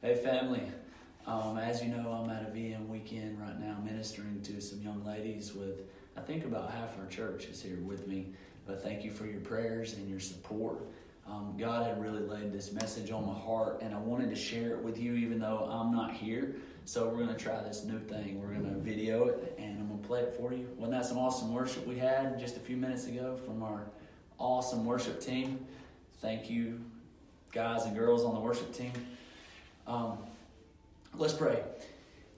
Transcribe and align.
Hey, 0.00 0.14
family. 0.14 0.62
Um, 1.26 1.58
as 1.58 1.82
you 1.82 1.88
know, 1.88 2.12
I'm 2.12 2.30
at 2.30 2.42
a 2.42 2.52
VM 2.52 2.86
weekend 2.86 3.40
right 3.40 3.58
now 3.58 3.78
ministering 3.84 4.40
to 4.42 4.60
some 4.60 4.80
young 4.80 5.04
ladies 5.04 5.54
with, 5.54 5.80
I 6.16 6.20
think 6.20 6.44
about 6.44 6.70
half 6.70 6.96
our 7.00 7.06
church 7.06 7.46
is 7.46 7.60
here 7.60 7.80
with 7.84 8.06
me. 8.06 8.28
But 8.64 8.80
thank 8.80 9.02
you 9.02 9.10
for 9.10 9.26
your 9.26 9.40
prayers 9.40 9.94
and 9.94 10.08
your 10.08 10.20
support. 10.20 10.86
Um, 11.26 11.56
God 11.58 11.84
had 11.84 12.00
really 12.00 12.20
laid 12.20 12.52
this 12.52 12.70
message 12.72 13.10
on 13.10 13.26
my 13.26 13.34
heart, 13.34 13.80
and 13.82 13.92
I 13.92 13.98
wanted 13.98 14.30
to 14.30 14.36
share 14.36 14.74
it 14.74 14.84
with 14.84 15.00
you 15.00 15.14
even 15.14 15.40
though 15.40 15.68
I'm 15.68 15.90
not 15.90 16.12
here. 16.12 16.54
So 16.84 17.08
we're 17.08 17.24
going 17.24 17.34
to 17.34 17.34
try 17.34 17.60
this 17.64 17.82
new 17.82 17.98
thing. 17.98 18.40
We're 18.40 18.54
going 18.54 18.72
to 18.72 18.78
video 18.78 19.26
it, 19.26 19.56
and 19.58 19.80
I'm 19.80 19.88
going 19.88 20.00
to 20.00 20.06
play 20.06 20.20
it 20.20 20.36
for 20.38 20.54
you. 20.54 20.68
Wasn't 20.76 20.92
that 20.92 21.06
some 21.06 21.18
awesome 21.18 21.52
worship 21.52 21.84
we 21.88 21.98
had 21.98 22.38
just 22.38 22.56
a 22.56 22.60
few 22.60 22.76
minutes 22.76 23.08
ago 23.08 23.36
from 23.44 23.64
our 23.64 23.82
awesome 24.38 24.84
worship 24.84 25.20
team? 25.20 25.66
Thank 26.20 26.48
you, 26.48 26.84
guys 27.50 27.84
and 27.84 27.96
girls 27.96 28.24
on 28.24 28.34
the 28.34 28.40
worship 28.40 28.72
team. 28.72 28.92
Um, 29.88 30.18
let's 31.16 31.32
pray. 31.32 31.62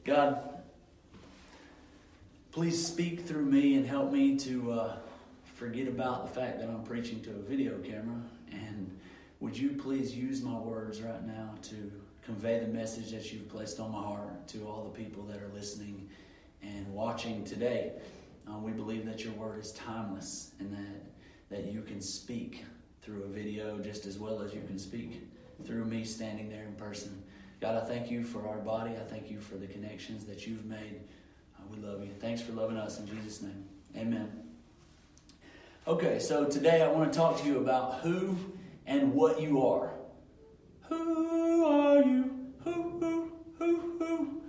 God, 0.04 0.62
please 2.52 2.86
speak 2.86 3.26
through 3.26 3.46
me 3.46 3.74
and 3.74 3.84
help 3.84 4.12
me 4.12 4.36
to 4.38 4.70
uh, 4.70 4.96
forget 5.56 5.88
about 5.88 6.28
the 6.28 6.40
fact 6.40 6.60
that 6.60 6.68
I'm 6.68 6.84
preaching 6.84 7.20
to 7.22 7.30
a 7.30 7.42
video 7.42 7.76
camera. 7.78 8.22
And 8.52 8.96
would 9.40 9.58
you 9.58 9.70
please 9.70 10.14
use 10.14 10.42
my 10.42 10.56
words 10.56 11.02
right 11.02 11.26
now 11.26 11.56
to 11.62 11.90
convey 12.22 12.60
the 12.60 12.68
message 12.68 13.10
that 13.10 13.32
you've 13.32 13.48
placed 13.48 13.80
on 13.80 13.90
my 13.90 13.98
heart 14.00 14.46
to 14.48 14.68
all 14.68 14.84
the 14.84 14.96
people 14.96 15.24
that 15.24 15.42
are 15.42 15.50
listening 15.52 16.08
and 16.62 16.86
watching 16.94 17.42
today? 17.42 17.94
Uh, 18.48 18.58
we 18.58 18.70
believe 18.70 19.04
that 19.06 19.24
your 19.24 19.32
word 19.32 19.58
is 19.58 19.72
timeless 19.72 20.52
and 20.60 20.72
that, 20.72 21.04
that 21.50 21.72
you 21.72 21.82
can 21.82 22.00
speak 22.00 22.64
through 23.02 23.24
a 23.24 23.28
video 23.28 23.80
just 23.80 24.06
as 24.06 24.20
well 24.20 24.40
as 24.40 24.54
you 24.54 24.62
can 24.68 24.78
speak 24.78 25.26
through 25.64 25.84
me 25.84 26.04
standing 26.04 26.48
there 26.48 26.64
in 26.64 26.74
person. 26.74 27.24
God, 27.60 27.76
I 27.76 27.86
thank 27.86 28.10
you 28.10 28.24
for 28.24 28.48
our 28.48 28.56
body. 28.56 28.92
I 28.92 29.04
thank 29.04 29.30
you 29.30 29.38
for 29.38 29.56
the 29.56 29.66
connections 29.66 30.24
that 30.24 30.46
you've 30.46 30.64
made. 30.64 31.02
Uh, 31.58 31.62
we 31.70 31.76
love 31.78 32.02
you. 32.02 32.10
Thanks 32.18 32.40
for 32.40 32.52
loving 32.52 32.78
us 32.78 32.98
in 32.98 33.06
Jesus' 33.06 33.42
name. 33.42 33.64
Amen. 33.94 34.30
Okay, 35.86 36.18
so 36.18 36.46
today 36.46 36.80
I 36.80 36.88
want 36.88 37.12
to 37.12 37.18
talk 37.18 37.38
to 37.40 37.46
you 37.46 37.58
about 37.58 38.00
who 38.00 38.34
and 38.86 39.12
what 39.12 39.42
you 39.42 39.62
are. 39.62 39.90
Who 40.88 41.66
are 41.66 42.02
you? 42.02 42.50
Who, 42.64 42.72
who, 42.72 43.32
who, 43.58 43.98
who? 43.98 44.42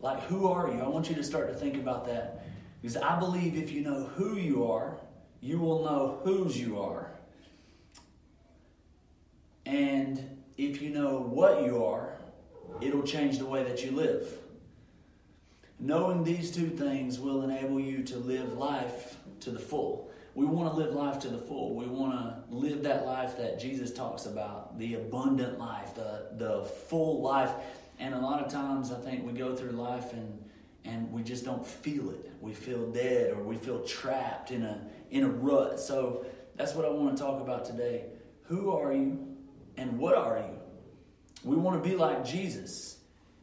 Like, 0.00 0.22
who 0.24 0.46
are 0.46 0.70
you? 0.70 0.80
I 0.80 0.88
want 0.88 1.08
you 1.08 1.14
to 1.14 1.24
start 1.24 1.48
to 1.48 1.54
think 1.54 1.76
about 1.76 2.04
that. 2.06 2.44
Because 2.82 2.98
I 2.98 3.18
believe 3.18 3.56
if 3.56 3.72
you 3.72 3.80
know 3.80 4.10
who 4.14 4.36
you 4.36 4.70
are, 4.70 4.98
you 5.40 5.58
will 5.58 5.84
know 5.84 6.20
whose 6.22 6.60
you 6.60 6.78
are. 6.80 7.12
And 9.64 10.42
if 10.58 10.82
you 10.82 10.90
know 10.90 11.18
what 11.18 11.64
you 11.64 11.82
are, 11.84 12.12
it'll 12.80 13.02
change 13.02 13.38
the 13.38 13.46
way 13.46 13.62
that 13.64 13.84
you 13.84 13.92
live. 13.92 14.38
Knowing 15.78 16.22
these 16.22 16.50
two 16.52 16.68
things 16.68 17.18
will 17.18 17.42
enable 17.42 17.80
you 17.80 18.04
to 18.04 18.16
live 18.16 18.56
life 18.56 19.16
to 19.40 19.50
the 19.50 19.58
full. 19.58 20.10
We 20.34 20.46
want 20.46 20.72
to 20.72 20.76
live 20.78 20.94
life 20.94 21.18
to 21.20 21.28
the 21.28 21.38
full. 21.38 21.74
We 21.74 21.86
want 21.86 22.12
to 22.12 22.54
live 22.54 22.84
that 22.84 23.04
life 23.04 23.36
that 23.36 23.60
Jesus 23.60 23.92
talks 23.92 24.24
about 24.24 24.78
the 24.78 24.94
abundant 24.94 25.58
life, 25.58 25.94
the, 25.94 26.28
the 26.36 26.64
full 26.64 27.20
life. 27.20 27.50
And 27.98 28.14
a 28.14 28.18
lot 28.18 28.40
of 28.40 28.50
times 28.50 28.92
I 28.92 28.98
think 29.00 29.26
we 29.26 29.32
go 29.32 29.54
through 29.54 29.72
life 29.72 30.12
and, 30.12 30.42
and 30.84 31.12
we 31.12 31.22
just 31.22 31.44
don't 31.44 31.66
feel 31.66 32.10
it. 32.10 32.32
We 32.40 32.54
feel 32.54 32.90
dead 32.92 33.32
or 33.32 33.42
we 33.42 33.56
feel 33.56 33.80
trapped 33.80 34.52
in 34.52 34.62
a, 34.62 34.80
in 35.10 35.24
a 35.24 35.28
rut. 35.28 35.80
So 35.80 36.24
that's 36.56 36.74
what 36.74 36.86
I 36.86 36.88
want 36.90 37.16
to 37.16 37.22
talk 37.22 37.40
about 37.42 37.64
today. 37.64 38.04
Who 38.44 38.70
are 38.70 38.92
you 38.92 39.36
and 39.76 39.98
what 39.98 40.14
are 40.14 40.38
you? 40.38 40.61
We 41.44 41.56
want 41.56 41.82
to 41.82 41.88
be 41.88 41.96
like 41.96 42.24
Jesus. 42.24 42.98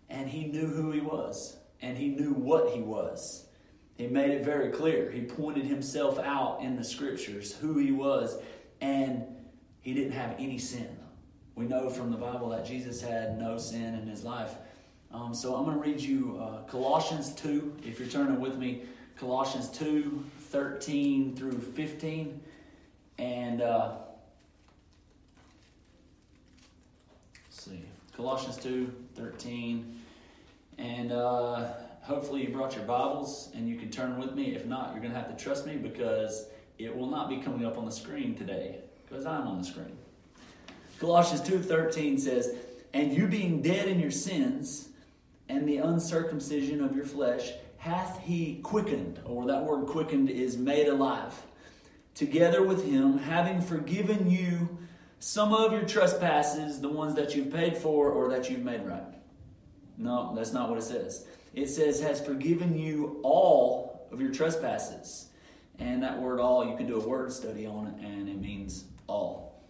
And 0.09 0.27
he 0.27 0.45
knew 0.45 0.67
who 0.67 0.91
he 0.91 1.01
was, 1.01 1.57
and 1.81 1.97
he 1.97 2.07
knew 2.07 2.33
what 2.33 2.73
he 2.73 2.81
was. 2.81 3.45
He 3.95 4.07
made 4.07 4.31
it 4.31 4.43
very 4.43 4.71
clear. 4.71 5.11
He 5.11 5.21
pointed 5.21 5.65
himself 5.65 6.17
out 6.17 6.61
in 6.61 6.75
the 6.75 6.83
scriptures 6.83 7.55
who 7.55 7.77
he 7.77 7.91
was, 7.91 8.38
and 8.81 9.23
he 9.81 9.93
didn't 9.93 10.13
have 10.13 10.35
any 10.39 10.57
sin. 10.57 10.97
We 11.55 11.65
know 11.65 11.89
from 11.89 12.09
the 12.09 12.17
Bible 12.17 12.49
that 12.49 12.65
Jesus 12.65 13.01
had 13.01 13.38
no 13.38 13.57
sin 13.57 13.93
in 13.93 14.07
his 14.07 14.23
life. 14.23 14.55
Um, 15.11 15.33
so 15.33 15.55
I'm 15.55 15.65
going 15.65 15.75
to 15.75 15.83
read 15.83 15.99
you 15.99 16.39
uh, 16.41 16.63
Colossians 16.63 17.33
2, 17.35 17.77
if 17.85 17.99
you're 17.99 18.07
turning 18.07 18.39
with 18.39 18.57
me, 18.57 18.83
Colossians 19.17 19.69
2 19.69 20.23
13 20.39 21.35
through 21.35 21.59
15. 21.59 22.39
And 23.17 23.61
uh, 23.61 23.97
see. 27.59 27.83
Colossians 28.15 28.57
2 28.57 28.93
13. 29.15 30.01
And 30.77 31.11
uh, 31.11 31.73
hopefully 32.01 32.43
you 32.43 32.49
brought 32.49 32.75
your 32.75 32.85
Bibles 32.85 33.49
and 33.53 33.67
you 33.67 33.75
can 33.75 33.91
turn 33.91 34.17
with 34.17 34.33
me. 34.33 34.55
If 34.55 34.65
not, 34.65 34.91
you're 34.91 35.01
going 35.01 35.13
to 35.13 35.19
have 35.19 35.35
to 35.35 35.43
trust 35.43 35.65
me 35.65 35.75
because 35.75 36.47
it 36.77 36.95
will 36.95 37.07
not 37.07 37.27
be 37.29 37.37
coming 37.37 37.65
up 37.65 37.77
on 37.77 37.85
the 37.85 37.91
screen 37.91 38.35
today 38.35 38.77
because 39.07 39.25
I'm 39.25 39.47
on 39.47 39.59
the 39.59 39.65
screen. 39.65 39.97
Colossians 40.99 41.41
2:13 41.41 42.17
says, 42.17 42.55
"And 42.93 43.13
you 43.13 43.27
being 43.27 43.61
dead 43.61 43.87
in 43.87 43.99
your 43.99 44.11
sins 44.11 44.89
and 45.49 45.67
the 45.67 45.77
uncircumcision 45.77 46.83
of 46.83 46.95
your 46.95 47.05
flesh, 47.05 47.51
hath 47.77 48.19
he 48.19 48.59
quickened, 48.63 49.19
or 49.25 49.45
that 49.47 49.65
word 49.65 49.87
quickened 49.87 50.29
is 50.29 50.57
made 50.57 50.87
alive, 50.87 51.43
together 52.15 52.63
with 52.63 52.85
him, 52.85 53.17
having 53.17 53.61
forgiven 53.61 54.29
you 54.29 54.77
some 55.19 55.53
of 55.53 55.74
your 55.74 55.84
trespasses, 55.84 56.80
the 56.80 56.90
ones 56.90 57.16
that 57.16 57.35
you've 57.35 57.53
paid 57.53 57.78
for 57.78 58.09
or 58.09 58.30
that 58.30 58.50
you've 58.50 58.63
made 58.63 58.85
right. 58.85 59.03
No, 59.97 60.34
that's 60.35 60.53
not 60.53 60.69
what 60.69 60.78
it 60.78 60.84
says. 60.84 61.28
It 61.53 61.68
says, 61.68 62.00
has 62.02 62.25
forgiven 62.25 62.78
you 62.78 63.19
all 63.24 64.07
of 64.12 64.22
your 64.22 64.31
trespasses. 64.31 65.28
And 65.78 66.03
that 66.03 66.22
word 66.22 66.40
all, 66.40 66.66
you 66.66 66.75
can 66.78 66.88
do 66.88 67.00
a 67.00 67.07
word 67.07 67.31
study 67.31 67.66
on 67.66 67.88
it, 67.88 68.06
and 68.06 68.30
it 68.30 68.40
means 68.40 68.85
all. 69.07 69.62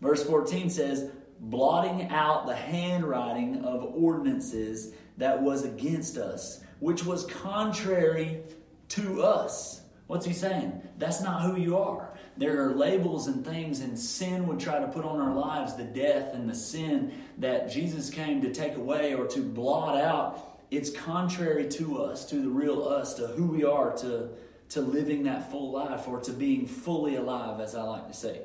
Verse 0.00 0.24
14 0.24 0.70
says, 0.70 1.10
blotting 1.40 2.08
out 2.10 2.46
the 2.46 2.54
handwriting 2.54 3.64
of 3.64 3.84
ordinances 3.94 4.94
that 5.18 5.42
was 5.42 5.64
against 5.64 6.16
us, 6.16 6.62
which 6.80 7.04
was 7.04 7.26
contrary 7.26 8.40
to 8.88 9.22
us. 9.22 9.82
What's 10.06 10.24
he 10.24 10.32
saying? 10.32 10.82
That's 10.98 11.20
not 11.22 11.42
who 11.42 11.60
you 11.60 11.76
are. 11.76 12.15
There 12.38 12.68
are 12.68 12.74
labels 12.74 13.28
and 13.28 13.44
things, 13.44 13.80
and 13.80 13.98
sin 13.98 14.46
would 14.46 14.60
try 14.60 14.78
to 14.78 14.88
put 14.88 15.04
on 15.04 15.20
our 15.20 15.34
lives 15.34 15.74
the 15.74 15.84
death 15.84 16.34
and 16.34 16.48
the 16.48 16.54
sin 16.54 17.12
that 17.38 17.70
Jesus 17.70 18.10
came 18.10 18.42
to 18.42 18.52
take 18.52 18.76
away 18.76 19.14
or 19.14 19.26
to 19.28 19.40
blot 19.40 19.98
out. 19.98 20.60
It's 20.70 20.90
contrary 20.90 21.68
to 21.68 22.02
us, 22.02 22.26
to 22.26 22.36
the 22.36 22.48
real 22.48 22.86
us, 22.86 23.14
to 23.14 23.28
who 23.28 23.46
we 23.46 23.64
are, 23.64 23.96
to, 23.98 24.28
to 24.70 24.80
living 24.80 25.22
that 25.24 25.50
full 25.50 25.70
life 25.70 26.08
or 26.08 26.20
to 26.20 26.32
being 26.32 26.66
fully 26.66 27.16
alive, 27.16 27.60
as 27.60 27.74
I 27.74 27.82
like 27.82 28.08
to 28.08 28.14
say. 28.14 28.42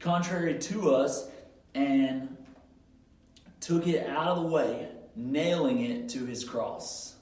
Contrary 0.00 0.58
to 0.58 0.94
us, 0.94 1.28
and 1.74 2.36
took 3.60 3.86
it 3.86 4.06
out 4.08 4.28
of 4.28 4.42
the 4.42 4.48
way, 4.48 4.88
nailing 5.16 5.80
it 5.80 6.08
to 6.10 6.26
his 6.26 6.44
cross. 6.44 7.14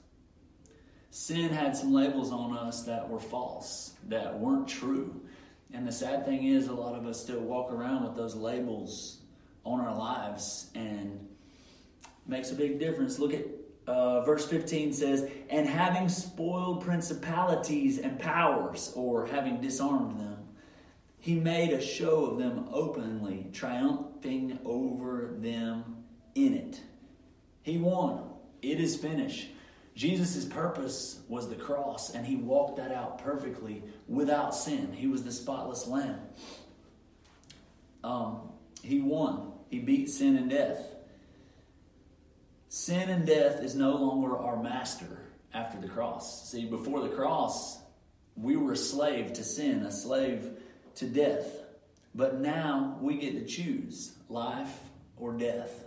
Sin 1.09 1.49
had 1.49 1.75
some 1.75 1.93
labels 1.93 2.31
on 2.31 2.55
us 2.55 2.83
that 2.83 3.09
were 3.09 3.19
false, 3.19 3.93
that 4.07 4.39
weren't 4.39 4.67
true. 4.67 5.21
And 5.73 5.87
the 5.87 5.91
sad 5.91 6.25
thing 6.25 6.45
is, 6.45 6.67
a 6.67 6.73
lot 6.73 6.95
of 6.95 7.05
us 7.05 7.21
still 7.21 7.39
walk 7.39 7.71
around 7.71 8.03
with 8.03 8.15
those 8.15 8.35
labels 8.35 9.19
on 9.63 9.81
our 9.81 9.95
lives 9.95 10.69
and 10.75 11.27
makes 12.25 12.51
a 12.51 12.55
big 12.55 12.79
difference. 12.79 13.19
Look 13.19 13.33
at 13.33 13.45
uh, 13.85 14.21
verse 14.21 14.45
15 14.45 14.93
says, 14.93 15.29
And 15.49 15.67
having 15.67 16.09
spoiled 16.09 16.83
principalities 16.83 17.99
and 17.99 18.19
powers, 18.19 18.91
or 18.95 19.25
having 19.27 19.61
disarmed 19.61 20.19
them, 20.19 20.37
he 21.19 21.35
made 21.35 21.73
a 21.73 21.81
show 21.81 22.25
of 22.25 22.37
them 22.37 22.67
openly, 22.71 23.47
triumphing 23.51 24.59
over 24.63 25.33
them 25.37 26.03
in 26.35 26.53
it. 26.53 26.81
He 27.63 27.77
won. 27.77 28.23
It 28.61 28.79
is 28.79 28.95
finished. 28.95 29.49
Jesus' 29.97 30.45
purpose 30.45 31.21
was 31.27 31.49
the 31.49 31.55
cross, 31.55 32.13
and 32.13 32.23
he 32.23 32.35
walked 32.35 32.77
that 32.77 32.91
out 32.91 33.17
perfectly 33.17 33.81
without 34.07 34.53
sin. 34.53 34.93
He 34.93 35.07
was 35.07 35.23
the 35.23 35.31
spotless 35.31 35.87
lamb. 35.87 36.19
Um, 38.03 38.51
he 38.83 39.01
won. 39.01 39.53
He 39.71 39.79
beat 39.79 40.11
sin 40.11 40.37
and 40.37 40.51
death. 40.51 40.79
Sin 42.69 43.09
and 43.09 43.25
death 43.25 43.63
is 43.63 43.73
no 43.73 43.95
longer 43.95 44.37
our 44.37 44.61
master 44.61 45.23
after 45.51 45.81
the 45.81 45.87
cross. 45.87 46.47
See, 46.51 46.65
before 46.65 47.01
the 47.01 47.15
cross, 47.15 47.79
we 48.35 48.55
were 48.55 48.73
a 48.73 48.77
slave 48.77 49.33
to 49.33 49.43
sin, 49.43 49.81
a 49.81 49.91
slave 49.91 50.47
to 50.97 51.07
death. 51.07 51.47
But 52.13 52.39
now 52.39 52.99
we 53.01 53.17
get 53.17 53.33
to 53.33 53.45
choose 53.45 54.11
life 54.29 54.77
or 55.17 55.33
death. 55.33 55.85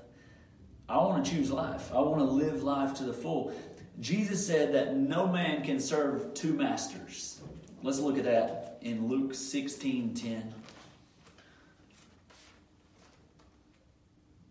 I 0.88 0.96
want 0.96 1.24
to 1.24 1.30
choose 1.30 1.52
life. 1.52 1.92
I 1.94 2.00
want 2.00 2.18
to 2.18 2.24
live 2.24 2.64
life 2.64 2.94
to 2.94 3.04
the 3.04 3.12
full. 3.12 3.54
Jesus 4.00 4.46
said 4.46 4.72
that 4.74 4.96
no 4.96 5.26
man 5.26 5.62
can 5.62 5.78
serve 5.78 6.32
two 6.32 6.54
masters. 6.54 7.40
Let's 7.82 7.98
look 7.98 8.16
at 8.16 8.24
that 8.24 8.78
in 8.80 9.08
Luke 9.08 9.34
16 9.34 10.14
10. 10.14 10.54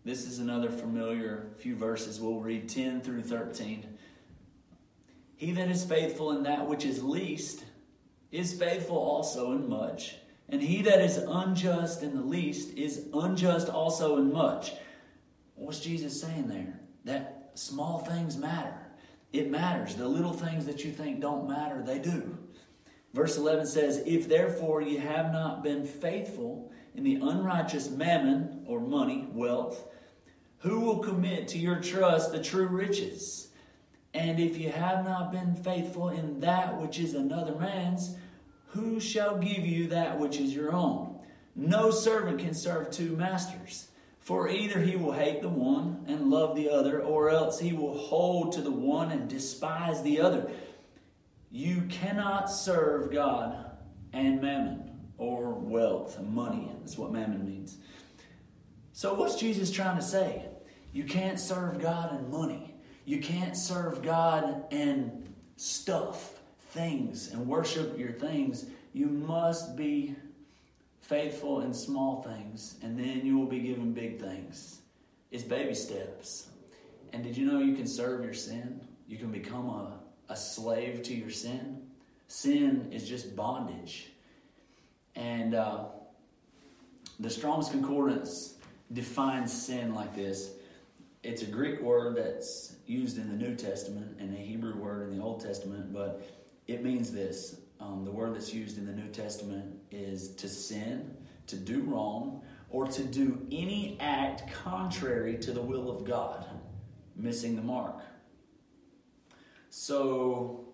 This 0.04 0.24
is 0.24 0.38
another 0.38 0.70
familiar 0.70 1.46
few 1.58 1.76
verses. 1.76 2.20
We'll 2.20 2.40
read 2.40 2.68
10 2.68 3.02
through 3.02 3.22
13. 3.22 3.86
He 5.36 5.52
that 5.52 5.68
is 5.68 5.84
faithful 5.84 6.32
in 6.32 6.44
that 6.44 6.66
which 6.66 6.84
is 6.84 7.02
least 7.02 7.64
is 8.30 8.54
faithful 8.54 8.96
also 8.98 9.52
in 9.52 9.68
much. 9.68 10.16
And 10.48 10.62
he 10.62 10.82
that 10.82 11.00
is 11.00 11.16
unjust 11.16 12.02
in 12.02 12.14
the 12.16 12.22
least 12.22 12.76
is 12.76 13.06
unjust 13.12 13.68
also 13.68 14.16
in 14.16 14.32
much. 14.32 14.72
What's 15.54 15.80
Jesus 15.80 16.20
saying 16.20 16.48
there? 16.48 16.80
That 17.04 17.50
small 17.54 17.98
things 17.98 18.36
matter. 18.36 18.79
It 19.32 19.50
matters. 19.50 19.94
The 19.94 20.08
little 20.08 20.32
things 20.32 20.66
that 20.66 20.84
you 20.84 20.92
think 20.92 21.20
don't 21.20 21.48
matter, 21.48 21.82
they 21.82 21.98
do. 21.98 22.36
Verse 23.12 23.36
11 23.36 23.66
says, 23.66 24.02
If 24.06 24.28
therefore 24.28 24.82
ye 24.82 24.96
have 24.96 25.32
not 25.32 25.62
been 25.62 25.84
faithful 25.84 26.72
in 26.94 27.04
the 27.04 27.16
unrighteous 27.16 27.90
mammon 27.90 28.64
or 28.66 28.80
money, 28.80 29.28
wealth, 29.32 29.88
who 30.58 30.80
will 30.80 30.98
commit 30.98 31.48
to 31.48 31.58
your 31.58 31.80
trust 31.80 32.32
the 32.32 32.42
true 32.42 32.66
riches? 32.66 33.48
And 34.12 34.40
if 34.40 34.58
you 34.58 34.70
have 34.70 35.04
not 35.04 35.32
been 35.32 35.54
faithful 35.54 36.08
in 36.08 36.40
that 36.40 36.80
which 36.80 36.98
is 36.98 37.14
another 37.14 37.54
man's, 37.54 38.16
who 38.68 39.00
shall 39.00 39.38
give 39.38 39.64
you 39.64 39.88
that 39.88 40.18
which 40.18 40.38
is 40.38 40.54
your 40.54 40.72
own? 40.72 41.18
No 41.54 41.90
servant 41.90 42.40
can 42.40 42.54
serve 42.54 42.90
two 42.90 43.16
masters. 43.16 43.88
For 44.20 44.48
either 44.48 44.80
he 44.80 44.96
will 44.96 45.12
hate 45.12 45.42
the 45.42 45.48
one 45.48 46.04
and 46.06 46.30
love 46.30 46.54
the 46.54 46.70
other, 46.70 47.02
or 47.02 47.30
else 47.30 47.58
he 47.58 47.72
will 47.72 47.96
hold 47.96 48.52
to 48.52 48.62
the 48.62 48.70
one 48.70 49.10
and 49.10 49.28
despise 49.28 50.02
the 50.02 50.20
other. 50.20 50.50
You 51.50 51.82
cannot 51.88 52.50
serve 52.50 53.10
God 53.10 53.70
and 54.12 54.40
mammon, 54.40 55.00
or 55.18 55.50
wealth, 55.50 56.20
money. 56.20 56.70
That's 56.80 56.96
what 56.98 57.12
mammon 57.12 57.44
means. 57.44 57.78
So, 58.92 59.14
what's 59.14 59.36
Jesus 59.36 59.70
trying 59.70 59.96
to 59.96 60.02
say? 60.02 60.46
You 60.92 61.04
can't 61.04 61.40
serve 61.40 61.80
God 61.80 62.12
and 62.12 62.30
money. 62.30 62.74
You 63.04 63.20
can't 63.20 63.56
serve 63.56 64.02
God 64.02 64.64
and 64.70 65.34
stuff 65.56 66.40
things 66.70 67.32
and 67.32 67.46
worship 67.46 67.98
your 67.98 68.12
things, 68.12 68.66
you 68.92 69.06
must 69.06 69.76
be 69.76 70.16
faithful 71.10 71.62
in 71.62 71.74
small 71.74 72.22
things, 72.22 72.76
and 72.82 72.96
then 72.96 73.26
you 73.26 73.36
will 73.36 73.48
be 73.48 73.58
given 73.58 73.92
big 73.92 74.20
things. 74.20 74.78
It's 75.32 75.42
baby 75.42 75.74
steps. 75.74 76.46
And 77.12 77.24
did 77.24 77.36
you 77.36 77.50
know 77.50 77.58
you 77.58 77.74
can 77.74 77.88
serve 77.88 78.22
your 78.22 78.32
sin? 78.32 78.80
You 79.08 79.18
can 79.18 79.32
become 79.32 79.68
a, 79.68 79.98
a 80.28 80.36
slave 80.36 81.02
to 81.02 81.14
your 81.14 81.30
sin. 81.30 81.82
Sin 82.28 82.90
is 82.92 83.08
just 83.08 83.34
bondage. 83.34 84.12
And 85.16 85.56
uh, 85.56 85.86
the 87.18 87.28
Strong's 87.28 87.68
Concordance 87.68 88.54
defines 88.92 89.52
sin 89.52 89.94
like 89.94 90.14
this 90.14 90.52
it's 91.24 91.42
a 91.42 91.46
Greek 91.46 91.82
word 91.82 92.16
that's 92.16 92.76
used 92.86 93.18
in 93.18 93.28
the 93.28 93.34
New 93.34 93.56
Testament 93.56 94.16
and 94.20 94.32
a 94.32 94.38
Hebrew 94.38 94.76
word 94.76 95.10
in 95.10 95.18
the 95.18 95.22
Old 95.22 95.44
Testament, 95.44 95.92
but 95.92 96.22
it 96.68 96.84
means 96.84 97.10
this. 97.10 97.56
Um, 97.80 98.04
the 98.04 98.12
word 98.12 98.34
that's 98.34 98.54
used 98.54 98.78
in 98.78 98.86
the 98.86 98.92
New 98.92 99.08
Testament 99.08 99.79
is 99.90 100.34
to 100.36 100.48
sin, 100.48 101.16
to 101.46 101.56
do 101.56 101.82
wrong, 101.82 102.42
or 102.70 102.86
to 102.86 103.02
do 103.02 103.46
any 103.50 103.96
act 104.00 104.52
contrary 104.52 105.36
to 105.38 105.52
the 105.52 105.60
will 105.60 105.90
of 105.90 106.04
God, 106.04 106.46
missing 107.16 107.56
the 107.56 107.62
mark. 107.62 108.00
So, 109.70 110.66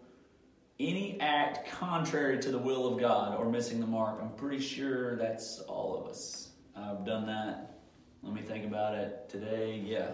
any 0.78 1.18
act 1.20 1.70
contrary 1.70 2.38
to 2.38 2.50
the 2.50 2.58
will 2.58 2.92
of 2.92 3.00
God 3.00 3.38
or 3.38 3.50
missing 3.50 3.80
the 3.80 3.86
mark, 3.86 4.18
I'm 4.20 4.30
pretty 4.30 4.60
sure 4.60 5.16
that's 5.16 5.60
all 5.60 5.98
of 5.98 6.06
us. 6.08 6.50
I've 6.76 7.04
done 7.04 7.26
that. 7.26 7.78
Let 8.22 8.34
me 8.34 8.42
think 8.42 8.66
about 8.66 8.94
it 8.94 9.28
today. 9.30 9.82
Yeah. 9.84 10.12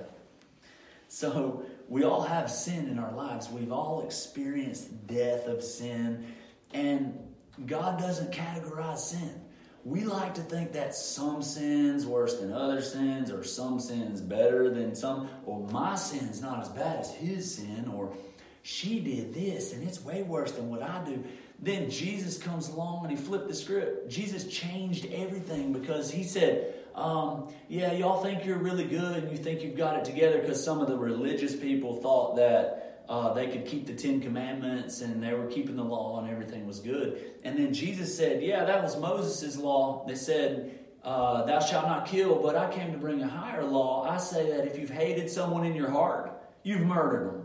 So, 1.09 1.65
we 1.89 2.05
all 2.05 2.23
have 2.23 2.51
sin 2.51 2.89
in 2.89 2.99
our 2.99 3.13
lives. 3.13 3.51
We've 3.51 3.73
all 3.73 4.03
experienced 4.03 5.07
death 5.07 5.47
of 5.47 5.63
sin, 5.63 6.33
and 6.73 7.32
God 7.67 7.99
doesn't 7.99 8.33
categorize 8.33 8.99
sin. 8.99 9.41
We 9.85 10.05
like 10.05 10.35
to 10.35 10.43
think 10.43 10.73
that 10.73 10.95
some 10.95 11.43
sin's 11.43 12.07
worse 12.07 12.39
than 12.39 12.53
other 12.53 12.81
sins, 12.81 13.33
or 13.33 13.43
some 13.43 13.81
sin's 13.81 14.21
better 14.21 14.71
than 14.71 14.95
some, 14.95 15.29
or 15.45 15.67
my 15.69 15.97
sin's 15.97 16.41
not 16.41 16.61
as 16.61 16.69
bad 16.69 17.01
as 17.01 17.13
his 17.15 17.57
sin, 17.57 17.91
or 17.93 18.15
she 18.63 19.01
did 19.01 19.35
this 19.35 19.73
and 19.73 19.83
it's 19.83 20.05
way 20.05 20.23
worse 20.23 20.53
than 20.53 20.71
what 20.71 20.83
I 20.83 21.05
do. 21.05 21.25
Then 21.59 21.91
Jesus 21.91 22.39
comes 22.39 22.69
along 22.69 23.05
and 23.05 23.17
he 23.17 23.23
flipped 23.23 23.49
the 23.49 23.55
script. 23.55 24.11
Jesus 24.11 24.47
changed 24.47 25.07
everything 25.13 25.73
because 25.73 26.11
he 26.11 26.25
said, 26.25 26.75
um, 26.95 27.49
yeah, 27.69 27.93
y'all 27.93 28.23
think 28.23 28.45
you're 28.45 28.59
really 28.59 28.85
good 28.85 29.25
and 29.25 29.31
you 29.31 29.37
think 29.37 29.63
you've 29.63 29.77
got 29.77 29.97
it 29.97 30.05
together 30.05 30.39
because 30.39 30.63
some 30.63 30.81
of 30.81 30.89
the 30.89 30.97
religious 30.97 31.55
people 31.55 32.01
thought 32.01 32.37
that 32.37 32.92
uh, 33.09 33.33
they 33.35 33.49
could 33.49 33.67
keep 33.67 33.87
the 33.87 33.95
Ten 33.95 34.21
Commandments 34.21 35.01
and 35.01 35.23
they 35.23 35.35
were 35.35 35.47
keeping 35.47 35.77
the 35.77 35.85
law 35.85 36.21
and 36.21 36.31
everything 36.31 36.67
was 36.67 36.81
good. 36.81 37.33
And 37.45 37.59
then 37.59 37.75
Jesus 37.75 38.17
said, 38.17 38.43
yeah, 38.43 38.65
that 38.65 38.83
was 38.83 38.97
Moses' 38.97 39.57
law. 39.57 40.05
They 40.07 40.15
said, 40.15 40.79
uh, 41.05 41.45
thou 41.45 41.61
shalt 41.61 41.87
not 41.87 42.07
kill, 42.07 42.41
but 42.41 42.57
I 42.57 42.71
came 42.73 42.93
to 42.93 42.99
bring 42.99 43.23
a 43.23 43.29
higher 43.29 43.65
law. 43.65 44.09
I 44.09 44.19
say 44.19 44.51
that 44.51 44.67
if 44.67 44.79
you've 44.79 44.91
hated 44.91 45.29
someone 45.29 45.65
in 45.65 45.75
your 45.75 45.91
heart, 45.91 46.41
you've 46.63 46.83
murdered 46.83 47.27
them. 47.29 47.45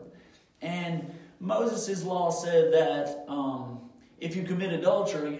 And 0.61 1.13
Moses' 1.39 2.03
law 2.03 2.29
said 2.29 2.73
that 2.73 3.25
um, 3.27 3.89
if 4.19 4.35
you 4.35 4.43
commit 4.43 4.73
adultery, 4.73 5.39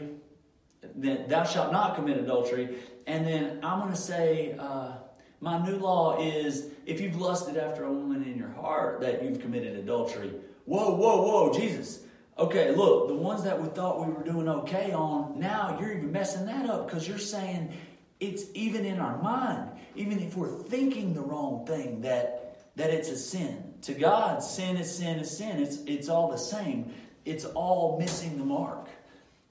that 0.96 1.30
thou 1.30 1.44
shalt 1.44 1.72
not 1.72 1.96
commit 1.96 2.18
adultery. 2.18 2.78
And 3.06 3.26
then 3.26 3.60
I'm 3.64 3.80
going 3.80 3.94
to 3.94 4.00
say, 4.00 4.56
uh, 4.58 4.94
my 5.40 5.64
new 5.64 5.78
law 5.78 6.20
is 6.20 6.68
if 6.86 7.00
you've 7.00 7.20
lusted 7.20 7.58
after 7.58 7.84
a 7.84 7.92
woman 7.92 8.24
in 8.24 8.38
your 8.38 8.50
heart, 8.50 9.02
that 9.02 9.24
you've 9.24 9.40
committed 9.40 9.76
adultery. 9.76 10.32
Whoa, 10.66 10.96
whoa, 10.96 11.22
whoa, 11.22 11.54
Jesus. 11.54 12.00
Okay, 12.38 12.76
look, 12.76 13.08
the 13.08 13.16
ones 13.16 13.44
that 13.44 13.62
we 13.62 13.68
thought 13.70 14.06
we 14.06 14.14
were 14.14 14.24
doing 14.24 14.48
okay 14.48 14.92
on, 14.92 15.40
now 15.40 15.78
you're 15.80 15.92
even 15.92 16.12
messing 16.12 16.46
that 16.46 16.70
up 16.70 16.88
because 16.88 17.08
you're 17.08 17.18
saying 17.18 17.74
it's 18.20 18.46
even 18.54 18.86
in 18.86 19.00
our 19.00 19.22
mind, 19.22 19.72
even 19.96 20.20
if 20.20 20.36
we're 20.36 20.48
thinking 20.48 21.14
the 21.14 21.22
wrong 21.22 21.66
thing, 21.66 22.02
that, 22.02 22.60
that 22.76 22.90
it's 22.90 23.10
a 23.10 23.18
sin. 23.18 23.74
To 23.84 23.94
God, 23.94 24.44
sin 24.44 24.78
is 24.78 24.96
sin 24.96 25.20
is 25.20 25.36
sin. 25.36 25.62
It's, 25.62 25.78
it's 25.86 26.10
all 26.10 26.32
the 26.32 26.38
same. 26.38 26.94
It's 27.26 27.46
all 27.46 27.98
missing 28.00 28.38
the 28.38 28.46
mark. 28.46 28.88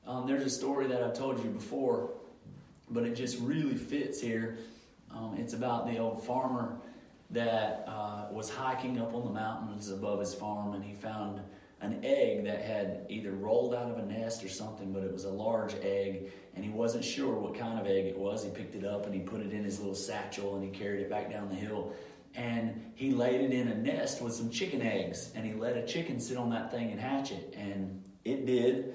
Um, 0.07 0.27
there's 0.27 0.45
a 0.45 0.51
story 0.51 0.87
that 0.89 1.03
I've 1.03 1.15
told 1.15 1.43
you 1.43 1.51
before, 1.51 2.11
but 2.89 3.05
it 3.05 3.15
just 3.15 3.39
really 3.41 3.75
fits 3.75 4.21
here. 4.21 4.59
Um, 5.17 5.37
it's 5.39 5.55
about 5.55 5.87
the 5.87 5.99
old 5.99 6.23
farmer 6.25 6.77
that 7.31 7.85
uh, 7.89 8.27
was 8.31 8.51
hiking 8.51 9.01
up 9.01 9.15
on 9.15 9.25
the 9.25 9.31
mountains 9.31 9.91
above 9.91 10.21
his 10.21 10.35
farm 10.35 10.75
and 10.75 10.85
he 10.85 10.95
found 10.95 11.41
an 11.81 12.01
egg 12.03 12.45
that 12.45 12.63
had 12.63 13.07
either 13.09 13.33
rolled 13.33 13.75
out 13.75 13.91
of 13.91 13.99
a 13.99 14.07
nest 14.07 14.43
or 14.45 14.49
something, 14.49 14.93
but 14.93 15.03
it 15.03 15.13
was 15.13 15.25
a 15.25 15.31
large 15.31 15.75
egg, 15.83 16.33
and 16.55 16.65
he 16.65 16.71
wasn't 16.71 17.05
sure 17.05 17.35
what 17.35 17.55
kind 17.55 17.79
of 17.79 17.87
egg 17.87 18.07
it 18.07 18.17
was. 18.17 18.45
He 18.45 18.51
picked 18.51 18.75
it 18.75 18.85
up 18.85 19.05
and 19.05 19.15
he 19.15 19.21
put 19.21 19.41
it 19.41 19.53
in 19.53 19.63
his 19.63 19.79
little 19.79 19.95
satchel 19.95 20.57
and 20.57 20.65
he 20.65 20.71
carried 20.71 21.03
it 21.03 21.11
back 21.11 21.31
down 21.31 21.49
the 21.49 21.55
hill. 21.55 21.93
And 22.35 22.93
he 22.95 23.13
laid 23.13 23.41
it 23.41 23.53
in 23.53 23.69
a 23.69 23.75
nest 23.75 24.23
with 24.23 24.35
some 24.35 24.51
chicken 24.51 24.83
eggs, 24.83 25.33
and 25.35 25.45
he 25.45 25.53
let 25.55 25.77
a 25.77 25.87
chicken 25.87 26.19
sit 26.21 26.37
on 26.37 26.51
that 26.51 26.71
thing 26.71 26.91
and 26.91 27.01
hatch 27.01 27.31
it, 27.33 27.55
and 27.57 28.03
it 28.25 28.47
did 28.47 28.95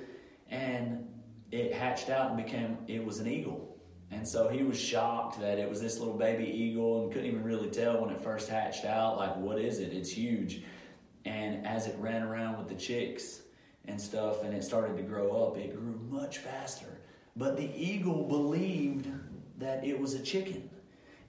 and 0.50 1.08
it 1.52 1.74
hatched 1.74 2.10
out 2.10 2.32
and 2.32 2.44
became 2.44 2.78
it 2.88 3.04
was 3.04 3.20
an 3.20 3.28
eagle 3.28 3.71
and 4.12 4.28
so 4.28 4.50
he 4.50 4.64
was 4.64 4.80
shocked 4.80 5.40
that 5.40 5.58
it 5.58 5.70
was 5.70 5.82
this 5.82 5.98
little 5.98 6.18
baby 6.18 6.46
eagle 6.46 7.04
and 7.04 7.12
couldn't 7.14 7.28
even 7.28 7.44
really 7.44 7.70
tell 7.70 8.02
when 8.02 8.10
it 8.10 8.22
first 8.22 8.50
hatched 8.50 8.84
out 8.84 9.18
like 9.18 9.38
what 9.38 9.58
is 9.58 9.80
it? 9.80 9.94
It's 9.94 10.12
huge. 10.12 10.64
And 11.24 11.66
as 11.66 11.88
it 11.88 11.96
ran 11.98 12.24
around 12.24 12.58
with 12.58 12.68
the 12.68 12.76
chicks 12.76 13.42
and 13.86 14.00
stuff 14.00 14.44
and 14.44 14.54
it 14.54 14.64
started 14.64 14.98
to 14.98 15.04
grow 15.04 15.46
up 15.46 15.58
it 15.58 15.76
grew 15.76 16.00
much 16.10 16.40
faster. 16.40 17.00
But 17.38 17.56
the 17.56 17.72
eagle 17.74 18.28
believed 18.28 19.08
that 19.60 19.86
it 19.86 19.98
was 19.98 20.14
a 20.14 20.20
chicken. 20.20 20.70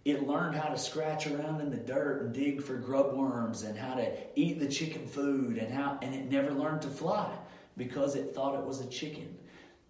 It 0.04 0.26
learned 0.26 0.56
how 0.56 0.68
to 0.68 0.76
scratch 0.76 1.28
around 1.28 1.60
in 1.60 1.70
the 1.70 1.76
dirt 1.76 2.22
and 2.22 2.34
dig 2.34 2.60
for 2.60 2.74
grub 2.74 3.14
worms 3.14 3.62
and 3.62 3.78
how 3.78 3.94
to 3.94 4.12
eat 4.34 4.58
the 4.58 4.66
chicken 4.66 5.06
food 5.06 5.56
and 5.56 5.72
how 5.72 6.00
and 6.02 6.12
it 6.12 6.28
never 6.28 6.50
learned 6.50 6.82
to 6.82 6.88
fly 6.88 7.30
because 7.76 8.16
it 8.16 8.34
thought 8.34 8.58
it 8.58 8.66
was 8.66 8.80
a 8.80 8.88
chicken. 8.88 9.38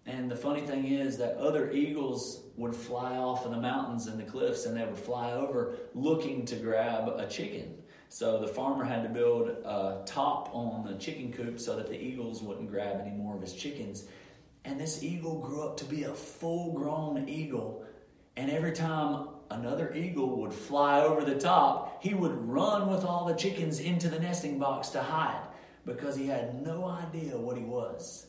And 0.05 0.29
the 0.29 0.35
funny 0.35 0.61
thing 0.61 0.85
is 0.85 1.17
that 1.17 1.37
other 1.37 1.71
eagles 1.71 2.42
would 2.55 2.75
fly 2.75 3.17
off 3.17 3.45
in 3.45 3.51
the 3.51 3.59
mountains 3.59 4.07
and 4.07 4.19
the 4.19 4.23
cliffs 4.23 4.65
and 4.65 4.77
they 4.77 4.85
would 4.85 4.97
fly 4.97 5.31
over 5.31 5.75
looking 5.93 6.45
to 6.45 6.55
grab 6.55 7.07
a 7.07 7.27
chicken. 7.27 7.75
So 8.09 8.39
the 8.39 8.47
farmer 8.47 8.83
had 8.83 9.01
to 9.03 9.09
build 9.09 9.49
a 9.49 10.03
top 10.05 10.53
on 10.53 10.85
the 10.85 10.93
chicken 10.99 11.33
coop 11.33 11.59
so 11.59 11.75
that 11.75 11.87
the 11.87 11.99
eagles 11.99 12.43
wouldn't 12.43 12.69
grab 12.69 13.01
any 13.01 13.09
more 13.09 13.35
of 13.35 13.41
his 13.41 13.53
chickens. 13.53 14.05
And 14.65 14.79
this 14.79 15.03
eagle 15.03 15.39
grew 15.39 15.63
up 15.63 15.77
to 15.77 15.85
be 15.85 16.03
a 16.03 16.13
full 16.13 16.73
grown 16.73 17.27
eagle. 17.27 17.83
And 18.37 18.51
every 18.51 18.71
time 18.71 19.29
another 19.49 19.93
eagle 19.93 20.41
would 20.41 20.53
fly 20.53 21.01
over 21.01 21.25
the 21.25 21.39
top, 21.39 22.03
he 22.03 22.13
would 22.13 22.35
run 22.47 22.87
with 22.87 23.03
all 23.03 23.25
the 23.25 23.33
chickens 23.33 23.79
into 23.79 24.09
the 24.09 24.19
nesting 24.19 24.59
box 24.59 24.89
to 24.89 25.01
hide 25.01 25.47
because 25.85 26.15
he 26.15 26.27
had 26.27 26.63
no 26.63 26.85
idea 26.85 27.37
what 27.37 27.57
he 27.57 27.63
was. 27.63 28.27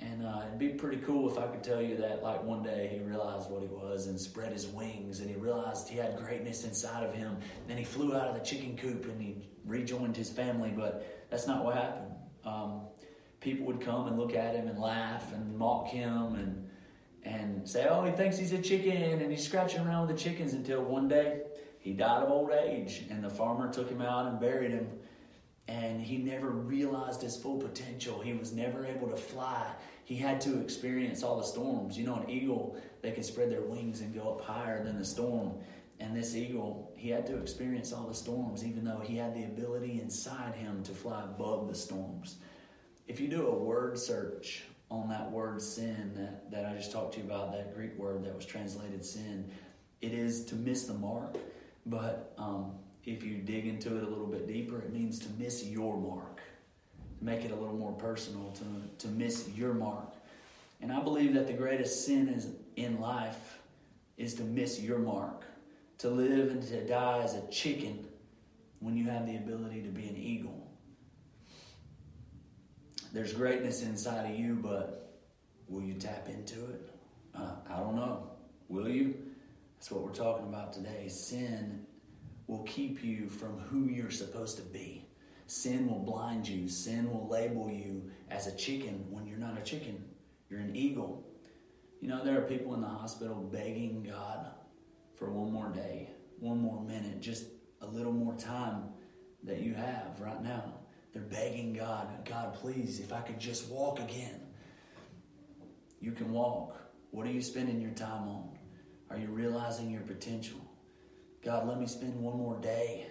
And 0.00 0.26
uh, 0.26 0.42
it'd 0.46 0.58
be 0.58 0.70
pretty 0.70 0.98
cool 0.98 1.30
if 1.30 1.38
I 1.38 1.46
could 1.46 1.62
tell 1.62 1.80
you 1.80 1.96
that, 1.98 2.22
like, 2.22 2.42
one 2.42 2.62
day 2.62 2.90
he 2.92 3.00
realized 3.00 3.50
what 3.50 3.62
he 3.62 3.68
was 3.68 4.06
and 4.06 4.20
spread 4.20 4.52
his 4.52 4.66
wings 4.66 5.20
and 5.20 5.30
he 5.30 5.36
realized 5.36 5.88
he 5.88 5.96
had 5.96 6.16
greatness 6.16 6.64
inside 6.64 7.04
of 7.04 7.14
him. 7.14 7.36
Then 7.68 7.76
he 7.76 7.84
flew 7.84 8.14
out 8.16 8.28
of 8.28 8.34
the 8.34 8.40
chicken 8.40 8.76
coop 8.76 9.04
and 9.04 9.20
he 9.20 9.36
rejoined 9.64 10.16
his 10.16 10.30
family, 10.30 10.72
but 10.76 11.26
that's 11.30 11.46
not 11.46 11.64
what 11.64 11.76
happened. 11.76 12.12
Um, 12.44 12.82
people 13.40 13.66
would 13.66 13.80
come 13.80 14.08
and 14.08 14.18
look 14.18 14.34
at 14.34 14.54
him 14.54 14.66
and 14.68 14.78
laugh 14.78 15.32
and 15.32 15.56
mock 15.56 15.86
him 15.86 16.34
and, 16.34 16.68
and 17.22 17.68
say, 17.68 17.86
oh, 17.88 18.04
he 18.04 18.12
thinks 18.12 18.36
he's 18.36 18.52
a 18.52 18.60
chicken 18.60 19.20
and 19.20 19.30
he's 19.30 19.44
scratching 19.44 19.80
around 19.86 20.08
with 20.08 20.16
the 20.16 20.22
chickens 20.22 20.54
until 20.54 20.82
one 20.82 21.08
day 21.08 21.42
he 21.78 21.92
died 21.92 22.22
of 22.22 22.30
old 22.30 22.50
age 22.50 23.04
and 23.10 23.22
the 23.22 23.30
farmer 23.30 23.72
took 23.72 23.88
him 23.88 24.02
out 24.02 24.26
and 24.26 24.40
buried 24.40 24.72
him 24.72 24.88
and 25.66 26.00
he 26.00 26.18
never 26.18 26.50
realized 26.50 27.22
his 27.22 27.36
full 27.36 27.58
potential. 27.58 28.20
He 28.20 28.34
was 28.34 28.52
never 28.52 28.84
able 28.84 29.08
to 29.08 29.16
fly. 29.16 29.66
He 30.04 30.16
had 30.16 30.40
to 30.42 30.60
experience 30.60 31.22
all 31.22 31.38
the 31.38 31.44
storms. 31.44 31.96
You 31.98 32.06
know, 32.06 32.16
an 32.16 32.28
eagle, 32.28 32.76
they 33.00 33.12
can 33.12 33.22
spread 33.22 33.50
their 33.50 33.62
wings 33.62 34.00
and 34.00 34.14
go 34.14 34.34
up 34.34 34.42
higher 34.42 34.84
than 34.84 34.98
the 34.98 35.04
storm. 35.04 35.54
And 36.00 36.14
this 36.14 36.34
eagle, 36.34 36.92
he 36.96 37.08
had 37.08 37.26
to 37.28 37.38
experience 37.38 37.92
all 37.92 38.06
the 38.08 38.14
storms, 38.14 38.64
even 38.64 38.84
though 38.84 38.98
he 38.98 39.16
had 39.16 39.34
the 39.34 39.44
ability 39.44 40.00
inside 40.02 40.54
him 40.54 40.82
to 40.82 40.92
fly 40.92 41.22
above 41.22 41.68
the 41.68 41.74
storms. 41.74 42.36
If 43.06 43.20
you 43.20 43.28
do 43.28 43.46
a 43.46 43.54
word 43.56 43.98
search 43.98 44.64
on 44.90 45.08
that 45.08 45.30
word 45.30 45.62
sin 45.62 46.12
that, 46.14 46.50
that 46.50 46.66
I 46.66 46.76
just 46.76 46.92
talked 46.92 47.14
to 47.14 47.20
you 47.20 47.26
about, 47.26 47.52
that 47.52 47.74
Greek 47.74 47.96
word 47.98 48.24
that 48.24 48.34
was 48.34 48.44
translated 48.44 49.04
sin, 49.04 49.50
it 50.02 50.12
is 50.12 50.44
to 50.46 50.56
miss 50.56 50.84
the 50.84 50.94
mark. 50.94 51.36
But 51.86 52.34
um, 52.38 52.72
if 53.06 53.22
you 53.22 53.38
dig 53.38 53.66
into 53.66 53.96
it 53.96 54.02
a 54.02 54.08
little 54.08 54.26
bit 54.26 54.46
deeper, 54.46 54.78
it 54.78 54.92
means 54.92 55.18
to 55.20 55.28
miss 55.38 55.64
your 55.64 55.96
mark, 55.96 56.40
make 57.20 57.44
it 57.44 57.50
a 57.50 57.54
little 57.54 57.76
more 57.76 57.92
personal, 57.92 58.50
to, 58.52 59.06
to 59.06 59.08
miss 59.08 59.48
your 59.54 59.74
mark. 59.74 60.14
And 60.80 60.92
I 60.92 61.00
believe 61.02 61.34
that 61.34 61.46
the 61.46 61.52
greatest 61.52 62.06
sin 62.06 62.28
is 62.28 62.48
in 62.76 63.00
life 63.00 63.58
is 64.16 64.34
to 64.34 64.42
miss 64.42 64.80
your 64.80 64.98
mark, 64.98 65.44
to 65.98 66.08
live 66.08 66.50
and 66.50 66.62
to 66.64 66.86
die 66.86 67.20
as 67.22 67.34
a 67.34 67.46
chicken 67.48 68.06
when 68.80 68.96
you 68.96 69.04
have 69.08 69.26
the 69.26 69.36
ability 69.36 69.82
to 69.82 69.88
be 69.88 70.08
an 70.08 70.16
eagle. 70.16 70.66
There's 73.12 73.32
greatness 73.32 73.82
inside 73.82 74.30
of 74.30 74.38
you, 74.38 74.58
but 74.60 75.20
will 75.68 75.82
you 75.82 75.94
tap 75.94 76.28
into 76.28 76.64
it? 76.66 76.90
Uh, 77.34 77.52
I 77.70 77.78
don't 77.78 77.96
know. 77.96 78.30
Will 78.68 78.88
you? 78.88 79.14
That's 79.76 79.90
what 79.90 80.02
we're 80.02 80.10
talking 80.10 80.46
about 80.46 80.72
today. 80.72 81.08
Sin 81.08 81.86
will 82.46 82.62
keep 82.64 83.02
you 83.02 83.28
from 83.28 83.58
who 83.58 83.86
you're 83.86 84.10
supposed 84.10 84.56
to 84.56 84.62
be. 84.62 85.06
Sin 85.46 85.86
will 85.88 86.00
blind 86.00 86.48
you. 86.48 86.68
Sin 86.68 87.10
will 87.10 87.28
label 87.28 87.70
you 87.70 88.10
as 88.30 88.46
a 88.46 88.56
chicken 88.56 89.06
when 89.10 89.26
you're 89.26 89.38
not 89.38 89.58
a 89.58 89.62
chicken. 89.62 90.04
You're 90.48 90.60
an 90.60 90.74
eagle. 90.74 91.26
You 92.00 92.08
know, 92.08 92.24
there 92.24 92.38
are 92.38 92.42
people 92.42 92.74
in 92.74 92.80
the 92.80 92.86
hospital 92.86 93.36
begging 93.36 94.02
God 94.02 94.46
for 95.16 95.30
one 95.30 95.52
more 95.52 95.68
day, 95.68 96.10
one 96.38 96.60
more 96.60 96.82
minute, 96.82 97.20
just 97.20 97.46
a 97.80 97.86
little 97.86 98.12
more 98.12 98.34
time 98.34 98.84
that 99.44 99.60
you 99.60 99.74
have 99.74 100.20
right 100.20 100.42
now. 100.42 100.74
They're 101.12 101.22
begging 101.22 101.72
God, 101.72 102.08
God, 102.24 102.54
please, 102.54 103.00
if 103.00 103.12
I 103.12 103.20
could 103.20 103.38
just 103.38 103.68
walk 103.68 104.00
again. 104.00 104.40
You 106.00 106.12
can 106.12 106.32
walk. 106.32 106.76
What 107.10 107.26
are 107.26 107.30
you 107.30 107.40
spending 107.40 107.80
your 107.80 107.92
time 107.92 108.28
on? 108.28 108.58
Are 109.10 109.16
you 109.16 109.28
realizing 109.28 109.90
your 109.90 110.02
potential? 110.02 110.58
God, 111.44 111.68
let 111.68 111.78
me 111.78 111.86
spend 111.86 112.18
one 112.22 112.38
more 112.38 112.56
day 112.56 113.06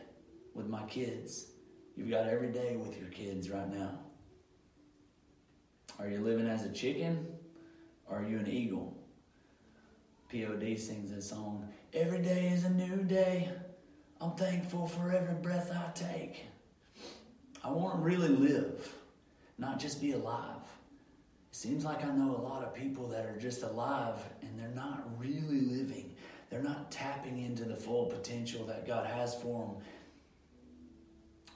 with 0.56 0.68
my 0.68 0.84
kids. 0.86 1.52
You've 1.96 2.10
got 2.10 2.28
every 2.28 2.52
day 2.52 2.76
with 2.76 2.98
your 3.00 3.10
kids 3.10 3.48
right 3.52 3.72
now. 3.72 4.00
Are 6.00 6.10
you 6.10 6.20
living 6.20 6.48
as 6.48 6.66
a 6.66 6.72
chicken 6.72 7.28
or 8.08 8.20
are 8.20 8.28
you 8.28 8.40
an 8.40 8.48
eagle? 8.48 8.98
POD 10.32 10.80
sings 10.80 11.12
this 11.12 11.30
song 11.30 11.70
Every 11.94 12.24
day 12.24 12.48
is 12.48 12.64
a 12.64 12.72
new 12.72 13.04
day. 13.04 13.52
I'm 14.20 14.32
thankful 14.32 14.88
for 14.88 15.12
every 15.12 15.36
breath 15.36 15.72
I 15.72 15.92
take. 15.92 16.44
I 17.64 17.70
want 17.70 17.98
to 17.98 18.02
really 18.02 18.30
live, 18.30 18.92
not 19.60 19.80
just 19.80 20.02
be 20.02 20.14
alive. 20.14 20.64
It 21.52 21.56
seems 21.56 21.86
like 21.86 22.04
I 22.04 22.10
know 22.10 22.36
a 22.36 22.42
lot 22.42 22.64
of 22.64 22.74
people 22.74 23.08
that 23.10 23.28
are 23.28 23.38
just 23.38 23.62
alive 23.62 24.18
and 24.42 24.60
they're 24.60 24.70
not 24.70 25.04
really 25.20 25.62
living. 25.62 26.16
They're 26.54 26.62
not 26.62 26.92
tapping 26.92 27.40
into 27.40 27.66
the 27.66 27.76
full 27.76 28.06
potential 28.06 28.64
that 28.68 28.86
God 28.86 29.08
has 29.08 29.34
for 29.34 29.66
them. 29.66 29.76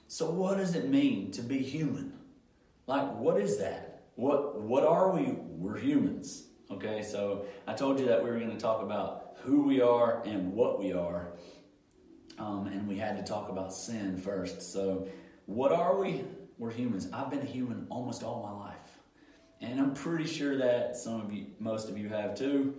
So, 0.08 0.28
what 0.28 0.56
does 0.56 0.74
it 0.74 0.88
mean 0.88 1.30
to 1.32 1.42
be 1.42 1.58
human? 1.58 2.14
Like, 2.88 3.14
what 3.14 3.40
is 3.40 3.58
that? 3.58 4.02
What 4.16 4.60
What 4.60 4.82
are 4.82 5.12
we? 5.12 5.36
We're 5.36 5.78
humans. 5.78 6.48
Okay, 6.68 7.02
so 7.02 7.44
I 7.68 7.74
told 7.74 8.00
you 8.00 8.06
that 8.06 8.24
we 8.24 8.28
were 8.28 8.40
going 8.40 8.50
to 8.50 8.58
talk 8.58 8.82
about 8.82 9.36
who 9.42 9.62
we 9.62 9.80
are 9.80 10.20
and 10.26 10.52
what 10.52 10.80
we 10.80 10.92
are, 10.92 11.28
um, 12.36 12.66
and 12.66 12.88
we 12.88 12.96
had 12.96 13.16
to 13.18 13.22
talk 13.22 13.50
about 13.50 13.72
sin 13.72 14.16
first. 14.16 14.62
So, 14.62 15.06
what 15.46 15.70
are 15.70 15.96
we? 15.96 16.24
We're 16.58 16.72
humans. 16.72 17.06
I've 17.12 17.30
been 17.30 17.42
a 17.42 17.44
human 17.44 17.86
almost 17.88 18.24
all 18.24 18.42
my 18.42 18.66
life, 18.66 18.98
and 19.60 19.78
I'm 19.78 19.94
pretty 19.94 20.26
sure 20.26 20.56
that 20.56 20.96
some 20.96 21.20
of 21.20 21.32
you, 21.32 21.46
most 21.60 21.88
of 21.88 21.96
you, 21.96 22.08
have 22.08 22.34
too. 22.34 22.74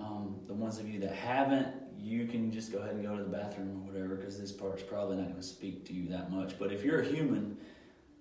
Um, 0.00 0.36
the 0.46 0.54
ones 0.54 0.78
of 0.78 0.88
you 0.88 0.98
that 1.00 1.12
haven't, 1.12 1.68
you 1.98 2.26
can 2.26 2.50
just 2.50 2.72
go 2.72 2.78
ahead 2.78 2.94
and 2.94 3.04
go 3.04 3.16
to 3.16 3.22
the 3.22 3.28
bathroom 3.28 3.82
or 3.82 3.92
whatever 3.92 4.16
because 4.16 4.40
this 4.40 4.50
part's 4.50 4.82
probably 4.82 5.16
not 5.16 5.24
going 5.24 5.36
to 5.36 5.42
speak 5.42 5.84
to 5.86 5.92
you 5.92 6.08
that 6.08 6.30
much. 6.30 6.58
But 6.58 6.72
if 6.72 6.82
you're 6.82 7.00
a 7.00 7.06
human, 7.06 7.58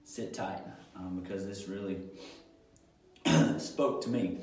sit 0.04 0.34
tight 0.34 0.62
um, 0.96 1.20
because 1.22 1.46
this 1.46 1.68
really 1.68 1.98
spoke 3.58 4.04
to 4.04 4.10
me. 4.10 4.40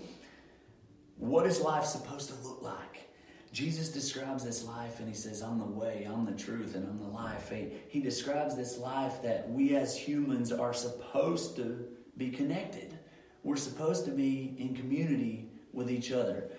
What 1.19 1.47
is 1.47 1.61
life 1.61 1.85
supposed 1.85 2.29
to 2.31 2.35
look 2.47 2.63
like? 2.63 3.09
Jesus 3.53 3.89
describes 3.89 4.45
this 4.45 4.65
life 4.65 5.01
and 5.01 5.09
he 5.09 5.15
says, 5.15 5.43
I'm 5.43 5.59
the 5.59 5.65
way, 5.65 6.07
I'm 6.11 6.27
the 6.27 6.33
truth, 6.33 6.75
and 6.75 6.87
I'm 6.87 6.99
the 6.99 7.09
life. 7.09 7.51
He, 7.51 7.69
he 7.89 8.01
describes 8.01 8.55
this 8.55 8.77
life 8.77 9.23
that 9.23 9.51
we 9.51 9.77
as 9.77 9.97
humans 9.97 10.53
are 10.53 10.75
supposed 10.75 11.57
to 11.57 11.87
be 12.17 12.31
connected. 12.31 12.99
We're 13.43 13.57
supposed 13.57 14.05
to 14.07 14.11
be 14.11 14.55
in 14.59 14.75
community 14.75 15.49
with 15.73 15.91
each 15.91 16.13
other 16.13 16.51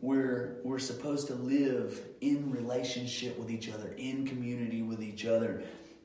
we're, 0.00 0.58
we're 0.62 0.78
supposed 0.78 1.28
to 1.28 1.34
live 1.34 2.00
in 2.20 2.50
relationship 2.50 3.38
with 3.38 3.50
each 3.50 3.70
other, 3.70 3.94
in 3.96 4.26
community 4.26 4.82
with 4.82 5.02
each 5.02 5.24
other, 5.24 5.62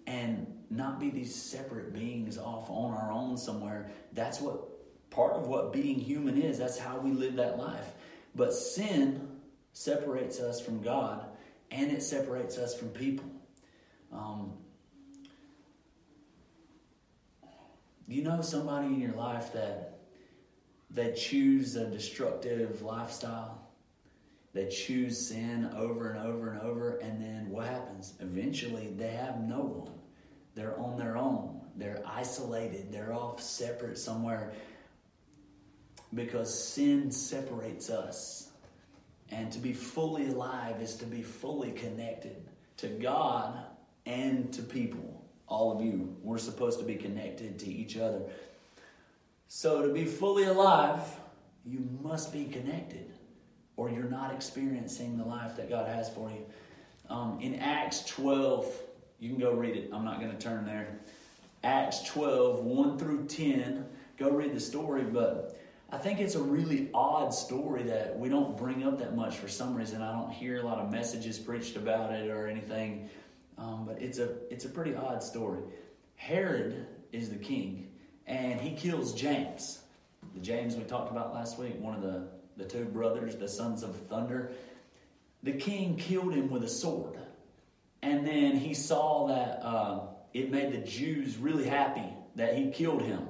and 0.07 0.47
not 0.69 0.99
be 0.99 1.09
these 1.09 1.35
separate 1.35 1.93
beings 1.93 2.37
off 2.37 2.69
on 2.69 2.93
our 2.93 3.11
own 3.11 3.37
somewhere. 3.37 3.91
That's 4.13 4.39
what 4.39 4.61
part 5.09 5.33
of 5.33 5.47
what 5.47 5.73
being 5.73 5.99
human 5.99 6.41
is. 6.41 6.57
That's 6.57 6.79
how 6.79 6.97
we 6.97 7.11
live 7.11 7.35
that 7.35 7.57
life. 7.57 7.91
But 8.33 8.53
sin 8.53 9.27
separates 9.73 10.39
us 10.39 10.61
from 10.61 10.81
God 10.81 11.25
and 11.69 11.91
it 11.91 12.01
separates 12.01 12.57
us 12.57 12.73
from 12.73 12.89
people. 12.89 13.29
Um, 14.11 14.53
you 18.07 18.23
know 18.23 18.41
somebody 18.41 18.87
in 18.87 18.99
your 18.99 19.13
life 19.13 19.53
that 19.53 19.99
that 20.91 21.15
choose 21.15 21.77
a 21.77 21.85
destructive 21.85 22.81
lifestyle 22.81 23.60
they 24.53 24.67
choose 24.67 25.27
sin 25.27 25.69
over 25.75 26.11
and 26.11 26.27
over 26.27 26.51
and 26.51 26.61
over, 26.61 26.97
and 26.97 27.21
then 27.21 27.49
what 27.49 27.67
happens? 27.67 28.13
Eventually, 28.19 28.87
they 28.97 29.11
have 29.11 29.39
no 29.39 29.59
one. 29.59 29.93
They're 30.55 30.77
on 30.77 30.97
their 30.97 31.17
own. 31.17 31.61
They're 31.77 32.03
isolated. 32.05 32.91
They're 32.91 33.13
off 33.13 33.41
separate 33.41 33.97
somewhere 33.97 34.51
because 36.13 36.53
sin 36.53 37.11
separates 37.11 37.89
us. 37.89 38.49
And 39.29 39.49
to 39.53 39.59
be 39.59 39.71
fully 39.71 40.27
alive 40.27 40.81
is 40.81 40.95
to 40.97 41.05
be 41.05 41.21
fully 41.21 41.71
connected 41.71 42.49
to 42.77 42.87
God 42.87 43.57
and 44.05 44.51
to 44.53 44.61
people. 44.61 45.23
All 45.47 45.71
of 45.71 45.81
you, 45.81 46.17
we're 46.21 46.37
supposed 46.37 46.79
to 46.79 46.85
be 46.85 46.95
connected 46.95 47.59
to 47.59 47.67
each 47.67 47.95
other. 47.95 48.23
So, 49.47 49.81
to 49.85 49.93
be 49.93 50.05
fully 50.05 50.43
alive, 50.43 51.01
you 51.65 51.87
must 52.01 52.33
be 52.33 52.45
connected 52.45 53.10
or 53.81 53.89
you're 53.89 54.03
not 54.03 54.31
experiencing 54.31 55.17
the 55.17 55.23
life 55.23 55.55
that 55.55 55.67
God 55.67 55.87
has 55.87 56.07
for 56.07 56.29
you. 56.29 56.45
Um, 57.09 57.39
in 57.41 57.55
Acts 57.55 58.05
12, 58.05 58.71
you 59.19 59.31
can 59.31 59.39
go 59.39 59.53
read 59.53 59.75
it. 59.75 59.89
I'm 59.91 60.05
not 60.05 60.19
going 60.19 60.31
to 60.31 60.37
turn 60.37 60.65
there. 60.65 60.99
Acts 61.63 62.03
12, 62.03 62.59
1 62.59 62.99
through 62.99 63.25
10. 63.25 63.83
Go 64.19 64.29
read 64.29 64.53
the 64.53 64.59
story, 64.59 65.01
but 65.01 65.59
I 65.91 65.97
think 65.97 66.19
it's 66.19 66.35
a 66.35 66.41
really 66.43 66.91
odd 66.93 67.33
story 67.33 67.81
that 67.83 68.19
we 68.19 68.29
don't 68.29 68.55
bring 68.55 68.83
up 68.83 68.99
that 68.99 69.15
much 69.15 69.37
for 69.37 69.47
some 69.47 69.73
reason. 69.73 70.03
I 70.03 70.11
don't 70.11 70.31
hear 70.31 70.59
a 70.59 70.63
lot 70.63 70.77
of 70.77 70.91
messages 70.91 71.39
preached 71.39 71.75
about 71.75 72.13
it 72.13 72.29
or 72.29 72.47
anything, 72.47 73.09
um, 73.57 73.85
but 73.87 73.99
it's 73.99 74.19
a, 74.19 74.35
it's 74.53 74.65
a 74.65 74.69
pretty 74.69 74.93
odd 74.93 75.23
story. 75.23 75.61
Herod 76.17 76.85
is 77.11 77.31
the 77.31 77.35
king, 77.35 77.89
and 78.27 78.61
he 78.61 78.75
kills 78.75 79.11
James. 79.15 79.79
The 80.35 80.39
James 80.39 80.75
we 80.75 80.83
talked 80.83 81.09
about 81.09 81.33
last 81.33 81.57
week, 81.57 81.79
one 81.79 81.95
of 81.95 82.03
the 82.03 82.27
the 82.57 82.65
two 82.65 82.85
brothers, 82.85 83.35
the 83.35 83.47
sons 83.47 83.83
of 83.83 83.95
thunder. 84.07 84.51
The 85.43 85.53
king 85.53 85.95
killed 85.95 86.33
him 86.33 86.49
with 86.49 86.63
a 86.63 86.69
sword. 86.69 87.17
And 88.01 88.25
then 88.25 88.55
he 88.55 88.73
saw 88.73 89.27
that 89.27 89.63
uh, 89.63 90.01
it 90.33 90.51
made 90.51 90.71
the 90.73 90.85
Jews 90.85 91.37
really 91.37 91.67
happy 91.67 92.13
that 92.35 92.55
he 92.55 92.71
killed 92.71 93.01
him. 93.01 93.27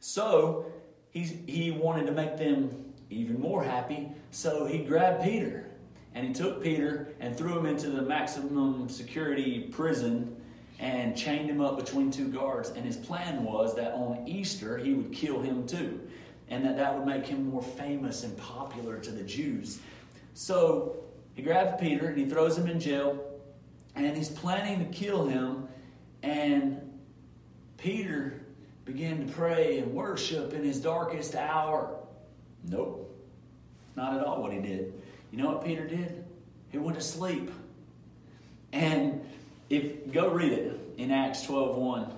So 0.00 0.66
he's, 1.10 1.34
he 1.46 1.70
wanted 1.70 2.06
to 2.06 2.12
make 2.12 2.36
them 2.36 2.92
even 3.10 3.40
more 3.40 3.64
happy, 3.64 4.10
so 4.30 4.66
he 4.66 4.78
grabbed 4.78 5.22
Peter 5.22 5.68
and 6.14 6.26
he 6.26 6.32
took 6.32 6.62
Peter 6.62 7.14
and 7.20 7.36
threw 7.36 7.58
him 7.58 7.66
into 7.66 7.88
the 7.90 8.02
maximum 8.02 8.88
security 8.88 9.68
prison 9.72 10.36
and 10.78 11.16
chained 11.16 11.50
him 11.50 11.60
up 11.60 11.76
between 11.76 12.10
two 12.10 12.28
guards. 12.28 12.70
And 12.70 12.84
his 12.84 12.96
plan 12.96 13.44
was 13.44 13.74
that 13.76 13.92
on 13.92 14.26
Easter 14.26 14.78
he 14.78 14.94
would 14.94 15.12
kill 15.12 15.40
him 15.40 15.66
too, 15.66 16.00
and 16.50 16.64
that 16.64 16.76
that 16.76 16.96
would 16.96 17.06
make 17.06 17.26
him 17.26 17.50
more 17.50 17.62
famous 17.62 18.24
and 18.24 18.36
popular 18.36 18.98
to 18.98 19.10
the 19.10 19.22
Jews. 19.22 19.80
So 20.34 20.96
he 21.34 21.42
grabs 21.42 21.80
Peter 21.80 22.08
and 22.08 22.18
he 22.18 22.26
throws 22.26 22.56
him 22.56 22.66
in 22.66 22.80
jail, 22.80 23.24
and 23.94 24.16
he's 24.16 24.30
planning 24.30 24.78
to 24.78 24.84
kill 24.86 25.26
him. 25.26 25.68
And 26.22 26.80
Peter 27.76 28.40
began 28.84 29.26
to 29.26 29.32
pray 29.32 29.78
and 29.78 29.92
worship 29.92 30.52
in 30.52 30.64
his 30.64 30.80
darkest 30.80 31.34
hour. 31.34 31.96
Nope, 32.64 33.14
not 33.96 34.16
at 34.16 34.24
all 34.24 34.42
what 34.42 34.52
he 34.52 34.58
did. 34.58 34.94
You 35.30 35.38
know 35.38 35.50
what 35.50 35.64
Peter 35.64 35.86
did? 35.86 36.24
He 36.70 36.78
went 36.78 36.96
to 36.96 37.04
sleep. 37.04 37.50
And 38.72 39.24
if 39.70 40.12
go 40.12 40.30
read 40.30 40.52
it 40.52 40.80
in 40.96 41.10
Acts 41.10 41.44
12:1 41.46 42.12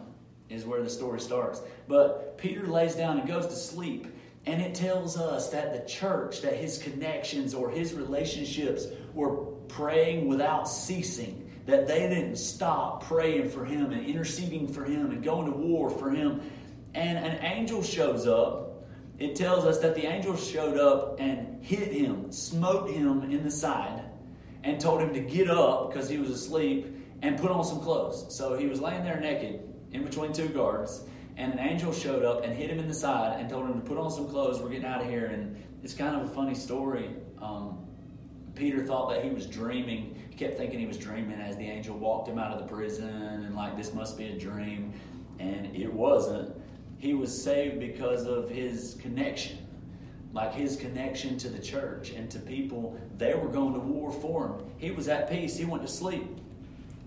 is 0.49 0.65
where 0.65 0.83
the 0.83 0.91
story 0.91 1.21
starts. 1.21 1.61
But 1.89 2.39
Peter 2.39 2.67
lays 2.67 2.95
down 2.95 3.19
and 3.19 3.29
goes 3.29 3.47
to 3.47 3.55
sleep. 3.55 4.07
And 4.47 4.63
it 4.63 4.75
tells 4.75 5.17
us 5.17 5.51
that 5.51 5.73
the 5.73 5.89
church, 5.89 6.41
that 6.43 6.57
his 6.57 6.79
connections 6.79 7.55
or 7.55 7.71
his 7.71 7.93
relationships 7.93 8.87
were 9.13 9.37
praying 9.69 10.29
without 10.29 10.69
ceasing. 10.69 11.51
That 11.67 11.87
they 11.87 12.09
didn't 12.09 12.37
stop 12.37 13.05
praying 13.05 13.51
for 13.51 13.65
him 13.65 13.93
and 13.93 14.05
interceding 14.05 14.73
for 14.73 14.85
him 14.85 15.11
and 15.11 15.23
going 15.23 15.51
to 15.53 15.57
war 15.57 15.91
for 15.91 16.11
him. 16.11 16.41
And 16.95 17.19
an 17.19 17.45
angel 17.45 17.83
shows 17.83 18.27
up 18.27 18.71
it 19.21 19.37
tells 19.37 19.67
us 19.67 19.79
that 19.81 19.95
the 19.95 20.07
angel 20.07 20.35
showed 20.35 20.79
up 20.79 21.21
and 21.21 21.63
hit 21.63 21.93
him, 21.93 22.33
smote 22.33 22.91
him 22.91 23.31
in 23.31 23.45
the 23.45 23.51
side, 23.51 24.03
and 24.65 24.81
told 24.81 25.03
him 25.03 25.13
to 25.13 25.21
get 25.21 25.51
up 25.51 25.93
because 25.93 26.09
he 26.09 26.17
was 26.17 26.31
asleep 26.31 26.87
and 27.21 27.39
put 27.39 27.51
on 27.51 27.63
some 27.63 27.81
clothes. 27.81 28.35
So 28.35 28.57
he 28.57 28.67
was 28.67 28.81
laying 28.81 29.05
there 29.05 29.21
naked 29.21 29.61
in 29.93 30.05
between 30.05 30.33
two 30.33 30.49
guards, 30.49 31.05
and 31.37 31.53
an 31.53 31.59
angel 31.59 31.93
showed 31.93 32.25
up 32.25 32.45
and 32.45 32.53
hit 32.53 32.71
him 32.71 32.79
in 32.79 32.89
the 32.89 32.95
side 32.95 33.41
and 33.41 33.49
told 33.49 33.67
him 33.67 33.81
to 33.81 33.87
put 33.87 33.99
on 33.99 34.11
some 34.11 34.29
clothes. 34.29 34.61
We're 34.61 34.71
getting 34.71 34.87
out 34.87 35.03
of 35.03 35.09
here. 35.09 35.27
And 35.27 35.57
it's 35.83 35.95
kind 35.95 36.17
of 36.17 36.31
a 36.31 36.35
funny 36.35 36.55
story. 36.55 37.11
Um, 37.41 37.79
Peter 38.55 38.85
thought 38.85 39.11
that 39.11 39.25
he 39.25 39.31
was 39.31 39.47
dreaming. 39.47 40.17
He 40.31 40.37
kept 40.37 40.57
thinking 40.57 40.79
he 40.79 40.87
was 40.87 40.99
dreaming 40.99 41.41
as 41.41 41.57
the 41.57 41.65
angel 41.65 41.97
walked 41.97 42.29
him 42.29 42.39
out 42.39 42.53
of 42.53 42.59
the 42.59 42.75
prison, 42.75 43.09
and 43.09 43.55
like 43.55 43.77
this 43.77 43.95
must 43.95 44.19
be 44.19 44.27
a 44.27 44.39
dream. 44.39 44.93
And 45.39 45.75
it 45.75 45.93
wasn't 45.93 46.55
he 47.01 47.15
was 47.15 47.43
saved 47.43 47.81
because 47.81 48.27
of 48.27 48.49
his 48.51 48.97
connection 49.01 49.57
like 50.33 50.55
his 50.55 50.77
connection 50.77 51.37
to 51.39 51.49
the 51.49 51.59
church 51.59 52.11
and 52.11 52.31
to 52.31 52.39
people 52.39 52.97
they 53.17 53.35
were 53.35 53.49
going 53.49 53.73
to 53.73 53.81
war 53.81 54.13
for 54.13 54.49
him 54.49 54.65
he 54.77 54.91
was 54.91 55.09
at 55.09 55.29
peace 55.29 55.57
he 55.57 55.65
went 55.65 55.83
to 55.83 55.89
sleep 55.89 56.29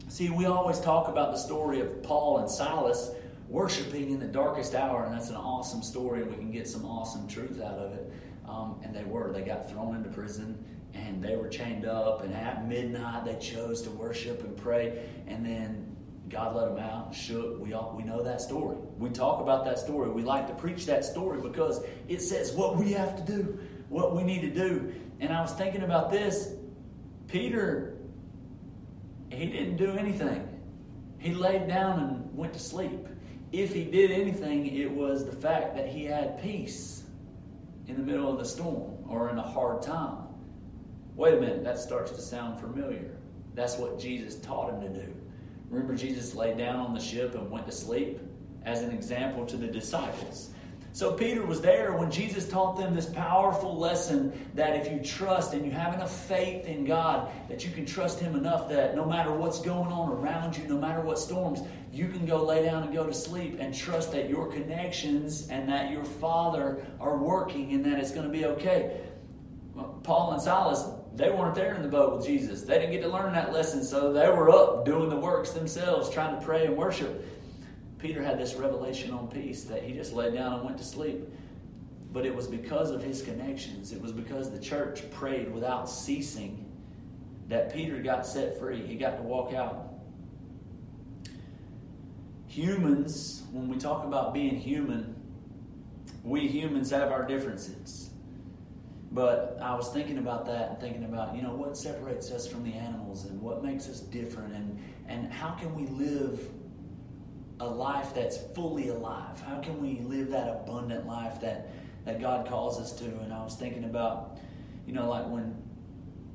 see 0.10 0.30
we 0.30 0.46
always 0.46 0.80
talk 0.80 1.08
about 1.08 1.32
the 1.32 1.38
story 1.38 1.80
of 1.80 2.02
paul 2.04 2.40
and 2.40 2.50
silas 2.50 3.12
worshiping 3.54 4.10
in 4.10 4.20
the 4.20 4.26
darkest 4.26 4.74
hour 4.74 5.06
and 5.06 5.14
that's 5.14 5.30
an 5.30 5.36
awesome 5.36 5.84
story 5.84 6.24
and 6.24 6.32
we 6.32 6.36
can 6.36 6.50
get 6.50 6.68
some 6.68 6.84
awesome 6.86 7.28
truth 7.28 7.62
out 7.62 7.78
of 7.78 7.94
it 7.94 8.12
um, 8.50 8.80
and 8.84 8.96
they 8.96 9.04
were 9.04 9.32
they 9.32 9.44
got 9.44 9.70
thrown 9.70 9.96
into 9.96 10.10
prison 10.10 10.58
and 10.96 11.24
they 11.24 11.36
were 11.36 11.48
chained 11.48 11.86
up 11.86 12.24
and 12.24 12.34
at 12.34 12.68
midnight 12.68 13.24
they 13.24 13.36
chose 13.36 13.84
to 13.84 13.92
worship 13.92 14.44
and 14.44 14.58
pray 14.58 15.08
and 15.28 15.46
then 15.46 15.96
God 16.30 16.56
let 16.56 16.70
them 16.70 16.80
out, 16.80 17.14
shook. 17.14 17.60
We 17.60 17.74
all 17.74 17.94
we 17.96 18.04
know 18.04 18.24
that 18.24 18.42
story. 18.42 18.78
We 18.98 19.10
talk 19.12 19.40
about 19.40 19.66
that 19.66 19.78
story. 19.78 20.10
We 20.10 20.24
like 20.24 20.48
to 20.48 20.56
preach 20.56 20.88
that 20.88 21.06
story 21.06 21.40
because 21.40 21.84
it 22.08 22.22
says 22.22 22.54
what 22.54 22.76
we 22.76 22.92
have 22.94 23.16
to 23.18 23.32
do, 23.32 23.60
what 23.90 24.16
we 24.16 24.24
need 24.24 24.42
to 24.42 24.50
do. 24.50 24.94
And 25.20 25.32
I 25.32 25.42
was 25.42 25.52
thinking 25.52 25.84
about 25.84 26.10
this. 26.10 26.54
Peter, 27.28 27.98
he 29.30 29.46
didn't 29.46 29.78
do 29.78 29.92
anything. 29.92 30.50
He 31.20 31.36
laid 31.36 31.68
down 31.68 32.00
and 32.00 32.36
went 32.36 32.54
to 32.54 32.60
sleep. 32.60 33.08
If 33.54 33.72
he 33.72 33.84
did 33.84 34.10
anything, 34.10 34.76
it 34.76 34.90
was 34.90 35.26
the 35.26 35.32
fact 35.32 35.76
that 35.76 35.88
he 35.88 36.06
had 36.06 36.42
peace 36.42 37.04
in 37.88 37.96
the 37.96 38.02
middle 38.02 38.32
of 38.32 38.40
the 38.40 38.46
storm 38.46 38.98
or 39.08 39.30
in 39.30 39.38
a 39.38 39.44
hard 39.44 39.84
time. 39.84 40.24
Wait 41.16 41.36
a 41.36 41.40
minute, 41.40 41.64
that 41.64 41.78
starts 41.78 42.12
to 42.14 42.20
sound 42.20 42.60
familiar. 42.60 43.16
That's 43.54 43.78
what 43.78 44.00
Jesus 44.00 44.38
taught 44.38 44.74
him 44.74 44.82
to 44.82 44.90
do. 44.90 45.14
Remember, 45.70 45.96
Jesus 45.96 46.34
laid 46.34 46.58
down 46.58 46.78
on 46.78 46.96
the 46.96 47.00
ship 47.00 47.36
and 47.36 47.52
went 47.52 47.68
to 47.68 47.72
sleep 47.72 48.20
as 48.66 48.82
an 48.82 48.90
example 48.90 49.46
to 49.46 49.56
the 49.56 49.68
disciples. 49.68 50.50
So 50.94 51.14
Peter 51.14 51.44
was 51.44 51.60
there 51.60 51.94
when 51.94 52.12
Jesus 52.12 52.48
taught 52.48 52.78
them 52.78 52.94
this 52.94 53.08
powerful 53.08 53.76
lesson 53.76 54.32
that 54.54 54.76
if 54.76 54.92
you 54.92 55.00
trust 55.00 55.56
and 55.56 55.66
you 55.66 55.72
have 55.72 55.96
enough 55.96 56.16
faith 56.28 56.68
in 56.68 56.86
God, 56.86 57.32
that 57.50 57.66
you 57.66 57.72
can 57.72 57.84
trust 57.84 58.20
Him 58.20 58.36
enough 58.36 58.70
that 58.70 58.96
no 58.96 59.04
matter 59.04 59.34
what's 59.34 59.60
going 59.60 59.92
on 59.92 60.12
around 60.12 60.56
you, 60.56 60.68
no 60.68 60.78
matter 60.78 61.02
what 61.02 61.18
storms, 61.18 61.62
you 61.92 62.10
can 62.10 62.28
go 62.28 62.44
lay 62.44 62.64
down 62.64 62.84
and 62.84 62.94
go 62.94 63.08
to 63.08 63.14
sleep 63.14 63.58
and 63.60 63.74
trust 63.74 64.12
that 64.12 64.30
your 64.30 64.52
connections 64.52 65.48
and 65.50 65.68
that 65.68 65.90
your 65.90 66.06
Father 66.06 66.86
are 67.00 67.18
working 67.18 67.74
and 67.74 67.84
that 67.86 67.98
it's 67.98 68.12
going 68.12 68.28
to 68.28 68.32
be 68.32 68.46
okay. 68.46 69.02
Paul 70.04 70.34
and 70.34 70.42
Silas, 70.42 70.86
they 71.16 71.32
weren't 71.32 71.56
there 71.56 71.74
in 71.74 71.82
the 71.82 71.88
boat 71.88 72.18
with 72.18 72.26
Jesus. 72.26 72.62
They 72.62 72.78
didn't 72.78 72.92
get 72.92 73.02
to 73.02 73.08
learn 73.08 73.34
that 73.34 73.52
lesson, 73.52 73.84
so 73.84 74.14
they 74.14 74.30
were 74.30 74.52
up 74.52 74.86
doing 74.86 75.10
the 75.10 75.16
works 75.16 75.52
themselves, 75.52 76.12
trying 76.12 76.40
to 76.40 76.46
pray 76.46 76.68
and 76.68 76.78
worship. 76.78 77.33
Peter 78.04 78.22
had 78.22 78.38
this 78.38 78.56
revelation 78.56 79.12
on 79.12 79.30
peace 79.30 79.64
that 79.64 79.82
he 79.82 79.94
just 79.94 80.12
laid 80.12 80.34
down 80.34 80.56
and 80.56 80.66
went 80.66 80.78
to 80.78 80.84
sleep. 80.84 81.22
But 82.12 82.26
it 82.26 82.36
was 82.36 82.48
because 82.48 82.92
of 82.92 83.02
his 83.02 83.22
connections, 83.22 83.94
it 83.94 84.02
was 84.02 84.12
because 84.12 84.52
the 84.52 84.60
church 84.60 85.10
prayed 85.10 85.52
without 85.52 85.90
ceasing 85.90 86.70
that 87.48 87.74
Peter 87.74 88.00
got 88.00 88.28
set 88.28 88.60
free. 88.60 88.86
He 88.86 88.96
got 88.96 89.16
to 89.18 89.24
walk 89.24 89.54
out. 89.54 89.94
Humans, 92.48 93.44
when 93.52 93.70
we 93.70 93.78
talk 93.78 94.04
about 94.06 94.34
being 94.34 94.58
human, 94.58 95.16
we 96.24 96.42
humans 96.42 96.92
have 96.92 97.10
our 97.10 97.26
differences. 97.26 98.10
But 99.14 99.58
I 99.62 99.76
was 99.76 99.90
thinking 99.90 100.18
about 100.18 100.46
that 100.48 100.72
and 100.72 100.80
thinking 100.80 101.06
about, 101.06 101.36
you 101.38 101.42
know, 101.42 101.56
what 101.56 101.78
separates 101.78 102.32
us 102.32 102.48
from 102.48 102.64
the 102.64 102.74
animals 102.74 103.26
and 103.26 103.42
what 103.42 103.64
makes 103.64 103.88
us 103.88 104.02
different 104.02 104.54
and, 104.54 104.78
and 105.08 105.32
how 105.32 105.52
can 105.52 105.74
we 105.74 105.88
live 105.88 106.50
a 107.64 107.70
life 107.70 108.14
that's 108.14 108.38
fully 108.38 108.90
alive? 108.90 109.42
How 109.42 109.60
can 109.60 109.82
we 109.82 110.00
live 110.06 110.30
that 110.32 110.50
abundant 110.50 111.08
life 111.08 111.40
that, 111.42 111.70
that 112.06 112.20
God 112.20 112.48
calls 112.48 112.80
us 112.80 112.92
to? 112.94 113.06
And 113.06 113.34
I 113.34 113.44
was 113.44 113.56
thinking 113.56 113.86
about, 113.86 114.38
you 114.86 114.94
know, 114.94 115.10
like 115.10 115.28
when 115.28 115.62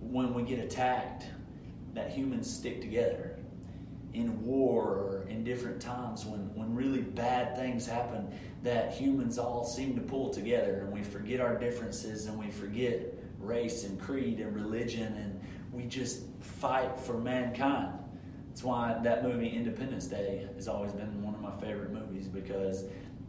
when 0.01 0.33
we 0.33 0.43
get 0.43 0.59
attacked, 0.59 1.25
that 1.95 2.11
humans 2.11 2.51
stick 2.51 2.81
together 2.81 3.37
in 4.15 4.43
war 4.45 4.85
or 4.85 5.27
in 5.29 5.45
different 5.45 5.81
times 5.81 6.25
when, 6.25 6.55
when 6.55 6.75
really 6.75 7.03
bad 7.03 7.57
things 7.57 7.87
happen 7.87 8.27
that 8.63 8.93
humans 8.93 9.39
all 9.39 9.65
seem 9.65 9.95
to 9.95 10.01
pull 10.01 10.31
together 10.31 10.81
and 10.81 10.93
we 10.93 11.03
forget 11.03 11.41
our 11.41 11.57
differences 11.57 12.27
and 12.27 12.39
we 12.39 12.51
forget 12.51 13.15
race 13.39 13.85
and 13.85 14.01
creed 14.01 14.41
and 14.41 14.55
religion 14.55 15.13
and 15.15 15.41
we 15.73 15.85
just 15.85 16.23
fight 16.41 16.99
for 16.99 17.19
mankind. 17.19 17.93
That's 18.59 18.67
why 18.67 18.99
that 19.05 19.23
movie 19.23 19.51
Independence 19.51 20.09
Day 20.09 20.49
has 20.57 20.67
always 20.67 20.91
been 20.91 21.23
one 21.23 21.33
of 21.33 21.41
my 21.41 21.55
favorite 21.65 21.93
movies 21.93 22.27
because 22.27 22.83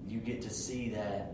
you 0.08 0.20
get 0.20 0.42
to 0.42 0.50
see 0.50 0.90
that 0.90 1.34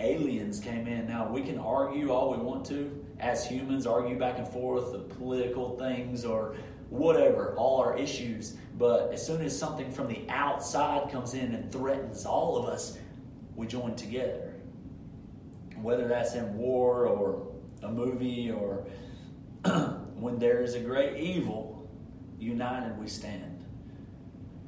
aliens 0.00 0.60
came 0.60 0.88
in. 0.88 1.06
Now 1.06 1.28
we 1.28 1.42
can 1.42 1.58
argue 1.58 2.10
all 2.10 2.30
we 2.30 2.38
want 2.38 2.64
to 2.68 3.04
as 3.20 3.46
humans, 3.46 3.86
argue 3.86 4.18
back 4.18 4.38
and 4.38 4.48
forth 4.48 4.92
the 4.92 5.00
political 5.00 5.76
things 5.76 6.24
or 6.24 6.56
whatever, 6.88 7.54
all 7.58 7.82
our 7.82 7.98
issues. 7.98 8.56
But 8.78 9.12
as 9.12 9.26
soon 9.26 9.42
as 9.42 9.54
something 9.58 9.92
from 9.92 10.06
the 10.06 10.24
outside 10.30 11.12
comes 11.12 11.34
in 11.34 11.54
and 11.54 11.70
threatens 11.70 12.24
all 12.24 12.56
of 12.56 12.64
us, 12.64 12.96
we 13.56 13.66
join 13.66 13.94
together. 13.94 14.54
Whether 15.76 16.08
that's 16.08 16.34
in 16.34 16.56
war 16.56 17.08
or 17.08 17.52
a 17.82 17.92
movie 17.92 18.50
or 18.50 18.86
when 20.14 20.38
there 20.38 20.62
is 20.62 20.76
a 20.76 20.80
great 20.80 21.18
evil, 21.18 21.73
united 22.44 22.98
we 22.98 23.08
stand. 23.08 23.64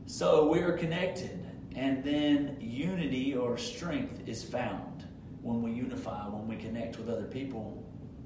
So 0.06 0.48
we 0.48 0.60
are 0.60 0.72
connected, 0.72 1.46
and 1.74 2.02
then 2.02 2.56
unity 2.60 3.34
or 3.34 3.58
strength 3.58 4.26
is 4.26 4.42
found 4.42 5.04
when 5.42 5.62
we 5.62 5.72
unify, 5.72 6.26
when 6.28 6.48
we 6.48 6.56
connect 6.56 6.98
with 6.98 7.08
other 7.08 7.26
people, 7.26 7.84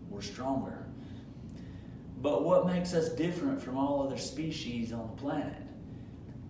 we're 0.08 0.22
stronger. 0.22 0.86
But 2.22 2.44
what 2.44 2.66
makes 2.66 2.94
us 2.94 3.08
different 3.10 3.62
from 3.62 3.76
all 3.76 4.06
other 4.06 4.18
species 4.18 4.92
on 4.92 5.10
the 5.14 5.22
planet? 5.22 5.62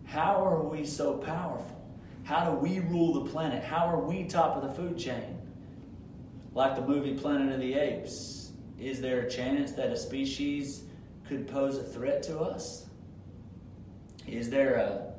How 0.05 0.45
are 0.45 0.63
we 0.63 0.85
so 0.85 1.15
powerful? 1.15 1.81
How 2.25 2.51
do 2.51 2.57
we 2.57 2.81
rule 2.81 3.25
the 3.25 3.31
planet? 3.31 3.65
How 3.65 3.87
are 3.87 4.01
we 4.01 4.25
top 4.25 4.57
of 4.57 4.63
the 4.63 4.75
food 4.75 4.99
chain? 4.99 5.39
Like 6.53 6.75
the 6.75 6.83
movie 6.83 7.15
Planet 7.15 7.53
of 7.55 7.61
the 7.61 7.75
Apes, 7.75 8.53
is 8.79 9.01
there 9.01 9.21
a 9.21 9.31
chance 9.31 9.73
that 9.73 9.91
a 9.91 9.97
species 9.97 10.85
could 11.29 11.47
pose 11.47 11.79
a 11.79 11.85
threat 11.85 12.23
to 12.25 12.41
us? 12.41 12.87
Is 14.27 14.51
there 14.51 14.75
a 14.77 15.11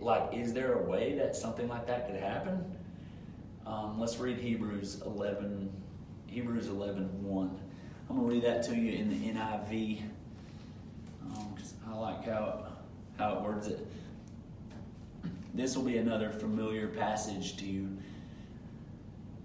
like 0.00 0.34
is 0.34 0.52
there 0.52 0.74
a 0.74 0.82
way 0.82 1.14
that 1.14 1.34
something 1.34 1.68
like 1.68 1.86
that 1.86 2.06
could 2.06 2.20
happen? 2.20 2.64
Um, 3.66 4.00
let's 4.00 4.18
read 4.18 4.38
Hebrews 4.38 5.02
11, 5.04 5.70
Hebrews 6.26 6.68
11, 6.68 7.22
1. 7.22 7.60
I'm 8.08 8.16
to 8.16 8.22
read 8.22 8.42
that 8.42 8.64
to 8.64 8.74
you 8.74 8.98
in 8.98 9.08
the 9.10 9.38
NIV 9.38 10.02
because 11.54 11.74
um, 11.86 11.92
I 11.92 11.96
like 11.96 12.24
how 12.24 12.64
it, 12.66 13.20
how 13.20 13.36
it 13.36 13.42
words 13.42 13.68
it. 13.68 13.86
This 15.54 15.76
will 15.76 15.84
be 15.84 15.98
another 15.98 16.30
familiar 16.30 16.88
passage 16.88 17.56
to 17.58 17.64
you. 17.64 17.96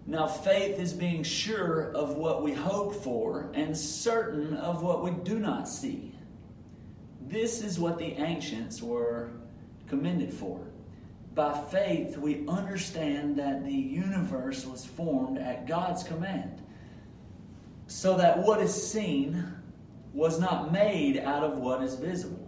Now, 0.07 0.27
faith 0.27 0.79
is 0.79 0.93
being 0.93 1.23
sure 1.23 1.91
of 1.93 2.15
what 2.15 2.43
we 2.43 2.53
hope 2.53 2.95
for 3.03 3.49
and 3.53 3.75
certain 3.75 4.55
of 4.55 4.83
what 4.83 5.03
we 5.03 5.11
do 5.11 5.39
not 5.39 5.67
see. 5.67 6.04
This 7.27 7.61
is 7.61 7.79
what 7.79 7.97
the 7.97 8.13
ancients 8.13 8.81
were 8.81 9.31
commended 9.87 10.33
for. 10.33 10.61
By 11.33 11.59
faith, 11.69 12.17
we 12.17 12.47
understand 12.47 13.35
that 13.37 13.65
the 13.65 13.73
universe 13.73 14.65
was 14.65 14.85
formed 14.85 15.37
at 15.37 15.67
God's 15.67 16.03
command, 16.03 16.61
so 17.87 18.15
that 18.17 18.37
what 18.37 18.61
is 18.61 18.89
seen 18.91 19.43
was 20.13 20.39
not 20.39 20.71
made 20.71 21.17
out 21.17 21.43
of 21.43 21.57
what 21.57 21.83
is 21.83 21.95
visible. 21.95 22.47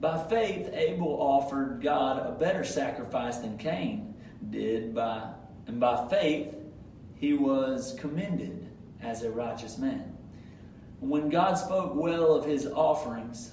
By 0.00 0.18
faith, 0.26 0.68
Abel 0.72 1.16
offered 1.20 1.80
God 1.80 2.26
a 2.26 2.32
better 2.32 2.64
sacrifice 2.64 3.38
than 3.38 3.56
Cain 3.56 4.14
did, 4.50 4.94
by, 4.94 5.30
and 5.68 5.78
by 5.78 6.08
faith, 6.08 6.52
he 7.14 7.34
was 7.34 7.94
commended 8.00 8.66
as 9.00 9.22
a 9.22 9.30
righteous 9.30 9.78
man. 9.78 10.16
When 10.98 11.28
God 11.28 11.54
spoke 11.54 11.94
well 11.94 12.34
of 12.34 12.44
his 12.44 12.66
offerings, 12.66 13.52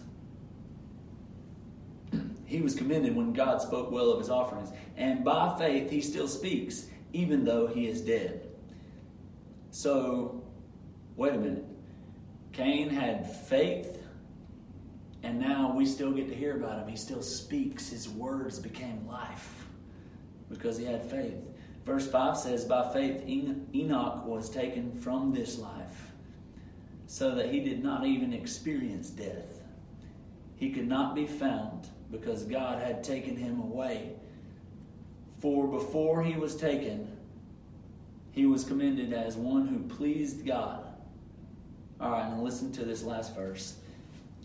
he 2.49 2.61
was 2.61 2.73
commended 2.73 3.15
when 3.15 3.31
God 3.31 3.61
spoke 3.61 3.91
well 3.91 4.11
of 4.11 4.17
his 4.17 4.31
offerings. 4.31 4.71
And 4.97 5.23
by 5.23 5.55
faith, 5.59 5.91
he 5.91 6.01
still 6.01 6.27
speaks, 6.27 6.87
even 7.13 7.45
though 7.45 7.67
he 7.67 7.87
is 7.87 8.01
dead. 8.01 8.49
So, 9.69 10.43
wait 11.15 11.35
a 11.35 11.37
minute. 11.37 11.65
Cain 12.51 12.89
had 12.89 13.31
faith, 13.31 14.01
and 15.21 15.39
now 15.39 15.75
we 15.75 15.85
still 15.85 16.11
get 16.11 16.27
to 16.29 16.35
hear 16.35 16.57
about 16.57 16.79
him. 16.79 16.87
He 16.87 16.97
still 16.97 17.21
speaks. 17.21 17.89
His 17.89 18.09
words 18.09 18.57
became 18.57 19.07
life 19.07 19.67
because 20.49 20.75
he 20.75 20.85
had 20.85 21.07
faith. 21.07 21.37
Verse 21.85 22.09
5 22.09 22.35
says, 22.35 22.65
By 22.65 22.91
faith, 22.91 23.21
Enoch 23.27 24.25
was 24.25 24.49
taken 24.49 24.91
from 24.91 25.31
this 25.31 25.59
life, 25.59 26.13
so 27.05 27.35
that 27.35 27.51
he 27.53 27.59
did 27.59 27.83
not 27.83 28.07
even 28.07 28.33
experience 28.33 29.11
death. 29.11 29.61
He 30.55 30.71
could 30.71 30.87
not 30.87 31.13
be 31.13 31.27
found 31.27 31.89
because 32.11 32.43
God 32.43 32.81
had 32.81 33.03
taken 33.03 33.35
him 33.35 33.59
away. 33.59 34.13
For 35.39 35.67
before 35.67 36.23
he 36.23 36.35
was 36.35 36.55
taken, 36.55 37.07
he 38.31 38.45
was 38.45 38.63
commended 38.63 39.13
as 39.13 39.35
one 39.35 39.67
who 39.67 39.79
pleased 39.95 40.45
God. 40.45 40.85
All 41.99 42.11
right, 42.11 42.29
now 42.29 42.41
listen 42.41 42.71
to 42.73 42.85
this 42.85 43.03
last 43.03 43.35
verse. 43.35 43.75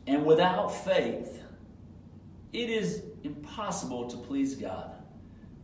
And 0.07 0.25
without 0.25 0.69
faith, 0.69 1.43
it 2.53 2.71
is 2.71 3.03
impossible 3.23 4.09
to 4.11 4.17
please 4.17 4.55
God. 4.55 4.91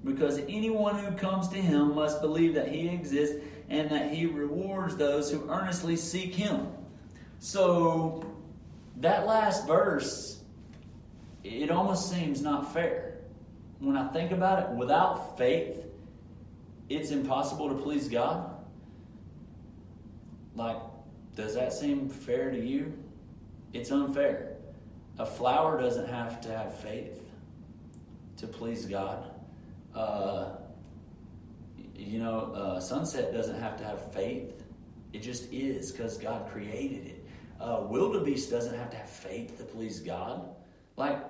Because 0.05 0.39
anyone 0.49 0.99
who 0.99 1.13
comes 1.13 1.49
to 1.49 1.59
him 1.59 1.95
must 1.95 2.21
believe 2.21 2.55
that 2.55 2.69
he 2.69 2.89
exists 2.89 3.37
and 3.69 3.91
that 3.91 4.13
he 4.13 4.27
rewards 4.27 4.97
those 4.97 5.31
who 5.31 5.49
earnestly 5.49 5.97
seek 5.97 6.35
him. 6.35 6.67
So, 7.39 8.25
that 8.97 9.27
last 9.27 9.67
verse 9.67 10.40
it 11.45 11.71
almost 11.71 12.11
seems 12.11 12.43
not 12.43 12.73
fair. 12.73 13.19
When 13.79 13.97
I 13.97 14.09
think 14.09 14.31
about 14.31 14.63
it, 14.63 14.77
without 14.77 15.39
faith, 15.39 15.85
it's 16.89 17.11
impossible 17.11 17.69
to 17.69 17.77
please 17.77 18.09
God. 18.09 18.51
Like, 20.55 20.77
does 21.35 21.55
that 21.55 21.73
seem 21.73 22.09
fair 22.09 22.51
to 22.51 22.61
you? 22.61 22.93
It's 23.73 23.91
unfair. 23.91 24.57
A 25.19 25.25
flower 25.25 25.81
doesn't 25.81 26.09
have 26.09 26.41
to 26.43 26.49
have 26.49 26.77
faith 26.79 27.23
to 28.39 28.47
please 28.47 28.87
God. 28.87 29.31
Uh, 29.95 30.57
you 31.95 32.19
know, 32.19 32.53
uh, 32.55 32.81
sunset 32.81 33.33
doesn't 33.33 33.61
have 33.61 33.77
to 33.79 33.85
have 33.85 34.13
faith. 34.13 34.63
It 35.13 35.23
just 35.23 35.53
is 35.53 35.93
because 35.93 36.17
God 36.17 36.51
created 36.51 37.07
it. 37.07 37.27
Uh, 37.61 37.85
wildebeest 37.89 38.51
doesn't 38.51 38.75
have 38.75 38.91
to 38.91 38.97
have 38.97 39.11
faith 39.11 39.59
to 39.59 39.65
please 39.65 40.01
God. 40.01 40.49
Like, 40.97 41.23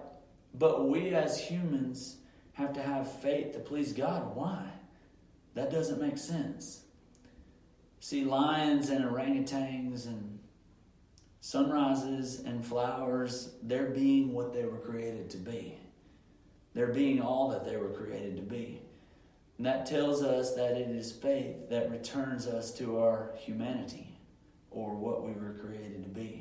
but 0.54 0.88
we 0.88 1.14
as 1.14 1.40
humans 1.40 2.16
have 2.54 2.72
to 2.74 2.82
have 2.82 3.20
faith 3.20 3.52
to 3.52 3.58
please 3.58 3.92
God. 3.92 4.34
Why? 4.34 4.64
That 5.54 5.70
doesn't 5.70 6.00
make 6.00 6.18
sense. 6.18 6.82
See, 8.00 8.24
lions 8.24 8.90
and 8.90 9.04
orangutans 9.04 10.06
and 10.06 10.38
sunrises 11.40 12.40
and 12.40 12.64
flowers, 12.64 13.54
they're 13.62 13.90
being 13.90 14.32
what 14.32 14.52
they 14.52 14.64
were 14.64 14.78
created 14.78 15.30
to 15.30 15.36
be. 15.36 15.76
They're 16.74 16.92
being 16.92 17.20
all 17.20 17.48
that 17.50 17.64
they 17.64 17.76
were 17.76 17.90
created 17.90 18.36
to 18.36 18.42
be. 18.42 18.80
And 19.56 19.66
that 19.66 19.84
tells 19.84 20.22
us 20.22 20.54
that 20.54 20.72
it 20.72 20.88
is 20.88 21.12
faith 21.12 21.68
that 21.68 21.90
returns 21.90 22.46
us 22.46 22.72
to 22.78 22.98
our 22.98 23.32
humanity 23.36 24.16
or 24.70 24.94
what 24.94 25.22
we 25.22 25.32
were 25.32 25.52
created 25.52 26.02
to 26.04 26.08
be. 26.08 26.39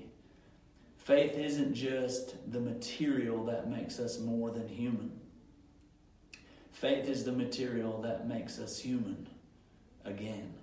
Faith 1.09 1.39
isn't 1.39 1.73
just 1.73 2.35
the 2.51 2.59
material 2.59 3.43
that 3.45 3.67
makes 3.67 3.99
us 3.99 4.19
more 4.19 4.51
than 4.51 4.67
human. 4.67 5.09
Faith 6.71 7.09
is 7.09 7.23
the 7.23 7.31
material 7.31 7.99
that 8.03 8.27
makes 8.27 8.59
us 8.59 8.77
human 8.77 9.27
again. 10.05 10.53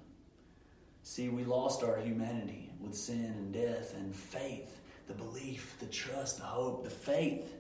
See, 1.03 1.29
we 1.29 1.43
lost 1.43 1.83
our 1.83 1.99
humanity 1.99 2.71
with 2.81 2.95
sin 2.95 3.25
and 3.25 3.53
death, 3.53 3.97
and 3.97 4.15
faith, 4.15 4.79
the 5.09 5.15
belief, 5.15 5.75
the 5.81 5.87
trust, 5.87 6.39
the 6.39 6.45
hope, 6.45 6.85
the 6.85 6.91
faith, 6.91 7.53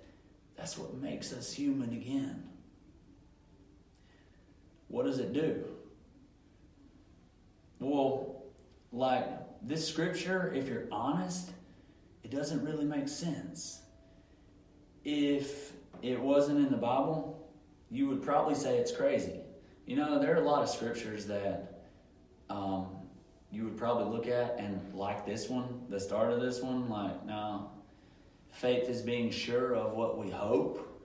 that's 0.57 0.79
what 0.79 0.95
makes 0.95 1.33
us 1.33 1.53
human 1.53 1.93
again. 1.93 2.45
What 4.87 5.07
does 5.07 5.19
it 5.19 5.33
do? 5.33 5.65
Well, 7.81 8.45
like 8.93 9.27
this 9.61 9.89
scripture, 9.89 10.53
if 10.55 10.69
you're 10.69 10.87
honest, 10.93 11.51
it 12.27 12.37
doesn't 12.37 12.65
really 12.65 12.85
make 12.85 13.09
sense. 13.09 13.83
If 15.05 15.75
it 16.03 16.21
wasn't 16.21 16.59
in 16.59 16.73
the 16.73 16.77
Bible, 16.77 17.49
you 17.89 18.09
would 18.09 18.21
probably 18.21 18.57
say 18.57 18.79
it's 18.79 18.91
crazy. 18.91 19.43
You 19.87 19.95
know, 19.95 20.19
there 20.19 20.35
are 20.35 20.43
a 20.43 20.45
lot 20.45 20.61
of 20.61 20.69
scriptures 20.69 21.27
that 21.27 21.85
um, 22.51 22.89
you 23.53 23.63
would 23.63 23.77
probably 23.77 24.13
look 24.13 24.27
at 24.27 24.59
and 24.59 24.93
like 24.93 25.25
this 25.25 25.49
one, 25.49 25.83
the 25.89 26.01
start 26.01 26.33
of 26.33 26.41
this 26.41 26.61
one, 26.61 26.89
like, 26.89 27.25
now, 27.25 27.71
faith 28.51 28.89
is 28.89 29.03
being 29.03 29.31
sure 29.31 29.77
of 29.77 29.93
what 29.93 30.19
we 30.19 30.29
hope 30.29 31.01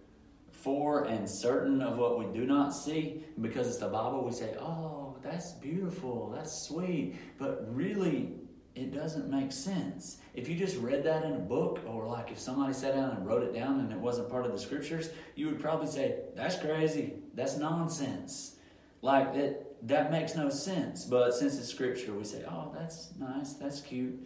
for 0.50 1.04
and 1.04 1.30
certain 1.30 1.84
of 1.84 2.00
what 2.00 2.18
we 2.18 2.26
do 2.34 2.48
not 2.48 2.74
see. 2.74 3.24
Because 3.40 3.68
it's 3.68 3.78
the 3.78 3.90
Bible, 3.90 4.26
we 4.26 4.32
say, 4.32 4.56
oh, 4.60 5.18
that's 5.22 5.52
beautiful, 5.52 6.32
that's 6.34 6.68
sweet. 6.68 7.16
But 7.38 7.64
really, 7.72 8.41
it 8.74 8.94
doesn't 8.94 9.30
make 9.30 9.52
sense. 9.52 10.18
If 10.34 10.48
you 10.48 10.56
just 10.56 10.78
read 10.78 11.04
that 11.04 11.26
in 11.26 11.34
a 11.34 11.40
book, 11.40 11.80
or 11.86 12.08
like 12.08 12.32
if 12.32 12.40
somebody 12.40 12.74
sat 12.74 12.96
down 12.96 13.12
and 13.12 13.28
wrote 13.28 13.44
it 13.44 13.54
down 13.54 13.80
and 13.82 13.92
it 13.92 13.98
wasn't 13.98 14.30
part 14.30 14.46
of 14.46 14.54
the 14.54 14.60
scriptures, 14.60 15.10
you 15.36 15.48
would 15.48 15.60
probably 15.60 15.88
say, 15.88 16.20
That's 16.36 16.58
crazy. 16.58 17.16
That's 17.34 17.58
nonsense. 17.58 18.56
Like 19.02 19.34
that, 19.34 19.88
that 19.88 20.12
makes 20.12 20.36
no 20.36 20.50
sense. 20.50 21.06
But 21.06 21.34
since 21.34 21.58
it's 21.58 21.68
scripture, 21.68 22.14
we 22.14 22.24
say, 22.24 22.44
Oh, 22.50 22.72
that's 22.74 23.10
nice. 23.20 23.54
That's 23.54 23.82
cute. 23.82 24.26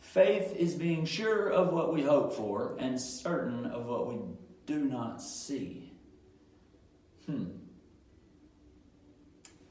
Faith 0.00 0.54
is 0.56 0.74
being 0.74 1.04
sure 1.04 1.50
of 1.50 1.72
what 1.72 1.92
we 1.92 2.02
hope 2.02 2.34
for 2.34 2.76
and 2.78 2.98
certain 2.98 3.66
of 3.66 3.86
what 3.86 4.06
we 4.06 4.20
do 4.64 4.84
not 4.84 5.20
see. 5.20 5.92
Hmm. 7.26 7.46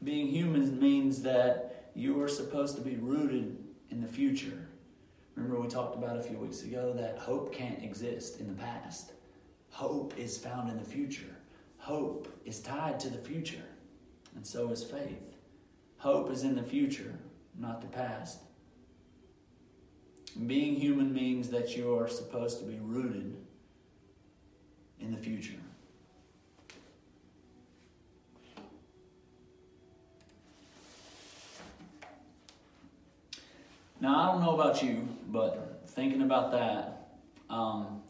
Being 0.04 0.28
human 0.28 0.80
means 0.80 1.22
that 1.24 1.92
you 1.96 2.22
are 2.22 2.28
supposed 2.28 2.76
to 2.76 2.82
be 2.82 2.96
rooted 2.96 3.63
in 3.94 4.02
the 4.02 4.08
future. 4.08 4.68
Remember, 5.36 5.62
we 5.62 5.68
talked 5.68 5.96
about 5.96 6.18
a 6.18 6.22
few 6.22 6.38
weeks 6.38 6.64
ago 6.64 6.94
that 6.98 7.20
hope 7.20 7.54
can't 7.54 7.84
exist 7.84 8.40
in 8.40 8.48
the 8.48 8.62
past. 8.62 9.14
Hope 9.70 10.18
is 10.18 10.38
found 10.38 10.70
in 10.70 10.78
the 10.78 10.84
future. 10.84 11.36
Hope 11.78 12.28
is 12.44 12.60
tied 12.60 13.00
to 13.02 13.10
the 13.10 13.18
future, 13.18 13.66
and 14.36 14.46
so 14.46 14.70
is 14.70 14.84
faith. 14.84 15.38
Hope 15.98 16.32
is 16.32 16.44
in 16.44 16.56
the 16.56 16.64
future, 16.64 17.20
not 17.58 17.82
the 17.82 17.88
past. 17.88 18.40
Being 20.48 20.76
human 20.76 21.14
means 21.14 21.50
that 21.50 21.78
you 21.78 21.98
are 21.98 22.08
supposed 22.08 22.60
to 22.60 22.66
be 22.66 22.80
rooted 22.82 23.36
in 25.00 25.12
the 25.12 25.18
future. 25.18 25.62
Now, 34.04 34.20
I 34.20 34.32
don't 34.34 34.42
know 34.42 34.60
about 34.60 34.84
you, 34.84 35.08
but 35.30 35.84
thinking 35.88 36.24
about 36.24 36.52
that, 36.52 37.08
um, 37.50 38.02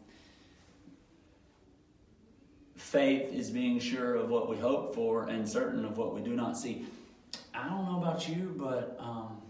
faith 2.74 3.32
is 3.32 3.48
being 3.52 3.78
sure 3.78 4.16
of 4.16 4.28
what 4.28 4.50
we 4.50 4.56
hope 4.56 4.96
for 4.96 5.28
and 5.28 5.48
certain 5.48 5.84
of 5.84 5.96
what 5.96 6.12
we 6.12 6.20
do 6.20 6.34
not 6.34 6.58
see. 6.58 6.84
I 7.54 7.68
don't 7.68 7.84
know 7.84 8.02
about 8.02 8.28
you, 8.28 8.56
but 8.56 8.96
um, 8.98 9.40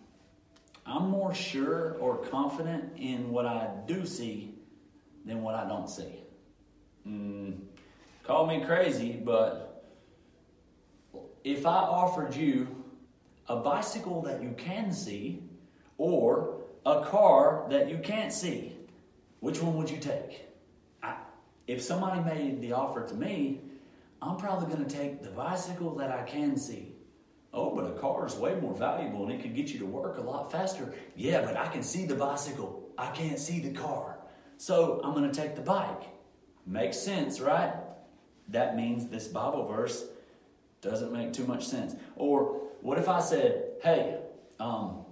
I'm 0.84 1.08
more 1.08 1.32
sure 1.32 1.96
or 1.98 2.18
confident 2.18 2.92
in 2.98 3.30
what 3.30 3.46
I 3.46 3.70
do 3.86 4.04
see 4.04 4.52
than 5.24 5.40
what 5.40 5.54
I 5.54 5.66
don't 5.66 5.88
see. 5.88 6.24
Mm, 7.08 7.56
call 8.22 8.46
me 8.46 8.62
crazy, 8.66 9.12
but 9.12 9.82
if 11.42 11.64
I 11.64 11.78
offered 11.78 12.36
you 12.36 12.84
a 13.48 13.56
bicycle 13.56 14.20
that 14.24 14.42
you 14.42 14.54
can 14.58 14.92
see 14.92 15.42
or 15.98 16.62
a 16.86 17.04
car 17.04 17.66
that 17.70 17.88
you 17.88 17.98
can't 17.98 18.32
see, 18.32 18.76
which 19.40 19.62
one 19.62 19.76
would 19.76 19.90
you 19.90 19.98
take? 19.98 20.46
I, 21.02 21.16
if 21.66 21.82
somebody 21.82 22.20
made 22.20 22.60
the 22.60 22.72
offer 22.72 23.06
to 23.06 23.14
me, 23.14 23.60
I'm 24.20 24.36
probably 24.36 24.74
going 24.74 24.84
to 24.84 24.96
take 24.96 25.22
the 25.22 25.30
bicycle 25.30 25.94
that 25.96 26.10
I 26.10 26.22
can 26.22 26.56
see. 26.56 26.94
Oh, 27.52 27.74
but 27.74 27.86
a 27.86 27.92
car 27.92 28.26
is 28.26 28.34
way 28.34 28.54
more 28.56 28.74
valuable 28.74 29.22
and 29.22 29.32
it 29.32 29.42
could 29.42 29.54
get 29.54 29.68
you 29.68 29.78
to 29.78 29.86
work 29.86 30.18
a 30.18 30.20
lot 30.20 30.50
faster. 30.50 30.92
Yeah, 31.14 31.42
but 31.42 31.56
I 31.56 31.68
can 31.68 31.82
see 31.82 32.04
the 32.04 32.16
bicycle. 32.16 32.88
I 32.98 33.10
can't 33.10 33.38
see 33.38 33.60
the 33.60 33.70
car. 33.70 34.18
So 34.56 35.00
I'm 35.04 35.14
going 35.14 35.30
to 35.30 35.40
take 35.40 35.54
the 35.54 35.62
bike. 35.62 36.02
Makes 36.66 36.98
sense, 36.98 37.40
right? 37.40 37.74
That 38.48 38.76
means 38.76 39.06
this 39.08 39.28
Bible 39.28 39.66
verse 39.66 40.04
doesn't 40.80 41.12
make 41.12 41.32
too 41.32 41.46
much 41.46 41.66
sense. 41.66 41.94
Or 42.16 42.60
what 42.80 42.98
if 42.98 43.08
I 43.08 43.20
said, 43.20 43.64
hey, 43.82 44.18
um, 44.58 45.03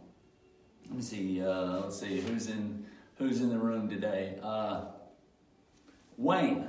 let 0.92 0.98
me 0.98 1.02
see, 1.02 1.42
uh, 1.42 1.80
let's 1.80 1.98
see, 1.98 2.20
who's 2.20 2.48
in, 2.48 2.84
who's 3.16 3.40
in 3.40 3.48
the 3.48 3.56
room 3.56 3.88
today? 3.88 4.38
Uh, 4.42 4.82
Wayne, 6.18 6.68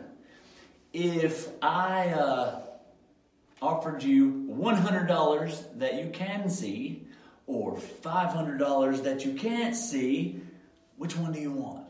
if 0.93 1.49
I 1.62 2.07
uh, 2.12 2.62
offered 3.62 4.01
you 4.01 4.47
$100 4.49 5.77
that 5.79 5.95
you 5.95 6.09
can 6.12 6.47
see 6.47 7.05
or 7.47 7.75
$500 7.75 9.03
that 9.03 9.25
you 9.25 9.33
can't 9.33 9.75
see, 9.75 10.39
which 10.95 11.17
one 11.17 11.33
do 11.33 11.41
you 11.41 11.51
want? 11.51 11.86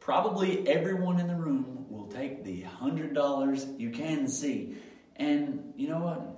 Probably 0.00 0.66
everyone 0.66 1.20
in 1.20 1.26
the 1.28 1.36
room 1.36 1.84
will 1.90 2.06
take 2.06 2.44
the 2.44 2.62
$100 2.62 3.78
you 3.78 3.90
can 3.90 4.26
see. 4.28 4.78
And 5.16 5.74
you 5.76 5.86
know 5.86 5.98
what? 5.98 6.33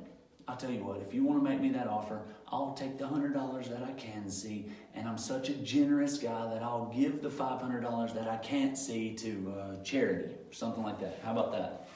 I'll 0.48 0.56
tell 0.56 0.70
you 0.70 0.84
what, 0.84 1.00
if 1.00 1.12
you 1.12 1.24
want 1.24 1.42
to 1.42 1.48
make 1.48 1.60
me 1.60 1.70
that 1.70 1.88
offer, 1.88 2.22
I'll 2.48 2.72
take 2.74 2.98
the 2.98 3.04
$100 3.04 3.68
that 3.68 3.82
I 3.82 3.92
can 3.92 4.30
see. 4.30 4.66
And 4.94 5.08
I'm 5.08 5.18
such 5.18 5.48
a 5.48 5.54
generous 5.54 6.18
guy 6.18 6.48
that 6.54 6.62
I'll 6.62 6.92
give 6.96 7.20
the 7.20 7.28
$500 7.28 8.14
that 8.14 8.28
I 8.28 8.36
can't 8.36 8.78
see 8.78 9.14
to 9.14 9.54
uh, 9.58 9.82
charity 9.82 10.34
or 10.48 10.52
something 10.52 10.84
like 10.84 11.00
that. 11.00 11.20
How 11.24 11.32
about 11.32 11.50
that? 11.52 11.88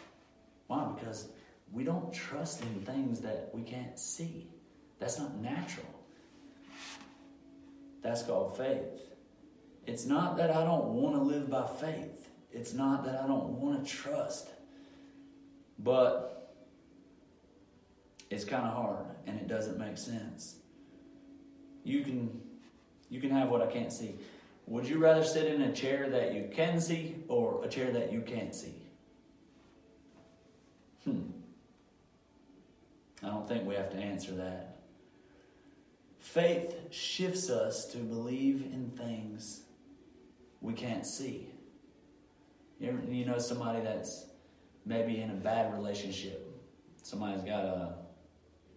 Why? 0.67 0.91
Because 0.99 1.29
we 1.73 1.85
don't 1.85 2.13
trust 2.13 2.63
in 2.63 2.81
things 2.81 3.21
that 3.21 3.51
we 3.53 3.63
can't 3.63 3.97
see. 3.97 4.49
That's 4.99 5.19
not 5.19 5.37
natural. 5.37 5.87
That's 8.03 8.23
called 8.23 8.57
faith. 8.57 9.11
It's 9.87 10.07
not 10.07 10.37
that 10.39 10.51
I 10.51 10.65
don't 10.65 10.89
want 10.89 11.15
to 11.17 11.23
live 11.23 11.51
by 11.51 11.67
faith, 11.67 12.29
it's 12.53 12.73
not 12.75 13.05
that 13.05 13.21
I 13.23 13.27
don't 13.27 13.61
want 13.61 13.85
to 13.85 13.91
trust. 13.91 14.49
But 15.79 16.40
it's 18.31 18.45
kind 18.45 18.65
of 18.65 18.73
hard 18.73 19.07
and 19.27 19.39
it 19.39 19.49
doesn't 19.49 19.79
make 19.79 19.99
sense. 19.99 20.57
You 21.85 22.03
can 22.03 22.41
you 23.09 23.21
can 23.21 23.31
have 23.31 23.49
what 23.49 23.61
I 23.61 23.67
can't 23.67 23.93
see. 23.93 24.15
Would 24.67 24.89
you 24.89 24.99
rather 24.99 25.25
sit 25.25 25.53
in 25.53 25.63
a 25.63 25.73
chair 25.73 26.09
that 26.11 26.33
you 26.33 26.49
can 26.53 26.81
see 26.81 27.17
or 27.27 27.65
a 27.65 27.69
chair 27.69 27.91
that 27.91 28.13
you 28.13 28.21
can't 28.21 28.55
see? 28.55 28.75
Hmm. 31.05 31.23
I 33.23 33.27
don't 33.27 33.49
think 33.49 33.67
we 33.67 33.75
have 33.75 33.91
to 33.91 33.97
answer 33.97 34.33
that. 34.37 34.77
Faith 36.21 36.77
shifts 36.91 37.51
us 37.51 37.87
to 37.87 37.99
believe 37.99 38.63
in 38.63 38.93
things 38.97 39.63
we 40.61 40.73
can't 40.73 41.05
see. 41.05 41.49
You, 42.79 43.01
you 43.09 43.25
know 43.25 43.39
somebody 43.39 43.81
that's 43.81 44.27
maybe 44.87 45.21
in 45.21 45.31
a 45.31 45.35
bad 45.35 45.75
relationship. 45.75 46.47
Somebody's 47.03 47.43
got 47.43 47.65
a 47.65 47.95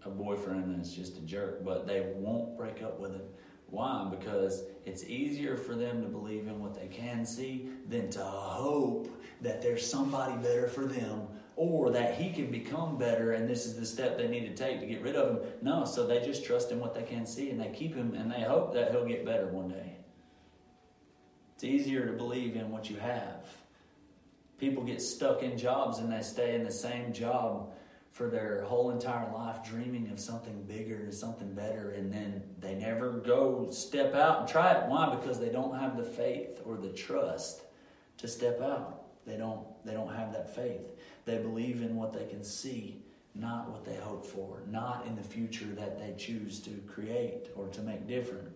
a 0.05 0.09
boyfriend 0.09 0.77
that's 0.77 0.93
just 0.93 1.17
a 1.17 1.21
jerk, 1.21 1.63
but 1.63 1.87
they 1.87 2.11
won't 2.15 2.57
break 2.57 2.81
up 2.81 2.99
with 2.99 3.13
him. 3.13 3.21
Why? 3.67 4.07
Because 4.09 4.63
it's 4.85 5.03
easier 5.05 5.57
for 5.57 5.75
them 5.75 6.01
to 6.03 6.07
believe 6.07 6.47
in 6.47 6.59
what 6.59 6.75
they 6.75 6.87
can 6.87 7.25
see 7.25 7.69
than 7.89 8.09
to 8.11 8.23
hope 8.23 9.09
that 9.41 9.61
there's 9.61 9.89
somebody 9.89 10.35
better 10.43 10.67
for 10.67 10.85
them 10.85 11.27
or 11.55 11.89
that 11.91 12.15
he 12.15 12.31
can 12.31 12.51
become 12.51 12.97
better 12.97 13.33
and 13.33 13.49
this 13.49 13.65
is 13.65 13.75
the 13.75 13.85
step 13.85 14.17
they 14.17 14.27
need 14.27 14.45
to 14.45 14.53
take 14.55 14.79
to 14.79 14.85
get 14.85 15.01
rid 15.01 15.15
of 15.15 15.29
him. 15.29 15.51
No, 15.61 15.85
so 15.85 16.05
they 16.05 16.19
just 16.23 16.45
trust 16.45 16.71
in 16.71 16.79
what 16.79 16.93
they 16.93 17.03
can 17.03 17.25
see 17.25 17.49
and 17.49 17.59
they 17.59 17.69
keep 17.69 17.95
him 17.95 18.13
and 18.13 18.31
they 18.31 18.41
hope 18.41 18.73
that 18.73 18.91
he'll 18.91 19.05
get 19.05 19.25
better 19.25 19.47
one 19.47 19.69
day. 19.69 19.97
It's 21.55 21.63
easier 21.63 22.05
to 22.05 22.13
believe 22.13 22.55
in 22.55 22.71
what 22.71 22.89
you 22.89 22.97
have. 22.97 23.47
People 24.59 24.83
get 24.83 25.01
stuck 25.01 25.43
in 25.43 25.57
jobs 25.57 25.99
and 25.99 26.11
they 26.11 26.21
stay 26.21 26.55
in 26.55 26.63
the 26.63 26.71
same 26.71 27.11
job 27.11 27.73
for 28.13 28.29
their 28.29 28.61
whole 28.61 28.91
entire 28.91 29.33
life 29.33 29.63
dreaming 29.63 30.07
of 30.11 30.19
something 30.19 30.61
bigger 30.63 30.97
and 30.97 31.13
something 31.13 31.51
better 31.53 31.89
and 31.89 32.13
then 32.13 32.43
they 32.59 32.75
never 32.75 33.13
go 33.13 33.67
step 33.71 34.13
out 34.13 34.41
and 34.41 34.47
try 34.47 34.71
it. 34.71 34.87
Why? 34.87 35.15
Because 35.15 35.39
they 35.39 35.49
don't 35.49 35.77
have 35.77 35.97
the 35.97 36.03
faith 36.03 36.61
or 36.63 36.77
the 36.77 36.89
trust 36.89 37.63
to 38.17 38.27
step 38.27 38.61
out. 38.61 39.05
They 39.25 39.35
don't 39.35 39.65
they 39.83 39.93
don't 39.93 40.13
have 40.13 40.31
that 40.33 40.55
faith. 40.55 40.91
They 41.25 41.39
believe 41.39 41.81
in 41.81 41.95
what 41.95 42.13
they 42.13 42.25
can 42.25 42.43
see 42.43 43.01
not 43.35 43.71
what 43.71 43.83
they 43.83 43.95
hope 43.95 44.23
for 44.23 44.61
not 44.69 45.07
in 45.07 45.15
the 45.15 45.23
future 45.23 45.65
that 45.75 45.97
they 45.97 46.13
choose 46.15 46.59
to 46.59 46.69
create 46.87 47.49
or 47.55 47.67
to 47.69 47.81
make 47.81 48.07
different. 48.07 48.47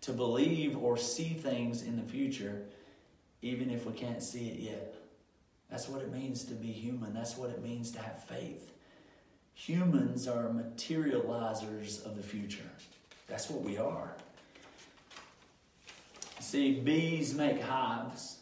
To 0.00 0.12
believe 0.14 0.74
or 0.78 0.96
see 0.96 1.34
things 1.34 1.82
in 1.82 1.96
the 1.96 2.02
future 2.02 2.62
even 3.42 3.68
if 3.68 3.84
we 3.84 3.92
can't 3.92 4.22
see 4.22 4.48
it 4.48 4.58
yet 4.58 5.01
that's 5.72 5.88
what 5.88 6.02
it 6.02 6.12
means 6.12 6.44
to 6.44 6.54
be 6.54 6.70
human. 6.70 7.14
That's 7.14 7.38
what 7.38 7.48
it 7.48 7.62
means 7.62 7.90
to 7.92 7.98
have 7.98 8.22
faith. 8.24 8.70
Humans 9.54 10.28
are 10.28 10.50
materializers 10.50 12.04
of 12.04 12.14
the 12.14 12.22
future. 12.22 12.70
That's 13.26 13.48
what 13.48 13.62
we 13.62 13.78
are. 13.78 14.14
See, 16.40 16.78
bees 16.78 17.32
make 17.32 17.62
hives, 17.62 18.40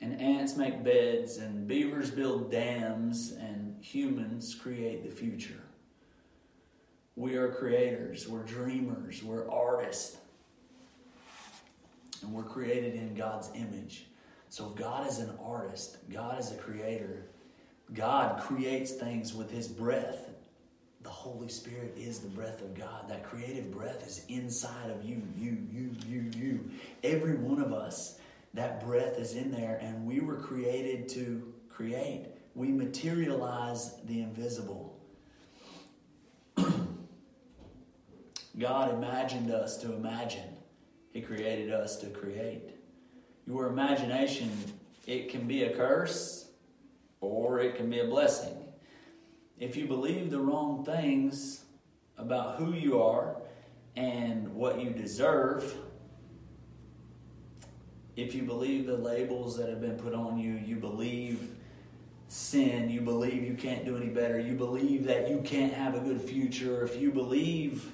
and 0.00 0.18
ants 0.18 0.56
make 0.56 0.82
beds, 0.82 1.36
and 1.36 1.68
beavers 1.68 2.10
build 2.10 2.50
dams, 2.50 3.32
and 3.32 3.76
humans 3.82 4.54
create 4.54 5.04
the 5.04 5.14
future. 5.14 5.60
We 7.16 7.36
are 7.36 7.48
creators, 7.48 8.26
we're 8.26 8.44
dreamers, 8.44 9.22
we're 9.22 9.46
artists, 9.50 10.16
and 12.22 12.32
we're 12.32 12.44
created 12.44 12.94
in 12.94 13.14
God's 13.14 13.50
image. 13.54 14.06
So 14.50 14.66
God 14.70 15.06
is 15.06 15.20
an 15.20 15.30
artist, 15.40 15.98
God 16.12 16.38
is 16.40 16.50
a 16.50 16.56
creator. 16.56 17.26
God 17.94 18.40
creates 18.40 18.90
things 18.92 19.32
with 19.32 19.48
his 19.50 19.68
breath. 19.68 20.28
The 21.02 21.08
Holy 21.08 21.48
Spirit 21.48 21.94
is 21.96 22.18
the 22.18 22.28
breath 22.28 22.60
of 22.60 22.74
God. 22.74 23.08
That 23.08 23.22
creative 23.24 23.70
breath 23.70 24.06
is 24.06 24.24
inside 24.28 24.90
of 24.90 25.04
you, 25.04 25.22
you, 25.36 25.56
you, 25.70 25.92
you, 26.06 26.30
you. 26.36 26.70
Every 27.04 27.36
one 27.36 27.60
of 27.60 27.72
us, 27.72 28.18
that 28.54 28.84
breath 28.84 29.18
is 29.18 29.34
in 29.34 29.52
there, 29.52 29.78
and 29.80 30.04
we 30.04 30.18
were 30.18 30.36
created 30.36 31.08
to 31.10 31.52
create. 31.68 32.26
We 32.56 32.72
materialize 32.72 34.00
the 34.04 34.20
invisible. 34.20 34.98
God 38.58 38.94
imagined 38.94 39.52
us 39.52 39.76
to 39.78 39.92
imagine, 39.94 40.56
He 41.12 41.20
created 41.20 41.72
us 41.72 41.96
to 41.98 42.06
create 42.08 42.79
your 43.46 43.66
imagination, 43.66 44.50
it 45.06 45.28
can 45.28 45.46
be 45.46 45.64
a 45.64 45.76
curse 45.76 46.48
or 47.20 47.60
it 47.60 47.76
can 47.76 47.90
be 47.90 48.00
a 48.00 48.06
blessing. 48.06 48.56
If 49.58 49.76
you 49.76 49.86
believe 49.86 50.30
the 50.30 50.40
wrong 50.40 50.84
things 50.84 51.64
about 52.16 52.56
who 52.56 52.72
you 52.72 53.02
are 53.02 53.36
and 53.96 54.54
what 54.54 54.80
you 54.80 54.90
deserve, 54.90 55.74
if 58.16 58.34
you 58.34 58.42
believe 58.42 58.86
the 58.86 58.96
labels 58.96 59.56
that 59.58 59.68
have 59.68 59.80
been 59.80 59.96
put 59.96 60.14
on 60.14 60.38
you, 60.38 60.52
you 60.52 60.76
believe 60.76 61.56
sin, 62.28 62.88
you 62.88 63.00
believe 63.00 63.42
you 63.42 63.54
can't 63.54 63.84
do 63.84 63.96
any 63.96 64.06
better, 64.06 64.38
you 64.38 64.54
believe 64.54 65.04
that 65.04 65.28
you 65.28 65.40
can't 65.42 65.72
have 65.72 65.94
a 65.94 66.00
good 66.00 66.20
future, 66.20 66.84
if 66.84 67.00
you 67.00 67.10
believe 67.10 67.90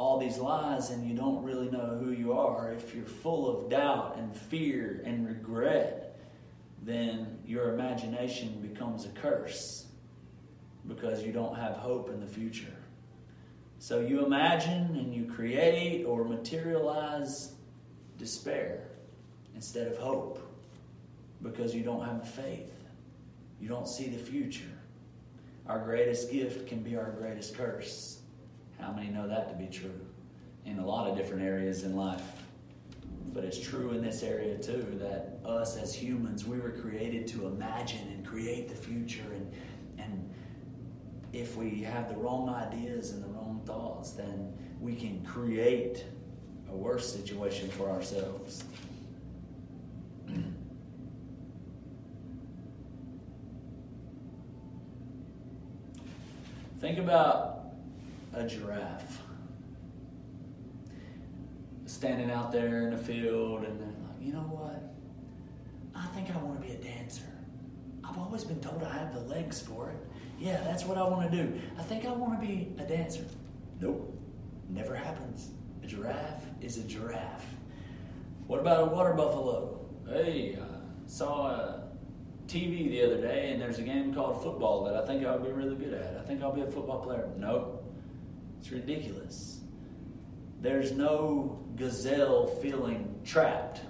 all 0.00 0.18
these 0.18 0.38
lies 0.38 0.88
and 0.88 1.06
you 1.06 1.14
don't 1.14 1.42
really 1.44 1.68
know 1.68 1.98
who 2.02 2.12
you 2.12 2.32
are, 2.32 2.72
if 2.72 2.94
you're 2.94 3.04
full 3.04 3.46
of 3.46 3.68
doubt 3.68 4.16
and 4.16 4.34
fear 4.34 5.02
and 5.04 5.28
regret, 5.28 6.18
then 6.82 7.38
your 7.44 7.74
imagination 7.74 8.66
becomes 8.66 9.04
a 9.04 9.10
curse 9.10 9.84
because 10.88 11.22
you 11.22 11.32
don't 11.32 11.54
have 11.54 11.74
hope 11.74 12.08
in 12.08 12.18
the 12.18 12.26
future. 12.26 12.74
So 13.78 14.00
you 14.00 14.24
imagine 14.24 14.96
and 14.96 15.14
you 15.14 15.26
create 15.26 16.06
or 16.06 16.24
materialize 16.24 17.52
despair 18.16 18.88
instead 19.54 19.86
of 19.86 19.98
hope 19.98 20.40
because 21.42 21.74
you 21.74 21.82
don't 21.82 22.06
have 22.06 22.26
faith. 22.26 22.72
You 23.60 23.68
don't 23.68 23.86
see 23.86 24.08
the 24.08 24.18
future. 24.18 24.64
our 25.66 25.78
greatest 25.78 26.32
gift 26.32 26.66
can 26.68 26.82
be 26.82 26.96
our 26.96 27.10
greatest 27.10 27.54
curse. 27.54 28.19
How 28.80 28.92
many 28.92 29.08
know 29.10 29.28
that 29.28 29.48
to 29.50 29.54
be 29.54 29.66
true? 29.66 30.00
In 30.64 30.78
a 30.78 30.86
lot 30.86 31.08
of 31.08 31.16
different 31.16 31.42
areas 31.42 31.84
in 31.84 31.96
life. 31.96 32.22
But 33.32 33.44
it's 33.44 33.60
true 33.60 33.90
in 33.92 34.02
this 34.02 34.22
area 34.22 34.58
too 34.58 34.98
that 35.00 35.38
us 35.44 35.76
as 35.76 35.94
humans, 35.94 36.44
we 36.44 36.58
were 36.58 36.70
created 36.70 37.28
to 37.28 37.46
imagine 37.46 38.08
and 38.08 38.26
create 38.26 38.68
the 38.68 38.74
future. 38.74 39.32
And, 39.32 39.52
and 39.98 40.34
if 41.32 41.56
we 41.56 41.82
have 41.82 42.08
the 42.08 42.16
wrong 42.16 42.48
ideas 42.48 43.12
and 43.12 43.22
the 43.22 43.28
wrong 43.28 43.62
thoughts, 43.64 44.10
then 44.12 44.52
we 44.80 44.96
can 44.96 45.24
create 45.24 46.04
a 46.68 46.74
worse 46.74 47.12
situation 47.12 47.68
for 47.68 47.88
ourselves. 47.90 48.64
Think 56.80 56.98
about 56.98 57.60
a 58.32 58.44
giraffe 58.44 59.20
standing 61.86 62.30
out 62.30 62.52
there 62.52 62.82
in 62.82 62.90
the 62.90 62.98
field 63.02 63.64
and 63.64 63.80
they're 63.80 63.88
like, 63.88 64.20
you 64.20 64.32
know 64.32 64.40
what? 64.40 64.94
I 65.94 66.06
think 66.14 66.34
I 66.34 66.38
want 66.38 66.60
to 66.62 66.66
be 66.66 66.72
a 66.72 66.78
dancer. 66.78 67.24
I've 68.04 68.16
always 68.16 68.44
been 68.44 68.60
told 68.60 68.82
I 68.82 68.92
have 68.92 69.12
the 69.12 69.20
legs 69.20 69.60
for 69.60 69.90
it. 69.90 69.98
Yeah, 70.38 70.62
that's 70.64 70.84
what 70.84 70.96
I 70.96 71.02
want 71.02 71.30
to 71.30 71.36
do. 71.36 71.60
I 71.78 71.82
think 71.82 72.04
I 72.06 72.12
want 72.12 72.40
to 72.40 72.46
be 72.46 72.72
a 72.78 72.84
dancer. 72.84 73.24
Nope, 73.80 74.16
never 74.68 74.94
happens. 74.94 75.50
A 75.82 75.86
giraffe 75.86 76.44
is 76.60 76.78
a 76.78 76.84
giraffe. 76.84 77.46
What 78.46 78.60
about 78.60 78.82
a 78.82 78.86
water 78.86 79.12
buffalo? 79.12 79.80
Hey, 80.08 80.58
I 80.60 80.66
saw 81.06 81.48
a 81.48 81.82
TV 82.46 82.88
the 82.88 83.02
other 83.02 83.20
day 83.20 83.50
and 83.52 83.60
there's 83.60 83.78
a 83.78 83.82
game 83.82 84.14
called 84.14 84.42
football 84.42 84.84
that 84.84 84.96
I 84.96 85.06
think 85.06 85.24
I'll 85.26 85.38
be 85.38 85.50
really 85.50 85.76
good 85.76 85.94
at. 85.94 86.16
I 86.18 86.26
think 86.26 86.42
I'll 86.42 86.54
be 86.54 86.62
a 86.62 86.70
football 86.70 87.00
player. 87.00 87.28
Nope, 87.36 87.79
it's 88.60 88.70
ridiculous. 88.70 89.60
There's 90.60 90.92
no 90.92 91.58
gazelle 91.76 92.46
feeling 92.46 93.18
trapped 93.24 93.80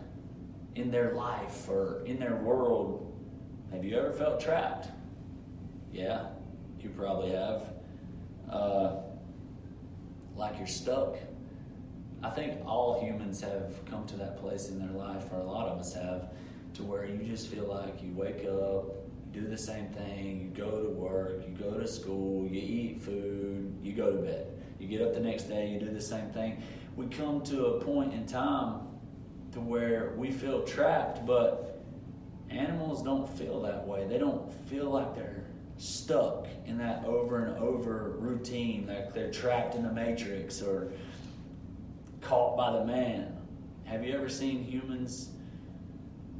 in 0.76 0.92
their 0.92 1.12
life 1.14 1.68
or 1.68 2.02
in 2.06 2.20
their 2.20 2.36
world. 2.36 3.12
Have 3.72 3.84
you 3.84 3.98
ever 3.98 4.12
felt 4.12 4.40
trapped? 4.40 4.88
Yeah, 5.92 6.28
you 6.80 6.90
probably 6.90 7.32
have. 7.32 7.64
Uh, 8.48 8.96
like 10.36 10.56
you're 10.58 10.68
stuck. 10.68 11.16
I 12.22 12.30
think 12.30 12.64
all 12.64 13.00
humans 13.00 13.40
have 13.40 13.84
come 13.86 14.06
to 14.06 14.16
that 14.18 14.38
place 14.38 14.68
in 14.68 14.78
their 14.78 14.96
life, 14.96 15.24
or 15.32 15.40
a 15.40 15.44
lot 15.44 15.66
of 15.66 15.80
us 15.80 15.94
have, 15.94 16.30
to 16.74 16.84
where 16.84 17.04
you 17.04 17.24
just 17.24 17.48
feel 17.48 17.64
like 17.64 18.00
you 18.02 18.12
wake 18.14 18.44
up, 18.44 18.94
you 19.34 19.40
do 19.40 19.48
the 19.48 19.58
same 19.58 19.88
thing, 19.88 20.40
you 20.40 20.48
go 20.50 20.82
to 20.82 20.90
work, 20.90 21.42
you 21.48 21.54
go 21.54 21.78
to 21.78 21.88
school, 21.88 22.46
you 22.46 22.60
eat 22.60 23.02
food, 23.02 23.76
you 23.82 23.92
go 23.92 24.12
to 24.12 24.18
bed. 24.18 24.59
You 24.80 24.88
get 24.88 25.02
up 25.02 25.12
the 25.12 25.20
next 25.20 25.44
day, 25.44 25.68
you 25.68 25.78
do 25.78 25.90
the 25.90 26.00
same 26.00 26.30
thing. 26.30 26.62
We 26.96 27.06
come 27.06 27.42
to 27.42 27.66
a 27.66 27.84
point 27.84 28.14
in 28.14 28.26
time 28.26 28.80
to 29.52 29.60
where 29.60 30.14
we 30.16 30.30
feel 30.30 30.62
trapped, 30.62 31.26
but 31.26 31.82
animals 32.48 33.02
don't 33.02 33.28
feel 33.28 33.60
that 33.62 33.86
way. 33.86 34.06
They 34.08 34.18
don't 34.18 34.52
feel 34.68 34.90
like 34.90 35.14
they're 35.14 35.44
stuck 35.76 36.46
in 36.66 36.78
that 36.78 37.04
over 37.04 37.44
and 37.44 37.58
over 37.58 38.16
routine, 38.18 38.86
like 38.86 39.12
they're 39.12 39.30
trapped 39.30 39.74
in 39.74 39.82
the 39.82 39.92
matrix 39.92 40.62
or 40.62 40.92
caught 42.20 42.56
by 42.56 42.72
the 42.72 42.84
man. 42.84 43.36
Have 43.84 44.04
you 44.04 44.14
ever 44.14 44.28
seen 44.28 44.64
humans 44.64 45.30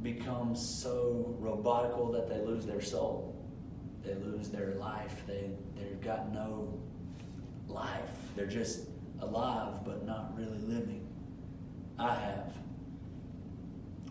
become 0.01 0.55
so 0.55 1.35
robotical 1.39 2.11
that 2.13 2.27
they 2.27 2.39
lose 2.39 2.65
their 2.65 2.81
soul? 2.81 3.35
They 4.03 4.15
lose 4.15 4.49
their 4.49 4.75
life. 4.75 5.23
They 5.27 5.51
they've 5.75 6.01
got 6.01 6.33
no 6.33 6.79
life. 7.71 8.09
They're 8.35 8.45
just 8.45 8.87
alive 9.21 9.85
but 9.85 10.05
not 10.05 10.37
really 10.37 10.59
living. 10.59 11.07
I 11.97 12.13
have. 12.13 12.53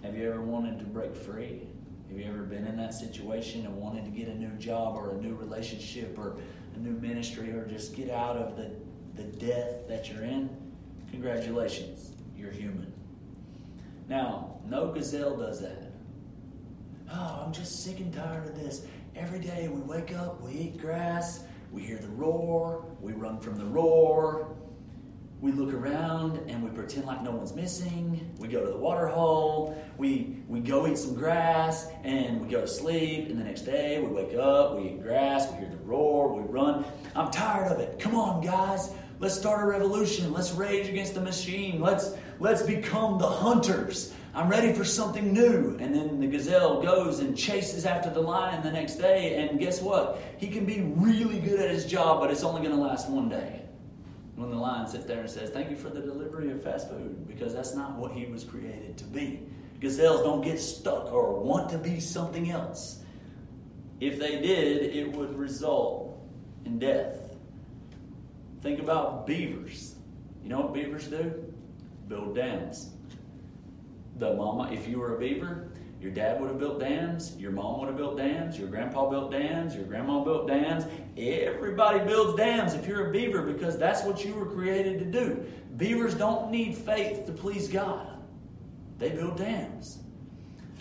Have 0.03 0.17
you 0.17 0.31
ever 0.31 0.43
wanted 0.43 0.79
to 0.79 0.85
break 0.85 1.15
free? 1.15 1.67
Have 2.09 2.19
you 2.19 2.25
ever 2.27 2.43
been 2.43 2.67
in 2.67 2.77
that 2.79 2.95
situation 2.95 3.67
and 3.67 3.77
wanted 3.77 4.05
to 4.05 4.11
get 4.11 4.29
a 4.29 4.35
new 4.35 4.51
job 4.59 4.97
or 4.97 5.11
a 5.11 5.15
new 5.15 5.35
relationship 5.35 6.19
or 6.19 6.39
a 6.75 6.79
new 6.79 6.93
ministry 6.93 7.51
or 7.51 7.67
just 7.67 7.95
get 7.95 8.11
out 8.11 8.37
of 8.37 8.57
the, 8.57 8.71
the 9.15 9.25
death 9.25 9.87
that 9.89 10.09
you're 10.09 10.25
in? 10.25 10.49
Congratulations, 11.11 12.13
you're 12.37 12.51
human. 12.51 12.93
Now, 14.09 14.59
no 14.67 14.91
gazelle 14.91 15.37
does 15.37 15.61
that. 15.61 15.93
Oh, 17.13 17.45
I'm 17.45 17.53
just 17.53 17.85
sick 17.85 18.01
and 18.01 18.13
tired 18.13 18.47
of 18.47 18.59
this. 18.59 18.87
Every 19.15 19.41
day 19.41 19.69
we 19.69 19.81
wake 19.81 20.15
up, 20.15 20.41
we 20.41 20.53
eat 20.53 20.79
grass, 20.79 21.45
we 21.73 21.83
hear 21.83 21.99
the 21.99 22.09
roar, 22.09 22.85
we 23.01 23.13
run 23.13 23.41
from 23.41 23.59
the 23.59 23.65
roar, 23.65 24.57
we 25.41 25.53
look 25.53 25.73
around 25.73 26.37
and 26.49 26.63
we 26.63 26.69
pretend 26.69 27.07
like 27.07 27.23
no 27.23 27.31
one's 27.31 27.55
missing. 27.55 28.31
We 28.39 28.49
go 28.49 28.63
to 28.63 28.71
the 28.71 28.77
water 28.77 29.07
hole. 29.07 29.83
We, 29.97 30.43
we 30.49 30.61
go 30.61 30.87
eat 30.87 30.99
some 30.99 31.15
grass 31.15 31.89
and 32.05 32.43
we 32.43 32.49
go 32.49 32.61
to 32.61 32.67
sleep. 32.67 33.31
And 33.31 33.41
the 33.41 33.45
next 33.45 33.63
day 33.63 34.01
we 34.01 34.09
wake 34.09 34.37
up, 34.37 34.77
we 34.77 34.91
eat 34.91 35.03
grass, 35.03 35.51
we 35.51 35.61
hear 35.61 35.71
the 35.71 35.79
roar, 35.79 36.31
we 36.35 36.43
run. 36.43 36.85
I'm 37.17 37.31
tired 37.31 37.73
of 37.73 37.81
it. 37.81 37.99
Come 37.99 38.15
on, 38.15 38.45
guys. 38.45 38.93
Let's 39.19 39.35
start 39.35 39.63
a 39.63 39.67
revolution. 39.67 40.31
Let's 40.31 40.53
rage 40.53 40.89
against 40.89 41.15
the 41.15 41.23
machine. 41.23 41.81
Let's, 41.81 42.13
let's 42.39 42.63
become 42.63 43.19
the 43.19 43.29
hunters. 43.29 44.13
I'm 44.33 44.49
ready 44.49 44.73
for 44.73 44.85
something 44.85 45.33
new. 45.33 45.77
And 45.81 45.95
then 45.95 46.21
the 46.21 46.27
gazelle 46.27 46.83
goes 46.83 47.19
and 47.19 47.37
chases 47.37 47.85
after 47.85 48.11
the 48.11 48.21
lion 48.21 48.63
the 48.63 48.71
next 48.71 48.97
day. 48.97 49.43
And 49.43 49.59
guess 49.59 49.81
what? 49.83 50.23
He 50.39 50.49
can 50.49 50.65
be 50.65 50.81
really 50.81 51.41
good 51.41 51.59
at 51.59 51.71
his 51.71 51.85
job, 51.85 52.21
but 52.21 52.31
it's 52.31 52.45
only 52.45 52.63
going 52.63 52.75
to 52.75 52.81
last 52.81 53.09
one 53.09 53.29
day. 53.29 53.63
When 54.37 54.51
the 54.51 54.57
lion 54.57 54.87
sits 54.87 55.05
there 55.05 55.21
and 55.21 55.31
says, 55.31 55.51
Thank 55.51 55.71
you 55.71 55.77
for 55.77 55.91
the 55.91 56.01
delivery 56.01 56.51
of 56.51 56.63
fast 56.63 56.89
food, 56.89 57.27
because 57.27 57.53
that's 57.53 57.75
not 57.75 57.97
what 57.97 58.13
he 58.13 58.27
was 58.27 58.45
created 58.45 58.97
to 58.99 59.05
be. 59.05 59.41
Gazelles 59.81 60.23
don't 60.23 60.43
get 60.43 60.61
stuck 60.61 61.13
or 61.13 61.41
want 61.41 61.71
to 61.71 61.79
be 61.79 62.01
something 62.01 62.51
else. 62.51 63.03
If 63.99 64.19
they 64.19 64.41
did, 64.41 64.95
it 64.95 65.13
would 65.13 65.37
result 65.37 66.19
in 66.65 66.79
death. 66.79 67.37
Think 68.63 68.81
about 68.81 69.27
beavers. 69.27 69.95
You 70.43 70.51
know 70.51 70.61
what 70.61 70.75
beavers 70.75 71.07
do? 71.07 71.53
Build 72.09 72.35
dams. 72.35 72.91
The 74.21 74.35
mama, 74.35 74.71
if 74.71 74.87
you 74.87 74.99
were 74.99 75.17
a 75.17 75.19
beaver, 75.19 75.71
your 75.99 76.11
dad 76.11 76.39
would 76.41 76.51
have 76.51 76.59
built 76.59 76.79
dams, 76.79 77.37
your 77.39 77.53
mom 77.53 77.81
would 77.81 77.89
have 77.89 77.97
built 77.97 78.19
dams, 78.19 78.59
your 78.59 78.69
grandpa 78.69 79.09
built 79.09 79.31
dams, 79.31 79.75
your 79.75 79.85
grandma 79.85 80.23
built 80.23 80.47
dams. 80.47 80.85
Everybody 81.17 82.01
builds 82.01 82.37
dams 82.37 82.75
if 82.75 82.87
you're 82.87 83.09
a 83.09 83.13
beaver 83.13 83.41
because 83.41 83.79
that's 83.79 84.05
what 84.05 84.23
you 84.23 84.35
were 84.35 84.45
created 84.45 84.99
to 84.99 85.07
do. 85.07 85.47
Beavers 85.79 86.15
don't 86.15 86.51
need 86.51 86.75
faith 86.75 87.25
to 87.27 87.33
please 87.33 87.67
God, 87.67 88.23
they 88.99 89.09
build 89.09 89.39
dams. 89.39 90.01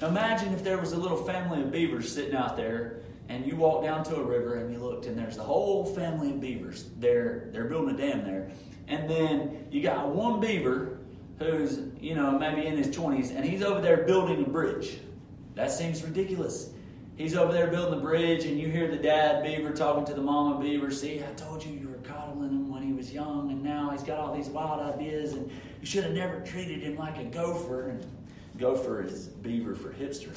Imagine 0.02 0.54
if 0.54 0.62
there 0.62 0.78
was 0.78 0.92
a 0.92 0.98
little 0.98 1.24
family 1.24 1.62
of 1.62 1.72
beavers 1.72 2.14
sitting 2.14 2.36
out 2.36 2.58
there 2.58 3.04
and 3.30 3.46
you 3.46 3.56
walk 3.56 3.84
down 3.84 4.04
to 4.04 4.18
a 4.18 4.24
river 4.24 4.56
and 4.56 4.74
you 4.74 4.80
looked 4.80 5.06
and 5.06 5.18
there's 5.18 5.38
the 5.38 5.44
whole 5.44 5.86
family 5.86 6.32
of 6.32 6.42
beavers. 6.42 6.90
They're, 6.98 7.48
they're 7.54 7.70
building 7.70 7.96
a 7.96 7.98
dam 7.98 8.26
there. 8.26 8.52
And 8.90 9.10
then 9.10 9.68
you 9.72 9.82
got 9.82 10.10
one 10.10 10.42
beaver 10.42 11.00
who's, 11.40 11.80
you 12.00 12.16
know, 12.16 12.38
maybe 12.38 12.68
in 12.68 12.78
his 12.78 12.88
20s 12.88 13.36
and 13.36 13.44
he's 13.46 13.64
over 13.64 13.82
there 13.82 14.04
building 14.04 14.44
a 14.44 14.50
bridge. 14.50 15.00
That 15.56 15.72
seems 15.72 16.04
ridiculous. 16.04 16.72
He's 17.20 17.36
over 17.36 17.52
there 17.52 17.68
building 17.68 18.00
the 18.00 18.02
bridge, 18.02 18.46
and 18.46 18.58
you 18.58 18.70
hear 18.70 18.90
the 18.90 18.96
dad 18.96 19.44
beaver 19.44 19.74
talking 19.74 20.06
to 20.06 20.14
the 20.14 20.22
mama 20.22 20.58
beaver. 20.64 20.90
See, 20.90 21.22
I 21.22 21.34
told 21.34 21.66
you 21.66 21.74
you 21.74 21.90
were 21.90 21.98
coddling 21.98 22.52
him 22.52 22.72
when 22.72 22.82
he 22.82 22.94
was 22.94 23.12
young, 23.12 23.52
and 23.52 23.62
now 23.62 23.90
he's 23.90 24.04
got 24.04 24.20
all 24.20 24.34
these 24.34 24.48
wild 24.48 24.80
ideas, 24.94 25.34
and 25.34 25.52
you 25.82 25.86
should 25.86 26.06
have 26.06 26.14
never 26.14 26.40
treated 26.40 26.82
him 26.82 26.96
like 26.96 27.18
a 27.18 27.26
gopher. 27.26 27.90
And 27.90 28.06
gopher 28.58 29.04
is 29.04 29.28
beaver 29.28 29.76
for 29.76 29.90
hipster. 29.90 30.34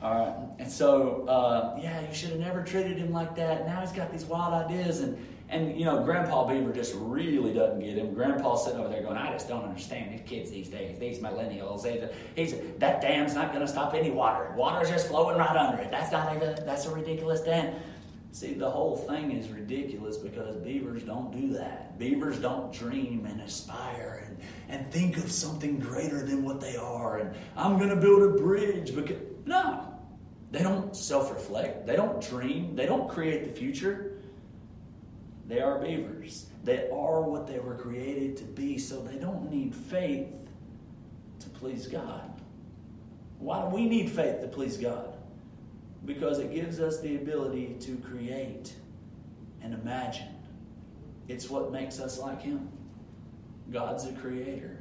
All 0.00 0.14
right, 0.14 0.34
and 0.60 0.70
so 0.70 1.26
uh, 1.26 1.76
yeah, 1.82 2.06
you 2.06 2.14
should 2.14 2.30
have 2.30 2.38
never 2.38 2.62
treated 2.62 2.98
him 2.98 3.12
like 3.12 3.34
that. 3.34 3.66
Now 3.66 3.80
he's 3.80 3.90
got 3.90 4.12
these 4.12 4.24
wild 4.24 4.54
ideas, 4.54 5.00
and 5.00 5.18
and 5.52 5.78
you 5.78 5.84
know, 5.84 6.02
Grandpa 6.02 6.48
Beaver 6.48 6.72
just 6.72 6.94
really 6.96 7.52
doesn't 7.52 7.80
get 7.80 7.98
him. 7.98 8.14
Grandpa's 8.14 8.64
sitting 8.64 8.80
over 8.80 8.88
there 8.88 9.02
going, 9.02 9.18
I 9.18 9.30
just 9.30 9.48
don't 9.48 9.64
understand 9.64 10.12
these 10.12 10.26
kids 10.26 10.50
these 10.50 10.68
days, 10.68 10.98
these 10.98 11.18
millennials. 11.18 11.82
They, 11.82 12.08
he's 12.34 12.54
that 12.78 13.02
dam's 13.02 13.34
not 13.34 13.52
going 13.52 13.64
to 13.64 13.70
stop 13.70 13.94
any 13.94 14.10
water. 14.10 14.54
Water's 14.56 14.88
just 14.88 15.08
flowing 15.08 15.36
right 15.36 15.54
under 15.54 15.82
it. 15.82 15.90
That's 15.90 16.10
not 16.10 16.34
even. 16.34 16.56
That's 16.64 16.86
a 16.86 16.94
ridiculous 16.94 17.42
dam. 17.42 17.74
See, 18.32 18.54
the 18.54 18.70
whole 18.70 18.96
thing 18.96 19.32
is 19.32 19.50
ridiculous 19.50 20.16
because 20.16 20.56
beavers 20.56 21.02
don't 21.02 21.30
do 21.38 21.52
that. 21.52 21.98
Beavers 21.98 22.38
don't 22.38 22.72
dream 22.72 23.26
and 23.26 23.42
aspire 23.42 24.26
and, 24.26 24.38
and 24.70 24.90
think 24.90 25.18
of 25.18 25.30
something 25.30 25.78
greater 25.78 26.24
than 26.24 26.42
what 26.42 26.58
they 26.58 26.76
are. 26.76 27.18
And 27.18 27.36
I'm 27.58 27.76
going 27.76 27.90
to 27.90 27.96
build 27.96 28.22
a 28.22 28.42
bridge 28.42 28.94
because 28.94 29.18
no, 29.44 29.86
they 30.50 30.62
don't 30.62 30.96
self-reflect. 30.96 31.86
They 31.86 31.94
don't 31.94 32.26
dream. 32.26 32.74
They 32.74 32.86
don't 32.86 33.06
create 33.06 33.44
the 33.44 33.52
future. 33.52 34.11
They 35.46 35.60
are 35.60 35.78
beavers. 35.78 36.46
They 36.64 36.88
are 36.90 37.22
what 37.22 37.46
they 37.46 37.58
were 37.58 37.74
created 37.74 38.36
to 38.38 38.44
be, 38.44 38.78
so 38.78 39.02
they 39.02 39.16
don't 39.16 39.50
need 39.50 39.74
faith 39.74 40.48
to 41.40 41.48
please 41.50 41.86
God. 41.86 42.30
Why 43.38 43.62
do 43.62 43.74
we 43.74 43.88
need 43.88 44.10
faith 44.10 44.40
to 44.40 44.48
please 44.48 44.76
God? 44.76 45.14
Because 46.04 46.38
it 46.38 46.52
gives 46.52 46.80
us 46.80 47.00
the 47.00 47.16
ability 47.16 47.76
to 47.80 47.96
create 47.98 48.72
and 49.62 49.74
imagine. 49.74 50.34
It's 51.28 51.50
what 51.50 51.72
makes 51.72 51.98
us 52.00 52.18
like 52.18 52.42
Him. 52.42 52.68
God's 53.72 54.06
a 54.06 54.12
creator, 54.12 54.78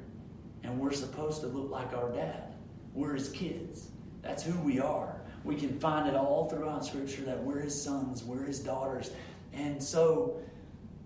and 0.64 0.80
we're 0.80 0.92
supposed 0.92 1.42
to 1.42 1.48
look 1.48 1.72
like 1.72 1.94
our 1.94 2.12
dad. 2.12 2.54
We're 2.94 3.16
His 3.16 3.30
kids. 3.30 3.90
That's 4.22 4.44
who 4.44 4.60
we 4.60 4.80
are. 4.80 5.22
We 5.44 5.56
can 5.56 5.80
find 5.80 6.08
it 6.08 6.16
all 6.16 6.50
throughout 6.50 6.86
Scripture 6.86 7.24
that 7.24 7.44
we're 7.44 7.62
His 7.62 7.80
sons, 7.80 8.24
we're 8.24 8.44
His 8.44 8.60
daughters. 8.60 9.12
And 9.54 9.82
so 9.82 10.40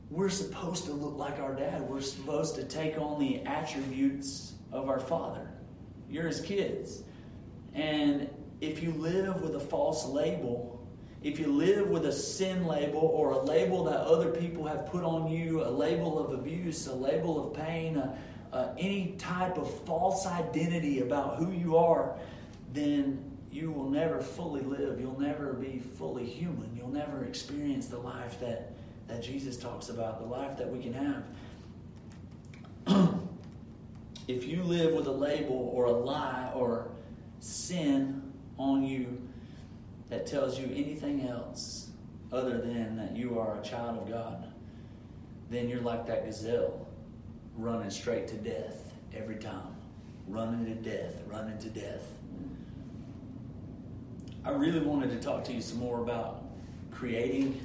we're 0.10 0.30
supposed 0.30 0.86
to 0.86 0.92
look 0.92 1.18
like 1.18 1.40
our 1.40 1.54
dad. 1.54 1.82
We're 1.82 2.02
supposed 2.02 2.56
to 2.56 2.64
take 2.64 2.98
on 3.00 3.20
the 3.20 3.42
attributes 3.42 4.54
of 4.72 4.90
our 4.90 5.00
father. 5.00 5.50
You're 6.10 6.28
His 6.28 6.42
kids. 6.42 7.04
And 7.74 8.30
if 8.62 8.82
you 8.82 8.92
live 8.92 9.42
with 9.42 9.56
a 9.56 9.60
false 9.60 10.06
label, 10.06 10.76
if 11.24 11.40
you 11.40 11.48
live 11.48 11.90
with 11.90 12.06
a 12.06 12.12
sin 12.12 12.68
label 12.68 13.00
or 13.00 13.32
a 13.32 13.42
label 13.42 13.84
that 13.86 14.02
other 14.02 14.30
people 14.30 14.66
have 14.68 14.86
put 14.86 15.04
on 15.04 15.32
you, 15.32 15.64
a 15.64 15.70
label 15.70 16.20
of 16.20 16.38
abuse, 16.38 16.86
a 16.88 16.94
label 16.94 17.48
of 17.48 17.54
pain, 17.56 17.98
a, 17.98 18.16
any 18.78 19.16
type 19.18 19.58
of 19.58 19.70
false 19.86 20.26
identity 20.28 21.02
about 21.02 21.38
who 21.38 21.52
you 21.52 21.78
are, 21.78 22.16
then 22.74 23.20
you 23.52 23.72
will 23.72 23.90
never 23.90 24.22
fully 24.22 24.62
live. 24.62 25.00
You'll 25.00 25.20
never 25.20 25.54
be 25.54 25.80
fully 25.98 26.26
human. 26.26 26.76
You'll 26.76 26.90
never 26.90 27.26
experience 27.26 27.88
the 27.88 28.00
life 28.00 28.40
that, 28.42 28.72
that 29.08 29.22
Jesus 29.22 29.58
talks 29.58 29.90
about, 29.90 30.20
the 30.20 30.26
life 30.26 30.58
that 30.58 30.70
we 30.70 30.82
can 30.82 30.94
have. 30.94 31.24
if 34.28 34.46
you 34.46 34.64
live 34.64 34.94
with 34.94 35.08
a 35.08 35.12
label 35.12 35.72
or 35.74 35.86
a 35.86 35.92
lie 35.92 36.52
or 36.56 36.90
sin 37.40 38.22
on 38.58 38.84
you, 38.84 39.22
that 40.10 40.26
tells 40.26 40.60
you 40.60 40.66
anything 40.76 41.28
else 41.28 41.90
other 42.32 42.60
than 42.60 42.96
that 42.98 43.16
you 43.16 43.40
are 43.40 43.60
a 43.60 43.64
child 43.64 43.98
of 43.98 44.10
God, 44.10 44.52
then 45.50 45.70
you're 45.70 45.82
like 45.82 46.06
that 46.08 46.26
gazelle 46.26 46.88
running 47.58 47.90
straight 47.90 48.28
to 48.28 48.36
death 48.36 48.94
every 49.16 49.36
time. 49.36 49.76
Running 50.28 50.66
to 50.66 50.90
death, 50.90 51.22
running 51.28 51.58
to 51.60 51.70
death. 51.70 52.08
I 54.44 54.52
really 54.52 54.80
wanted 54.80 55.12
to 55.12 55.20
talk 55.20 55.44
to 55.46 55.54
you 55.54 55.62
some 55.62 55.80
more 55.80 56.02
about 56.02 56.44
creating 56.92 57.60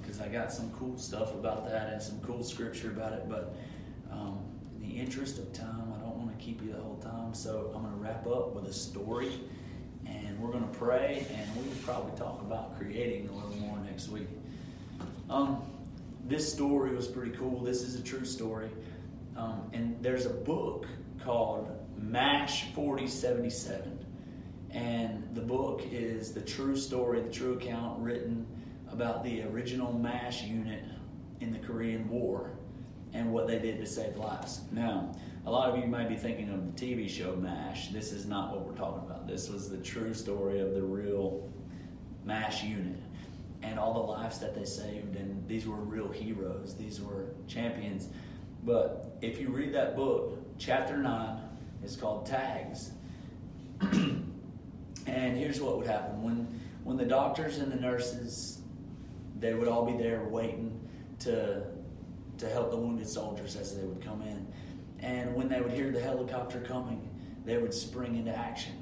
because 0.00 0.20
um, 0.20 0.26
I 0.26 0.28
got 0.28 0.52
some 0.52 0.70
cool 0.72 0.96
stuff 0.96 1.34
about 1.34 1.68
that 1.68 1.92
and 1.92 2.02
some 2.02 2.20
cool 2.20 2.42
scripture 2.42 2.88
about 2.88 3.12
it. 3.12 3.28
But 3.28 3.54
um, 4.10 4.40
in 4.76 4.88
the 4.88 4.96
interest 4.96 5.38
of 5.38 5.52
time, 5.52 5.92
I 5.94 6.00
don't 6.00 6.16
want 6.16 6.36
to 6.36 6.44
keep 6.44 6.62
you 6.62 6.72
the 6.72 6.80
whole 6.80 6.96
time. 6.96 7.34
So 7.34 7.70
I'm 7.74 7.82
going 7.82 7.94
to 7.94 8.00
wrap 8.00 8.26
up 8.26 8.54
with 8.54 8.66
a 8.66 8.72
story 8.72 9.32
and 10.06 10.38
we're 10.40 10.50
going 10.50 10.66
to 10.66 10.78
pray, 10.78 11.26
and 11.34 11.56
we 11.56 11.68
will 11.68 11.76
probably 11.82 12.16
talk 12.16 12.40
about 12.40 12.78
creating 12.78 13.28
a 13.28 13.32
little 13.32 13.56
more 13.56 13.78
next 13.80 14.08
week. 14.08 14.28
Um, 15.28 15.62
this 16.24 16.50
story 16.50 16.94
was 16.94 17.06
pretty 17.06 17.32
cool. 17.32 17.60
This 17.62 17.82
is 17.82 17.94
a 17.94 18.02
true 18.02 18.24
story. 18.24 18.70
Um, 19.36 19.70
and 19.74 20.02
there's 20.02 20.24
a 20.24 20.30
book 20.30 20.86
called 21.22 21.70
MASH 21.98 22.72
4077. 22.74 24.06
And 24.70 25.28
the 25.34 25.40
book 25.40 25.82
is 25.90 26.32
the 26.32 26.40
true 26.40 26.76
story, 26.76 27.20
the 27.20 27.30
true 27.32 27.54
account 27.54 28.00
written 28.00 28.46
about 28.98 29.22
the 29.22 29.42
original 29.42 29.92
MASH 29.92 30.42
unit 30.42 30.82
in 31.38 31.52
the 31.52 31.58
Korean 31.60 32.10
War 32.10 32.50
and 33.12 33.32
what 33.32 33.46
they 33.46 33.60
did 33.60 33.78
to 33.78 33.86
save 33.86 34.16
lives. 34.16 34.62
Now, 34.72 35.14
a 35.46 35.50
lot 35.52 35.70
of 35.70 35.78
you 35.78 35.86
may 35.86 36.04
be 36.08 36.16
thinking 36.16 36.50
of 36.50 36.76
the 36.76 36.84
TV 36.84 37.08
show 37.08 37.36
MASH. 37.36 37.90
This 37.90 38.10
is 38.10 38.26
not 38.26 38.50
what 38.50 38.66
we're 38.66 38.76
talking 38.76 39.08
about. 39.08 39.28
This 39.28 39.48
was 39.48 39.70
the 39.70 39.76
true 39.76 40.12
story 40.12 40.58
of 40.58 40.74
the 40.74 40.82
real 40.82 41.48
MASH 42.24 42.64
unit 42.64 43.00
and 43.62 43.78
all 43.78 43.94
the 43.94 44.00
lives 44.00 44.40
that 44.40 44.56
they 44.56 44.64
saved. 44.64 45.14
And 45.14 45.46
these 45.46 45.64
were 45.64 45.76
real 45.76 46.08
heroes, 46.08 46.74
these 46.74 47.00
were 47.00 47.26
champions. 47.46 48.08
But 48.64 49.16
if 49.22 49.40
you 49.40 49.50
read 49.50 49.72
that 49.74 49.94
book, 49.94 50.58
chapter 50.58 50.96
9 50.96 51.40
is 51.84 51.94
called 51.94 52.26
Tags. 52.26 52.90
and 53.80 54.26
here's 55.06 55.60
what 55.60 55.78
would 55.78 55.86
happen 55.86 56.20
when, 56.20 56.60
when 56.82 56.96
the 56.96 57.06
doctors 57.06 57.58
and 57.58 57.70
the 57.70 57.76
nurses, 57.76 58.58
they 59.38 59.54
would 59.54 59.68
all 59.68 59.84
be 59.84 59.96
there 59.96 60.24
waiting 60.24 60.80
to, 61.20 61.62
to 62.38 62.48
help 62.48 62.70
the 62.70 62.76
wounded 62.76 63.08
soldiers 63.08 63.56
as 63.56 63.76
they 63.76 63.84
would 63.84 64.04
come 64.04 64.22
in. 64.22 64.46
And 65.00 65.34
when 65.34 65.48
they 65.48 65.60
would 65.60 65.72
hear 65.72 65.90
the 65.90 66.00
helicopter 66.00 66.60
coming, 66.60 67.08
they 67.44 67.56
would 67.58 67.72
spring 67.72 68.16
into 68.16 68.36
action. 68.36 68.72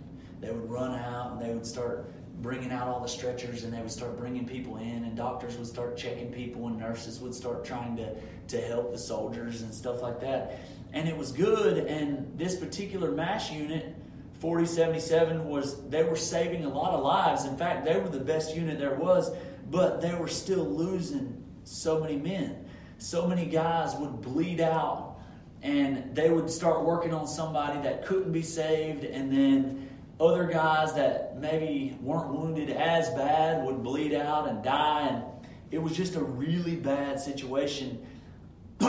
They 0.41 0.51
would 0.51 0.71
run 0.71 0.95
out 0.95 1.33
and 1.33 1.41
they 1.41 1.53
would 1.53 1.67
start 1.67 2.11
bringing 2.43 2.71
out 2.71 2.89
all 2.89 3.01
the 3.01 3.09
stretchers 3.09 3.65
and 3.65 3.73
they 3.73 3.81
would 3.81 3.91
start 3.91 4.19
bringing 4.19 4.47
people 4.47 4.77
in 4.77 5.05
and 5.05 5.17
doctors 5.17 5.57
would 5.57 5.67
start 5.67 5.97
checking 5.97 6.31
people 6.31 6.67
and 6.67 6.79
nurses 6.79 7.21
would 7.21 7.35
start 7.35 7.65
trying 7.65 7.97
to, 7.97 8.15
to 8.49 8.61
help 8.61 8.93
the 8.93 8.99
soldiers 8.99 9.63
and 9.63 9.75
stuff 9.75 10.03
like 10.03 10.21
that. 10.21 10.61
And 10.93 11.09
it 11.09 11.17
was 11.17 11.33
good. 11.33 11.79
And 11.79 12.39
this 12.39 12.57
particular 12.57 13.11
mash 13.11 13.51
unit 13.51 13.95
4077 14.41 15.49
was 15.49 15.89
they 15.89 16.05
were 16.05 16.17
saving 16.17 16.65
a 16.65 16.69
lot 16.69 16.93
of 16.93 17.03
lives. 17.03 17.45
In 17.45 17.57
fact 17.57 17.85
they 17.85 17.99
were 17.99 18.09
the 18.09 18.21
best 18.21 18.55
unit 18.55 18.79
there 18.79 18.95
was 18.95 19.31
but 19.71 20.01
they 20.01 20.14
were 20.14 20.29
still 20.29 20.64
losing 20.64 21.45
so 21.64 22.01
many 22.01 22.17
men 22.17 22.67
so 22.99 23.27
many 23.27 23.45
guys 23.45 23.95
would 23.97 24.23
bleed 24.23 24.61
out 24.61 25.17
and 25.62 26.14
they 26.14 26.31
would 26.31 26.51
start 26.51 26.85
working 26.85 27.12
on 27.12 27.27
somebody 27.27 27.81
that 27.83 28.07
couldn't 28.07 28.31
be 28.31 28.43
saved, 28.43 29.05
and 29.05 29.33
then 29.33 29.89
other 30.21 30.45
guys 30.45 30.95
that 30.95 31.39
maybe 31.39 31.99
weren't 32.01 32.29
wounded 32.33 32.71
as 32.71 33.11
bad 33.11 33.64
would 33.64 33.83
bleed 33.83 34.14
out 34.14 34.49
and 34.49 34.62
die, 34.62 35.09
and 35.09 35.25
it 35.71 35.83
was 35.83 35.97
just 35.97 36.14
a 36.14 36.23
really 36.23 36.77
bad 36.77 37.19
situation 37.19 38.07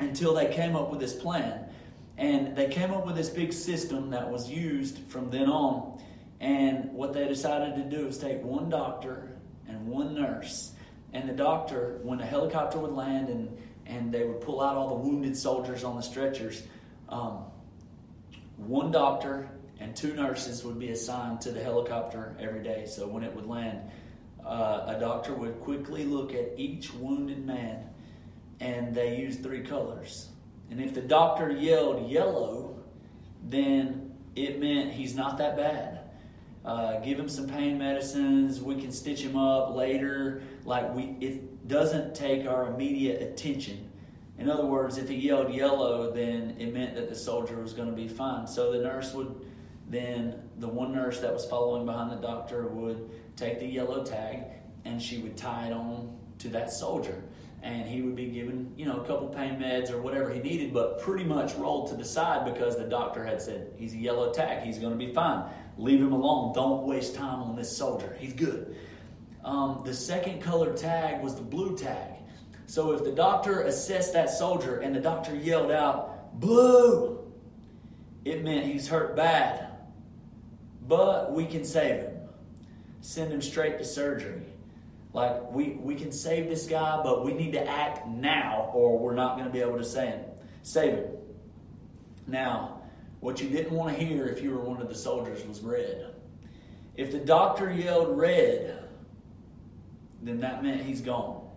until 0.00 0.34
they 0.34 0.52
came 0.52 0.74
up 0.74 0.90
with 0.90 1.00
this 1.00 1.14
plan. 1.14 1.66
And 2.18 2.56
they 2.56 2.68
came 2.68 2.90
up 2.90 3.06
with 3.06 3.16
this 3.16 3.30
big 3.30 3.52
system 3.52 4.10
that 4.10 4.30
was 4.30 4.50
used 4.50 4.98
from 5.08 5.30
then 5.30 5.48
on. 5.48 6.00
And 6.40 6.92
what 6.92 7.12
they 7.14 7.26
decided 7.26 7.76
to 7.76 7.96
do 7.96 8.06
is 8.06 8.18
take 8.18 8.42
one 8.42 8.68
doctor 8.68 9.31
one 9.86 10.14
nurse. 10.14 10.72
And 11.12 11.28
the 11.28 11.34
doctor, 11.34 11.98
when 12.02 12.20
a 12.20 12.26
helicopter 12.26 12.78
would 12.78 12.92
land 12.92 13.28
and 13.28 13.56
and 13.86 14.12
they 14.12 14.24
would 14.24 14.40
pull 14.40 14.60
out 14.60 14.76
all 14.76 14.88
the 14.88 15.08
wounded 15.08 15.36
soldiers 15.36 15.84
on 15.84 15.96
the 15.96 16.02
stretchers. 16.02 16.62
Um, 17.08 17.44
one 18.56 18.90
doctor 18.90 19.48
and 19.80 19.94
two 19.96 20.14
nurses 20.14 20.64
would 20.64 20.78
be 20.78 20.90
assigned 20.90 21.40
to 21.42 21.50
the 21.50 21.62
helicopter 21.62 22.36
every 22.38 22.62
day. 22.62 22.86
So 22.86 23.06
when 23.06 23.24
it 23.24 23.34
would 23.34 23.46
land, 23.46 23.80
uh, 24.44 24.84
a 24.86 24.96
doctor 25.00 25.34
would 25.34 25.60
quickly 25.60 26.04
look 26.04 26.34
at 26.34 26.52
each 26.56 26.92
wounded 26.94 27.44
man, 27.44 27.84
and 28.60 28.94
they 28.94 29.18
used 29.18 29.42
three 29.42 29.62
colors. 29.62 30.28
And 30.70 30.80
if 30.80 30.94
the 30.94 31.02
doctor 31.02 31.50
yelled 31.50 32.08
yellow, 32.08 32.76
then 33.44 34.14
it 34.34 34.60
meant 34.60 34.92
he's 34.92 35.14
not 35.14 35.38
that 35.38 35.56
bad. 35.56 36.01
Uh, 36.64 37.00
give 37.00 37.18
him 37.18 37.28
some 37.28 37.48
pain 37.48 37.76
medicines. 37.76 38.60
We 38.60 38.80
can 38.80 38.92
stitch 38.92 39.20
him 39.20 39.36
up 39.36 39.74
later. 39.74 40.42
Like 40.64 40.94
we, 40.94 41.16
it 41.20 41.66
doesn't 41.66 42.14
take 42.14 42.46
our 42.46 42.72
immediate 42.72 43.20
attention. 43.22 43.90
In 44.38 44.48
other 44.48 44.66
words, 44.66 44.96
if 44.96 45.08
he 45.08 45.16
yelled 45.16 45.52
yellow, 45.52 46.12
then 46.12 46.56
it 46.58 46.72
meant 46.72 46.94
that 46.94 47.08
the 47.08 47.14
soldier 47.14 47.60
was 47.60 47.72
going 47.72 47.90
to 47.90 47.96
be 47.96 48.08
fine. 48.08 48.46
So 48.46 48.72
the 48.72 48.78
nurse 48.78 49.12
would 49.12 49.44
then, 49.88 50.40
the 50.58 50.68
one 50.68 50.92
nurse 50.92 51.20
that 51.20 51.32
was 51.32 51.44
following 51.44 51.84
behind 51.84 52.10
the 52.10 52.26
doctor 52.26 52.66
would 52.66 53.10
take 53.36 53.60
the 53.60 53.66
yellow 53.66 54.02
tag 54.02 54.44
and 54.84 55.00
she 55.00 55.18
would 55.18 55.36
tie 55.36 55.66
it 55.66 55.72
on 55.72 56.16
to 56.38 56.48
that 56.48 56.72
soldier. 56.72 57.22
And 57.62 57.86
he 57.86 58.02
would 58.02 58.16
be 58.16 58.26
given, 58.26 58.72
you 58.76 58.86
know, 58.86 59.00
a 59.00 59.06
couple 59.06 59.28
pain 59.28 59.60
meds 59.60 59.90
or 59.92 60.00
whatever 60.00 60.32
he 60.32 60.40
needed, 60.40 60.72
but 60.72 61.00
pretty 61.00 61.24
much 61.24 61.54
rolled 61.54 61.90
to 61.90 61.94
the 61.94 62.04
side 62.04 62.52
because 62.52 62.76
the 62.76 62.84
doctor 62.84 63.24
had 63.24 63.40
said, 63.40 63.72
he's 63.76 63.92
a 63.92 63.98
yellow 63.98 64.32
tag, 64.32 64.64
he's 64.64 64.78
going 64.78 64.92
to 64.92 64.98
be 64.98 65.12
fine. 65.12 65.44
Leave 65.78 66.00
him 66.00 66.12
alone. 66.12 66.52
Don't 66.54 66.84
waste 66.84 67.14
time 67.14 67.40
on 67.40 67.56
this 67.56 67.74
soldier. 67.74 68.16
He's 68.18 68.32
good. 68.32 68.76
Um, 69.44 69.82
the 69.84 69.94
second 69.94 70.40
colored 70.40 70.76
tag 70.76 71.22
was 71.22 71.34
the 71.34 71.42
blue 71.42 71.76
tag. 71.76 72.12
So 72.66 72.92
if 72.92 73.04
the 73.04 73.12
doctor 73.12 73.62
assessed 73.62 74.12
that 74.12 74.30
soldier 74.30 74.78
and 74.78 74.94
the 74.94 75.00
doctor 75.00 75.34
yelled 75.34 75.70
out, 75.70 76.38
blue, 76.40 77.18
it 78.24 78.44
meant 78.44 78.66
he's 78.66 78.88
hurt 78.88 79.16
bad. 79.16 79.68
But 80.86 81.32
we 81.32 81.44
can 81.46 81.64
save 81.64 82.02
him. 82.02 82.16
Send 83.00 83.32
him 83.32 83.42
straight 83.42 83.78
to 83.78 83.84
surgery. 83.84 84.42
Like, 85.12 85.50
we, 85.52 85.70
we 85.72 85.94
can 85.94 86.12
save 86.12 86.48
this 86.48 86.66
guy, 86.66 87.00
but 87.02 87.24
we 87.24 87.34
need 87.34 87.52
to 87.52 87.68
act 87.68 88.06
now 88.06 88.70
or 88.72 88.98
we're 88.98 89.14
not 89.14 89.36
going 89.36 89.46
to 89.46 89.52
be 89.52 89.60
able 89.60 89.76
to 89.76 89.84
save 89.84 90.14
him. 90.14 90.24
Save 90.62 90.94
him. 90.94 91.06
Now, 92.26 92.81
what 93.22 93.40
you 93.40 93.48
didn't 93.48 93.70
want 93.70 93.96
to 93.96 94.04
hear 94.04 94.26
if 94.26 94.42
you 94.42 94.50
were 94.50 94.60
one 94.60 94.82
of 94.82 94.88
the 94.88 94.94
soldiers 94.96 95.46
was 95.46 95.60
red. 95.60 96.12
If 96.96 97.12
the 97.12 97.20
doctor 97.20 97.72
yelled 97.72 98.18
red, 98.18 98.82
then 100.20 100.40
that 100.40 100.64
meant 100.64 100.82
he's 100.82 101.00
gone. 101.00 101.48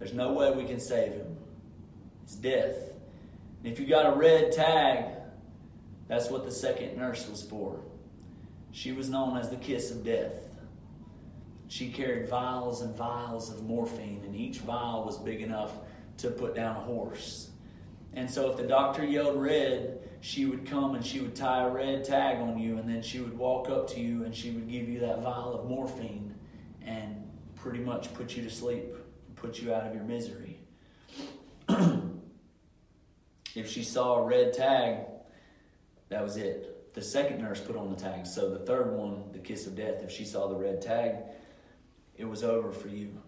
There's 0.00 0.12
no 0.12 0.32
way 0.32 0.50
we 0.50 0.64
can 0.64 0.80
save 0.80 1.12
him. 1.12 1.36
It's 2.24 2.34
death. 2.34 2.74
And 3.62 3.72
if 3.72 3.78
you 3.78 3.86
got 3.86 4.04
a 4.04 4.16
red 4.16 4.50
tag, 4.50 5.04
that's 6.08 6.28
what 6.28 6.44
the 6.44 6.50
second 6.50 6.98
nurse 6.98 7.28
was 7.28 7.40
for. 7.40 7.78
She 8.72 8.90
was 8.90 9.08
known 9.08 9.36
as 9.36 9.48
the 9.48 9.56
kiss 9.56 9.92
of 9.92 10.04
death. 10.04 10.34
she 11.68 11.88
carried 11.88 12.28
vials 12.28 12.82
and 12.82 12.92
vials 12.96 13.48
of 13.48 13.62
morphine, 13.62 14.22
and 14.24 14.34
each 14.34 14.58
vial 14.58 15.04
was 15.04 15.16
big 15.18 15.40
enough 15.40 15.70
to 16.16 16.28
put 16.28 16.56
down 16.56 16.74
a 16.74 16.80
horse. 16.80 17.50
And 18.12 18.28
so 18.28 18.50
if 18.50 18.56
the 18.56 18.64
doctor 18.64 19.04
yelled 19.04 19.40
red, 19.40 20.00
she 20.20 20.44
would 20.44 20.66
come 20.66 20.94
and 20.94 21.04
she 21.04 21.20
would 21.20 21.34
tie 21.34 21.64
a 21.64 21.70
red 21.70 22.04
tag 22.04 22.38
on 22.38 22.58
you, 22.58 22.78
and 22.78 22.88
then 22.88 23.02
she 23.02 23.20
would 23.20 23.36
walk 23.36 23.68
up 23.70 23.88
to 23.90 24.00
you 24.00 24.24
and 24.24 24.34
she 24.34 24.50
would 24.50 24.68
give 24.68 24.88
you 24.88 25.00
that 25.00 25.22
vial 25.22 25.54
of 25.54 25.68
morphine 25.68 26.34
and 26.82 27.26
pretty 27.56 27.80
much 27.80 28.12
put 28.14 28.36
you 28.36 28.42
to 28.42 28.50
sleep, 28.50 28.94
put 29.36 29.60
you 29.60 29.72
out 29.72 29.86
of 29.86 29.94
your 29.94 30.04
misery. 30.04 30.60
if 33.54 33.70
she 33.70 33.82
saw 33.82 34.16
a 34.16 34.22
red 34.22 34.52
tag, 34.52 35.06
that 36.10 36.22
was 36.22 36.36
it. 36.36 36.94
The 36.94 37.02
second 37.02 37.40
nurse 37.40 37.60
put 37.60 37.76
on 37.76 37.88
the 37.88 37.96
tag. 37.96 38.26
So 38.26 38.50
the 38.50 38.58
third 38.58 38.92
one, 38.96 39.30
the 39.32 39.38
kiss 39.38 39.66
of 39.66 39.76
death, 39.76 40.02
if 40.02 40.10
she 40.10 40.24
saw 40.24 40.48
the 40.48 40.56
red 40.56 40.82
tag, 40.82 41.16
it 42.16 42.24
was 42.24 42.42
over 42.42 42.72
for 42.72 42.88
you. 42.88 43.22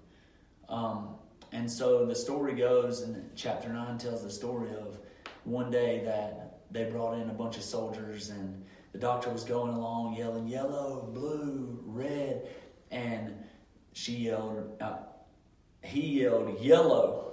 Um, 0.69 1.15
and 1.53 1.71
so 1.71 2.05
the 2.05 2.15
story 2.15 2.55
goes, 2.55 3.03
and 3.03 3.31
chapter 3.37 3.69
9 3.69 3.99
tells 3.99 4.23
the 4.23 4.31
story 4.31 4.71
of 4.71 4.99
one 5.45 5.71
day 5.71 6.03
that 6.05 6.42
they 6.73 6.85
brought 6.85 7.19
in 7.19 7.29
a 7.29 7.35
bunch 7.35 7.57
of 7.57 7.63
soldiers, 7.63 8.31
and 8.31 8.65
the 8.93 8.99
doctor 8.99 9.31
was 9.31 9.45
going 9.45 9.75
along 9.75 10.15
yelling, 10.15 10.49
yellow, 10.49 11.09
blue, 11.13 11.79
red, 11.87 12.49
and 12.91 13.35
she 13.93 14.13
yelled, 14.13 14.77
uh, 14.81 14.97
he 15.83 16.21
yelled, 16.21 16.61
yellow 16.61 17.33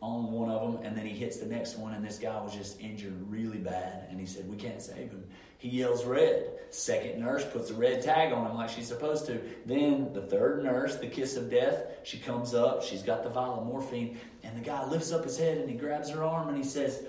on 0.00 0.30
one 0.30 0.50
of 0.50 0.60
them, 0.60 0.84
and 0.84 0.96
then 0.96 1.06
he 1.06 1.14
hits 1.16 1.38
the 1.38 1.46
next 1.46 1.78
one, 1.78 1.94
and 1.94 2.04
this 2.04 2.18
guy 2.18 2.40
was 2.40 2.54
just 2.54 2.80
injured 2.80 3.14
really 3.28 3.58
bad, 3.58 4.06
and 4.10 4.20
he 4.20 4.26
said, 4.26 4.48
We 4.48 4.56
can't 4.56 4.82
save 4.82 5.10
him. 5.10 5.24
He 5.58 5.70
yells 5.70 6.04
red. 6.04 6.50
Second 6.68 7.20
nurse 7.20 7.44
puts 7.44 7.70
a 7.70 7.74
red 7.74 8.02
tag 8.02 8.32
on 8.32 8.46
him 8.46 8.54
like 8.54 8.68
she's 8.68 8.88
supposed 8.88 9.24
to. 9.26 9.40
Then 9.64 10.12
the 10.12 10.20
third 10.20 10.62
nurse, 10.62 10.96
the 10.96 11.06
kiss 11.06 11.36
of 11.36 11.50
death, 11.50 11.84
she 12.02 12.18
comes 12.18 12.52
up, 12.52 12.82
she's 12.82 13.02
got 13.02 13.22
the 13.22 13.30
vial 13.30 13.60
of 13.60 13.66
morphine, 13.66 14.18
and 14.42 14.54
the 14.56 14.60
guy 14.60 14.84
lifts 14.86 15.10
up 15.10 15.24
his 15.24 15.38
head 15.38 15.56
and 15.56 15.70
he 15.70 15.74
grabs 15.76 16.10
her 16.10 16.22
arm 16.22 16.48
and 16.48 16.58
he 16.58 16.64
says, 16.64 17.04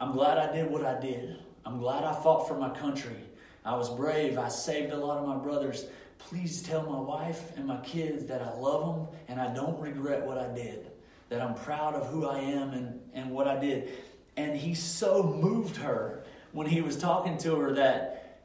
I'm 0.00 0.12
glad 0.12 0.38
I 0.38 0.50
did 0.50 0.70
what 0.70 0.84
I 0.84 0.98
did. 0.98 1.36
I'm 1.66 1.78
glad 1.78 2.04
I 2.04 2.14
fought 2.14 2.48
for 2.48 2.56
my 2.56 2.70
country. 2.70 3.16
I 3.64 3.76
was 3.76 3.90
brave. 3.90 4.38
I 4.38 4.48
saved 4.48 4.92
a 4.92 4.96
lot 4.96 5.18
of 5.18 5.28
my 5.28 5.36
brothers. 5.36 5.84
Please 6.18 6.62
tell 6.62 6.82
my 6.82 6.98
wife 6.98 7.54
and 7.56 7.66
my 7.66 7.76
kids 7.78 8.26
that 8.26 8.40
I 8.40 8.54
love 8.54 8.86
them 8.86 9.18
and 9.28 9.40
I 9.40 9.52
don't 9.52 9.78
regret 9.78 10.26
what 10.26 10.38
I 10.38 10.48
did 10.54 10.90
that 11.28 11.40
I'm 11.40 11.54
proud 11.54 11.94
of 11.94 12.08
who 12.08 12.26
I 12.26 12.38
am 12.38 12.70
and, 12.70 13.00
and 13.14 13.30
what 13.30 13.46
I 13.46 13.58
did. 13.58 13.90
And 14.36 14.56
he 14.56 14.74
so 14.74 15.22
moved 15.22 15.76
her 15.76 16.24
when 16.52 16.66
he 16.66 16.80
was 16.80 16.96
talking 16.96 17.38
to 17.38 17.56
her 17.56 17.74
that 17.74 18.42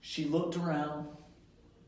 she 0.00 0.24
looked 0.24 0.56
around 0.56 1.06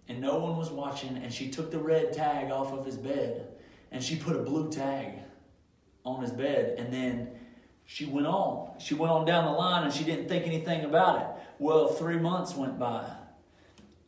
and 0.08 0.20
no 0.20 0.38
one 0.38 0.56
was 0.56 0.70
watching 0.70 1.16
and 1.18 1.32
she 1.32 1.50
took 1.50 1.70
the 1.70 1.78
red 1.78 2.12
tag 2.12 2.50
off 2.50 2.72
of 2.72 2.86
his 2.86 2.96
bed 2.96 3.48
and 3.92 4.02
she 4.02 4.16
put 4.16 4.34
a 4.36 4.38
blue 4.38 4.70
tag 4.70 5.18
on 6.04 6.22
his 6.22 6.30
bed 6.30 6.76
and 6.78 6.92
then 6.92 7.30
she 7.86 8.06
went 8.06 8.26
on. 8.26 8.78
She 8.78 8.94
went 8.94 9.12
on 9.12 9.24
down 9.24 9.44
the 9.44 9.52
line 9.52 9.84
and 9.84 9.92
she 9.92 10.04
didn't 10.04 10.28
think 10.28 10.46
anything 10.46 10.84
about 10.84 11.20
it. 11.20 11.26
Well, 11.58 11.88
three 11.88 12.18
months 12.18 12.54
went 12.54 12.78
by 12.78 13.04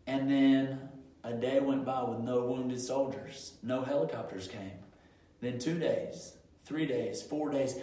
and 0.07 0.31
then 0.31 0.89
a 1.25 1.33
day 1.33 1.59
went 1.61 1.85
by 1.85 2.03
with 2.05 2.21
no 2.21 2.45
wounded 2.45 2.81
soldiers. 2.81 3.55
No 3.63 3.83
helicopters 3.83 4.47
came. 4.47 4.79
Then 5.41 5.59
two 5.59 5.79
days, 5.79 6.35
three 6.65 6.87
days, 6.87 7.23
four 7.23 7.51
days, 7.51 7.79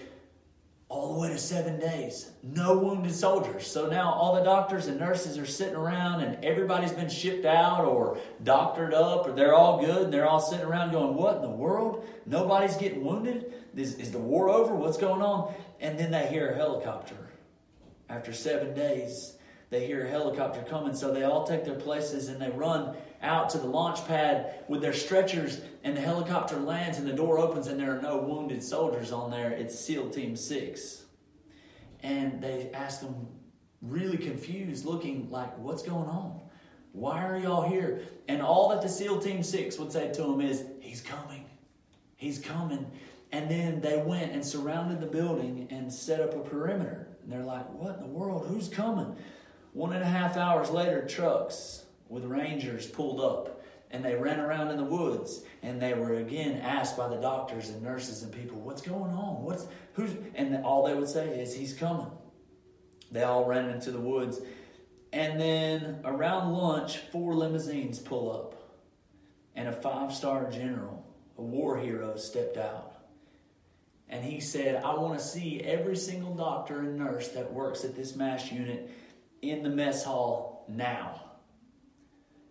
all 0.89 1.13
the 1.13 1.19
way 1.19 1.29
to 1.29 1.37
seven 1.37 1.79
days. 1.79 2.31
No 2.43 2.77
wounded 2.77 3.13
soldiers. 3.13 3.65
So 3.67 3.87
now 3.87 4.11
all 4.13 4.35
the 4.35 4.43
doctors 4.43 4.87
and 4.87 4.99
nurses 4.99 5.37
are 5.37 5.45
sitting 5.45 5.75
around 5.75 6.21
and 6.21 6.43
everybody's 6.45 6.91
been 6.91 7.09
shipped 7.09 7.45
out 7.45 7.83
or 7.83 8.17
doctored 8.43 8.93
up 8.93 9.27
or 9.27 9.33
they're 9.33 9.55
all 9.55 9.83
good 9.83 10.03
and 10.03 10.13
they're 10.13 10.27
all 10.27 10.39
sitting 10.39 10.65
around 10.65 10.91
going, 10.91 11.15
What 11.15 11.37
in 11.37 11.41
the 11.41 11.49
world? 11.49 12.07
Nobody's 12.25 12.77
getting 12.77 13.03
wounded? 13.03 13.53
Is, 13.75 13.95
is 13.95 14.11
the 14.11 14.19
war 14.19 14.49
over? 14.49 14.75
What's 14.75 14.97
going 14.97 15.21
on? 15.21 15.53
And 15.83 15.99
then 15.99 16.11
they 16.11 16.27
hear 16.27 16.49
a 16.49 16.55
helicopter. 16.55 17.17
After 18.09 18.31
seven 18.31 18.73
days, 18.73 19.35
they 19.69 19.85
hear 19.85 20.05
a 20.05 20.09
helicopter 20.09 20.63
coming. 20.63 20.95
So 20.95 21.13
they 21.13 21.23
all 21.23 21.45
take 21.45 21.65
their 21.65 21.75
places 21.75 22.29
and 22.29 22.41
they 22.41 22.49
run 22.49 22.95
out 23.21 23.49
to 23.49 23.57
the 23.57 23.67
launch 23.67 24.07
pad 24.07 24.63
with 24.69 24.81
their 24.81 24.93
stretchers, 24.93 25.61
and 25.83 25.95
the 25.95 26.01
helicopter 26.01 26.57
lands, 26.57 26.97
and 26.97 27.07
the 27.07 27.13
door 27.13 27.39
opens, 27.39 27.67
and 27.67 27.79
there 27.79 27.97
are 27.97 28.01
no 28.01 28.17
wounded 28.17 28.61
soldiers 28.61 29.11
on 29.11 29.31
there. 29.31 29.51
It's 29.51 29.77
SEAL 29.79 30.09
Team 30.09 30.35
6. 30.35 31.03
And 32.01 32.41
they 32.41 32.69
ask 32.73 32.99
them, 32.99 33.27
really 33.81 34.17
confused, 34.17 34.85
looking 34.85 35.29
like, 35.29 35.57
What's 35.57 35.83
going 35.83 36.07
on? 36.07 36.39
Why 36.93 37.25
are 37.25 37.37
y'all 37.37 37.67
here? 37.67 38.01
And 38.27 38.41
all 38.41 38.69
that 38.69 38.81
the 38.81 38.89
SEAL 38.89 39.19
Team 39.19 39.43
6 39.43 39.77
would 39.79 39.91
say 39.91 40.11
to 40.13 40.21
them 40.21 40.39
is, 40.39 40.63
He's 40.79 41.01
coming. 41.01 41.45
He's 42.15 42.39
coming. 42.39 42.89
And 43.33 43.49
then 43.49 43.81
they 43.81 43.97
went 43.97 44.31
and 44.31 44.45
surrounded 44.45 45.01
the 45.01 45.07
building 45.07 45.67
and 45.71 45.91
set 45.91 46.21
up 46.21 46.35
a 46.35 46.39
perimeter. 46.39 47.07
And 47.23 47.31
they're 47.31 47.43
like, 47.43 47.67
What 47.73 47.97
in 47.97 48.01
the 48.01 48.07
world? 48.07 48.45
Who's 48.47 48.69
coming? 48.69 49.17
One 49.73 49.91
and 49.91 50.03
a 50.03 50.07
half 50.07 50.37
hours 50.37 50.69
later, 50.69 51.05
trucks 51.05 51.85
with 52.07 52.25
rangers 52.25 52.85
pulled 52.85 53.19
up 53.19 53.63
and 53.89 54.05
they 54.05 54.13
ran 54.15 54.39
around 54.39 54.69
in 54.69 54.77
the 54.77 54.83
woods 54.83 55.43
and 55.63 55.81
they 55.81 55.95
were 55.95 56.15
again 56.15 56.61
asked 56.61 56.95
by 56.95 57.07
the 57.07 57.15
doctors 57.15 57.69
and 57.69 57.81
nurses 57.81 58.21
and 58.21 58.31
people 58.31 58.59
what's 58.59 58.81
going 58.81 59.11
on 59.11 59.41
what's 59.41 59.65
who's 59.93 60.11
and 60.35 60.63
all 60.65 60.85
they 60.85 60.93
would 60.93 61.07
say 61.07 61.39
is 61.39 61.55
he's 61.55 61.73
coming 61.73 62.11
they 63.11 63.23
all 63.23 63.45
ran 63.45 63.69
into 63.69 63.91
the 63.91 63.99
woods 63.99 64.41
and 65.11 65.39
then 65.39 65.99
around 66.05 66.51
lunch 66.51 66.97
four 67.11 67.33
limousines 67.33 67.99
pull 67.99 68.31
up 68.31 68.77
and 69.55 69.67
a 69.67 69.71
five-star 69.71 70.51
general 70.51 71.05
a 71.37 71.41
war 71.41 71.77
hero 71.77 72.15
stepped 72.15 72.57
out 72.57 72.92
and 74.09 74.23
he 74.23 74.39
said 74.39 74.83
i 74.83 74.93
want 74.93 75.17
to 75.17 75.23
see 75.23 75.61
every 75.61 75.95
single 75.95 76.33
doctor 76.33 76.79
and 76.79 76.97
nurse 76.97 77.29
that 77.29 77.51
works 77.51 77.83
at 77.83 77.95
this 77.95 78.15
MASH 78.15 78.51
unit 78.51 78.89
in 79.41 79.63
the 79.63 79.69
mess 79.69 80.03
hall 80.03 80.65
now 80.67 81.23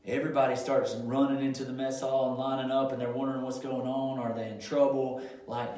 Everybody 0.05 0.57
starts 0.57 0.96
running 0.96 1.44
into 1.44 1.64
the 1.64 1.72
mess 1.72 2.00
hall 2.00 2.30
and 2.30 2.38
lining 2.38 2.72
up, 2.72 2.90
and 2.90 3.00
they're 3.00 3.12
wondering 3.12 3.42
what's 3.42 3.61
going 3.61 3.86
on. 3.86 4.18
Are 4.18 4.34
they 4.34 4.48
in 4.48 4.59
trouble? 4.59 5.22
Like, 5.46 5.70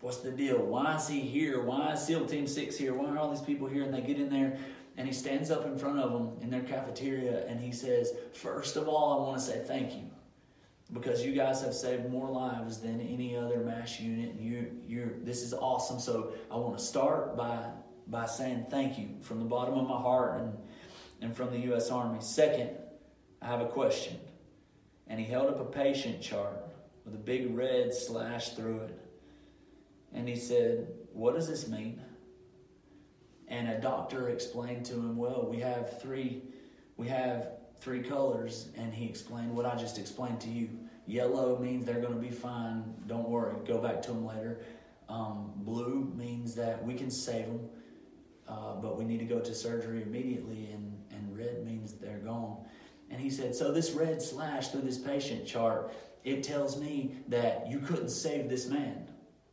what's 0.00 0.18
the 0.18 0.30
deal? 0.30 0.58
Why 0.58 0.94
is 0.94 1.08
he 1.08 1.20
here? 1.20 1.60
Why 1.60 1.92
is 1.94 2.06
SEAL 2.06 2.26
Team 2.26 2.46
6 2.46 2.76
here? 2.76 2.94
Why 2.94 3.10
are 3.10 3.18
all 3.18 3.30
these 3.30 3.40
people 3.40 3.66
here? 3.66 3.82
And 3.82 3.92
they 3.92 4.02
get 4.02 4.20
in 4.20 4.30
there, 4.30 4.56
and 4.96 5.08
he 5.08 5.12
stands 5.12 5.50
up 5.50 5.66
in 5.66 5.76
front 5.76 5.98
of 5.98 6.12
them 6.12 6.30
in 6.40 6.50
their 6.50 6.62
cafeteria, 6.62 7.44
and 7.48 7.58
he 7.58 7.72
says, 7.72 8.12
First 8.34 8.76
of 8.76 8.88
all, 8.88 9.18
I 9.18 9.26
want 9.26 9.40
to 9.40 9.44
say 9.44 9.64
thank 9.66 9.94
you 9.94 10.08
because 10.92 11.24
you 11.24 11.32
guys 11.32 11.62
have 11.62 11.74
saved 11.74 12.10
more 12.10 12.28
lives 12.28 12.78
than 12.78 13.00
any 13.00 13.36
other 13.36 13.60
MASH 13.60 14.00
unit. 14.00 14.34
You, 14.38 14.70
you, 14.86 15.20
this 15.22 15.42
is 15.42 15.54
awesome. 15.54 16.00
So 16.00 16.32
I 16.50 16.56
want 16.56 16.78
to 16.78 16.84
start 16.84 17.36
by 17.36 17.70
by 18.06 18.26
saying 18.26 18.66
thank 18.70 18.98
you 18.98 19.08
from 19.20 19.38
the 19.38 19.44
bottom 19.44 19.74
of 19.74 19.88
my 19.88 19.96
heart 19.96 20.40
and 20.40 20.52
and 21.20 21.36
from 21.36 21.50
the 21.50 21.58
U.S. 21.68 21.90
Army. 21.90 22.18
Second, 22.20 22.70
I 23.40 23.46
have 23.46 23.60
a 23.60 23.68
question. 23.68 24.18
And 25.06 25.18
he 25.18 25.26
held 25.26 25.48
up 25.48 25.60
a 25.60 25.64
patient 25.64 26.22
chart 26.22 26.56
with 27.04 27.14
a 27.14 27.18
big 27.18 27.54
red 27.56 27.92
slash 27.92 28.50
through 28.50 28.80
it. 28.80 28.98
And 30.12 30.28
he 30.28 30.36
said, 30.36 30.88
What 31.12 31.34
does 31.34 31.48
this 31.48 31.68
mean? 31.68 32.00
And 33.48 33.68
a 33.68 33.80
doctor 33.80 34.28
explained 34.28 34.86
to 34.86 34.94
him, 34.94 35.16
Well, 35.16 35.46
we 35.48 35.58
have 35.58 36.00
three 36.00 36.42
we 36.96 37.08
have 37.08 37.52
three 37.80 38.02
colors, 38.02 38.68
and 38.76 38.92
he 38.92 39.06
explained 39.06 39.56
what 39.56 39.64
I 39.64 39.74
just 39.74 39.96
explained 39.96 40.38
to 40.42 40.50
you. 40.50 40.68
Yellow 41.10 41.58
means 41.58 41.84
they're 41.84 42.00
going 42.00 42.14
to 42.14 42.20
be 42.20 42.30
fine. 42.30 42.94
Don't 43.08 43.28
worry. 43.28 43.56
Go 43.66 43.78
back 43.78 44.00
to 44.02 44.12
them 44.12 44.24
later. 44.24 44.60
Um, 45.08 45.50
blue 45.56 46.12
means 46.16 46.54
that 46.54 46.84
we 46.84 46.94
can 46.94 47.10
save 47.10 47.46
them, 47.46 47.68
uh, 48.46 48.76
but 48.76 48.96
we 48.96 49.04
need 49.04 49.18
to 49.18 49.24
go 49.24 49.40
to 49.40 49.52
surgery 49.52 50.02
immediately. 50.02 50.70
And, 50.72 50.96
and 51.10 51.36
red 51.36 51.64
means 51.64 51.94
they're 51.94 52.18
gone. 52.18 52.58
And 53.10 53.20
he 53.20 53.28
said, 53.28 53.56
So 53.56 53.72
this 53.72 53.90
red 53.90 54.22
slash 54.22 54.68
through 54.68 54.82
this 54.82 54.98
patient 54.98 55.44
chart, 55.44 55.92
it 56.22 56.44
tells 56.44 56.80
me 56.80 57.16
that 57.26 57.66
you 57.68 57.80
couldn't 57.80 58.10
save 58.10 58.48
this 58.48 58.68
man. 58.68 59.08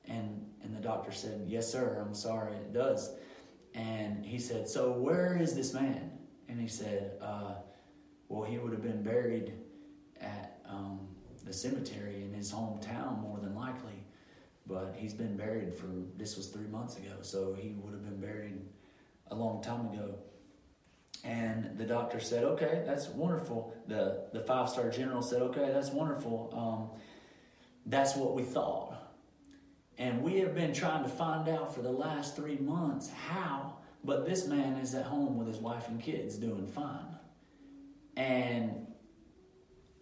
And, 0.05 0.45
and 0.62 0.76
the 0.76 0.80
doctor 0.80 1.12
said, 1.12 1.45
Yes, 1.47 1.72
sir, 1.72 2.03
I'm 2.05 2.14
sorry, 2.14 2.53
it 2.53 2.72
does. 2.72 3.16
And 3.74 4.24
he 4.24 4.38
said, 4.38 4.70
So 4.70 4.91
where 4.91 5.36
is 5.36 5.55
this 5.55 5.74
man? 5.74 6.12
And 6.47 6.62
he 6.62 6.68
said, 6.68 7.14
uh, 7.20 7.55
Well, 8.30 8.43
he 8.43 8.60
would 8.60 8.74
have 8.74 8.84
been 8.84 9.01
buried 9.01 9.53
at 10.22 10.60
um, 10.70 10.99
the 11.48 11.54
cemetery 11.54 12.24
in 12.24 12.34
his 12.34 12.52
hometown, 12.52 13.22
more 13.22 13.39
than 13.39 13.56
likely. 13.56 14.04
But 14.68 14.95
he's 14.98 15.14
been 15.14 15.38
buried 15.38 15.74
for, 15.74 15.88
this 16.18 16.36
was 16.36 16.48
three 16.48 16.68
months 16.68 16.98
ago, 16.98 17.14
so 17.22 17.54
he 17.54 17.70
would 17.80 17.93
have 17.93 18.04
been 18.04 18.20
buried 18.20 18.60
a 19.32 19.36
long 19.36 19.62
time 19.62 19.88
ago. 19.93 20.16
And 21.24 21.78
the 21.78 21.86
doctor 21.86 22.20
said, 22.20 22.43
okay, 22.43 22.84
that's 22.86 23.08
wonderful. 23.08 23.74
The, 23.88 24.28
the 24.34 24.41
five 24.41 24.70
star 24.70 24.89
general 24.89 25.22
said, 25.22 25.41
okay, 25.41 25.72
that's 25.72 25.89
wonderful. 25.89 26.54
Um, 26.54 27.00
that's 27.86 28.16
what 28.16 28.36
we 28.36 28.43
thought. 28.43 28.93
And 29.98 30.22
we 30.22 30.39
have 30.39 30.54
been 30.54 30.74
trying 30.74 31.04
to 31.04 31.10
find 31.10 31.50
out 31.50 31.74
for 31.74 31.82
the 31.82 31.91
last 31.91 32.36
three 32.36 32.58
months 32.58 33.10
how, 33.10 33.78
but 34.04 34.26
this 34.26 34.48
man 34.48 34.78
is 34.78 34.93
at 34.93 35.06
home 35.06 35.38
with 35.38 35.48
his 35.48 35.58
wife 35.58 35.88
and 35.88 36.00
kids 36.00 36.38
doing 36.38 36.68
fine. 36.68 37.18
And 38.16 38.88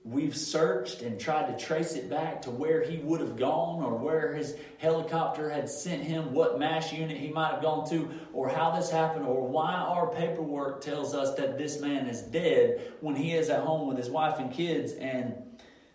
we've 0.05 0.37
searched 0.37 1.01
and 1.01 1.19
tried 1.19 1.47
to 1.47 1.65
trace 1.65 1.93
it 1.95 2.07
back 2.07 2.39
to 2.43 2.51
where 2.51 2.83
he 2.83 2.97
would 2.99 3.19
have 3.19 3.35
gone 3.35 3.83
or 3.83 3.97
where 3.97 4.35
his 4.35 4.55
helicopter 4.77 5.49
had 5.49 5.67
sent 5.67 6.03
him, 6.03 6.31
what 6.31 6.59
MASH 6.59 6.93
unit 6.93 7.17
he 7.17 7.29
might 7.29 7.51
have 7.51 7.61
gone 7.61 7.89
to, 7.89 8.07
or 8.31 8.47
how 8.47 8.69
this 8.69 8.91
happened, 8.91 9.25
or 9.25 9.47
why 9.47 9.73
our 9.73 10.07
paperwork 10.13 10.81
tells 10.81 11.15
us 11.15 11.35
that 11.35 11.57
this 11.57 11.81
man 11.81 12.05
is 12.05 12.21
dead 12.21 12.93
when 13.01 13.15
he 13.15 13.33
is 13.33 13.49
at 13.49 13.61
home 13.61 13.87
with 13.87 13.97
his 13.97 14.09
wife 14.09 14.37
and 14.37 14.53
kids. 14.53 14.93
And 14.93 15.33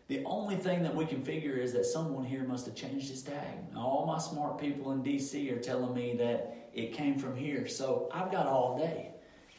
the 0.08 0.24
only 0.24 0.56
thing 0.56 0.82
that 0.82 0.94
we 0.94 1.06
can 1.06 1.22
figure 1.22 1.54
is 1.54 1.72
that 1.74 1.86
someone 1.86 2.24
here 2.24 2.42
must 2.42 2.66
have 2.66 2.74
changed 2.74 3.08
his 3.08 3.22
tag. 3.22 3.58
All 3.76 4.06
my 4.06 4.18
smart 4.18 4.58
people 4.58 4.90
in 4.90 5.04
DC 5.04 5.56
are 5.56 5.61
telling 5.61 5.94
me 5.94 6.16
that 6.16 6.68
it 6.74 6.94
came 6.94 7.16
from 7.16 7.36
here. 7.36 7.68
So 7.68 8.11
I've 8.12 8.32
got 8.32 8.46
all 8.46 8.76
day. 8.76 9.12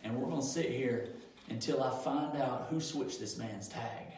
And 0.04 0.18
we're 0.18 0.28
going 0.28 0.42
to 0.42 0.48
sit 0.48 0.70
here 0.70 1.08
until 1.50 1.82
I 1.82 1.98
find 2.04 2.36
out 2.42 2.68
who 2.70 2.82
switched 2.82 3.22
this 3.22 3.38
man's 3.38 3.70
tag. 3.70 4.11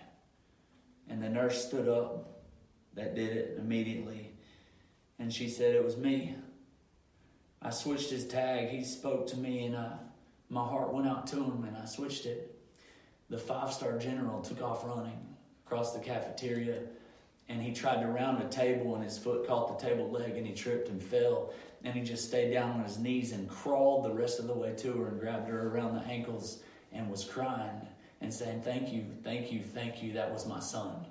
And 1.09 1.21
the 1.21 1.29
nurse 1.29 1.65
stood 1.65 1.87
up 1.87 2.33
that 2.95 3.15
did 3.15 3.35
it 3.35 3.57
immediately. 3.59 4.31
And 5.19 5.33
she 5.33 5.49
said, 5.49 5.75
It 5.75 5.83
was 5.83 5.97
me. 5.97 6.35
I 7.61 7.69
switched 7.69 8.09
his 8.09 8.27
tag. 8.27 8.69
He 8.69 8.83
spoke 8.83 9.27
to 9.27 9.37
me, 9.37 9.65
and 9.65 9.75
I, 9.75 9.93
my 10.49 10.63
heart 10.63 10.93
went 10.93 11.07
out 11.07 11.27
to 11.27 11.37
him, 11.37 11.63
and 11.63 11.77
I 11.77 11.85
switched 11.85 12.25
it. 12.25 12.59
The 13.29 13.37
five 13.37 13.71
star 13.71 13.97
general 13.97 14.41
took 14.41 14.61
off 14.61 14.85
running 14.85 15.35
across 15.65 15.93
the 15.93 15.99
cafeteria, 15.99 16.81
and 17.47 17.61
he 17.61 17.73
tried 17.73 18.01
to 18.01 18.07
round 18.07 18.43
a 18.43 18.47
table, 18.49 18.95
and 18.95 19.03
his 19.03 19.17
foot 19.17 19.47
caught 19.47 19.79
the 19.79 19.85
table 19.85 20.09
leg, 20.09 20.35
and 20.35 20.45
he 20.45 20.53
tripped 20.53 20.89
and 20.89 21.01
fell. 21.01 21.53
And 21.85 21.93
he 21.93 22.01
just 22.01 22.27
stayed 22.27 22.53
down 22.53 22.71
on 22.71 22.83
his 22.83 22.97
knees 22.97 23.33
and 23.33 23.49
crawled 23.49 24.05
the 24.05 24.13
rest 24.13 24.39
of 24.39 24.47
the 24.47 24.53
way 24.53 24.73
to 24.77 24.93
her 24.93 25.07
and 25.07 25.19
grabbed 25.19 25.49
her 25.49 25.67
around 25.67 25.95
the 25.95 26.05
ankles 26.05 26.63
and 26.93 27.09
was 27.09 27.25
crying 27.25 27.81
and 28.23 28.33
saying, 28.33 28.61
Thank 28.61 28.91
you, 28.91 29.05
thank 29.23 29.51
you, 29.51 29.61
thank 29.61 30.01
you. 30.01 30.13
That 30.13 30.31
was 30.31 30.47
my 30.47 30.59
son. 30.59 31.05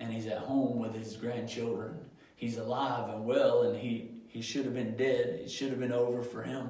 And 0.00 0.12
he's 0.12 0.26
at 0.26 0.38
home 0.38 0.78
with 0.78 0.94
his 0.94 1.16
grandchildren. 1.16 1.98
He's 2.34 2.58
alive 2.58 3.08
and 3.14 3.24
well, 3.24 3.62
and 3.62 3.78
he, 3.78 4.10
he 4.26 4.42
should 4.42 4.64
have 4.64 4.74
been 4.74 4.96
dead. 4.96 5.40
It 5.44 5.50
should 5.50 5.70
have 5.70 5.78
been 5.78 5.92
over 5.92 6.22
for 6.22 6.42
him. 6.42 6.68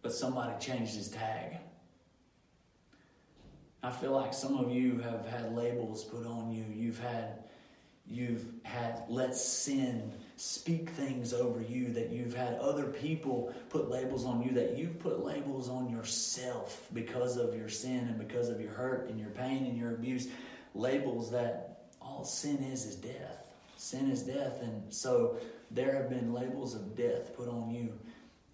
But 0.00 0.14
somebody 0.14 0.54
changed 0.64 0.94
his 0.94 1.08
tag. 1.08 1.58
I 3.82 3.90
feel 3.90 4.12
like 4.12 4.32
some 4.32 4.56
of 4.56 4.70
you 4.72 4.98
have 5.00 5.26
had 5.26 5.54
labels 5.54 6.04
put 6.04 6.24
on 6.24 6.52
you. 6.52 6.64
You've 6.72 7.00
had 7.00 7.44
you've 8.06 8.46
had 8.62 9.02
let 9.08 9.34
sin 9.34 10.12
speak 10.38 10.90
things 10.90 11.32
over 11.32 11.60
you, 11.60 11.92
that 11.92 12.10
you've 12.10 12.34
had 12.34 12.54
other 12.54 12.84
people 12.84 13.52
put 13.70 13.90
labels 13.90 14.24
on 14.24 14.40
you, 14.40 14.52
that 14.52 14.78
you've 14.78 14.98
put 15.00 15.24
labels 15.24 15.68
on 15.68 15.90
yourself 15.90 16.86
because 16.94 17.36
of 17.36 17.56
your 17.56 17.68
sin 17.68 18.06
and 18.06 18.18
because 18.18 18.48
of 18.48 18.60
your 18.60 18.70
hurt 18.70 19.10
and 19.10 19.18
your 19.18 19.30
pain 19.30 19.66
and 19.66 19.76
your 19.76 19.90
abuse. 19.90 20.28
Labels 20.74 21.32
that 21.32 21.88
all 22.00 22.24
sin 22.24 22.58
is 22.72 22.86
is 22.86 22.94
death. 22.94 23.46
Sin 23.76 24.08
is 24.10 24.22
death. 24.22 24.62
And 24.62 24.82
so 24.94 25.38
there 25.72 25.92
have 25.94 26.08
been 26.08 26.32
labels 26.32 26.74
of 26.74 26.96
death 26.96 27.36
put 27.36 27.48
on 27.48 27.70
you. 27.70 27.92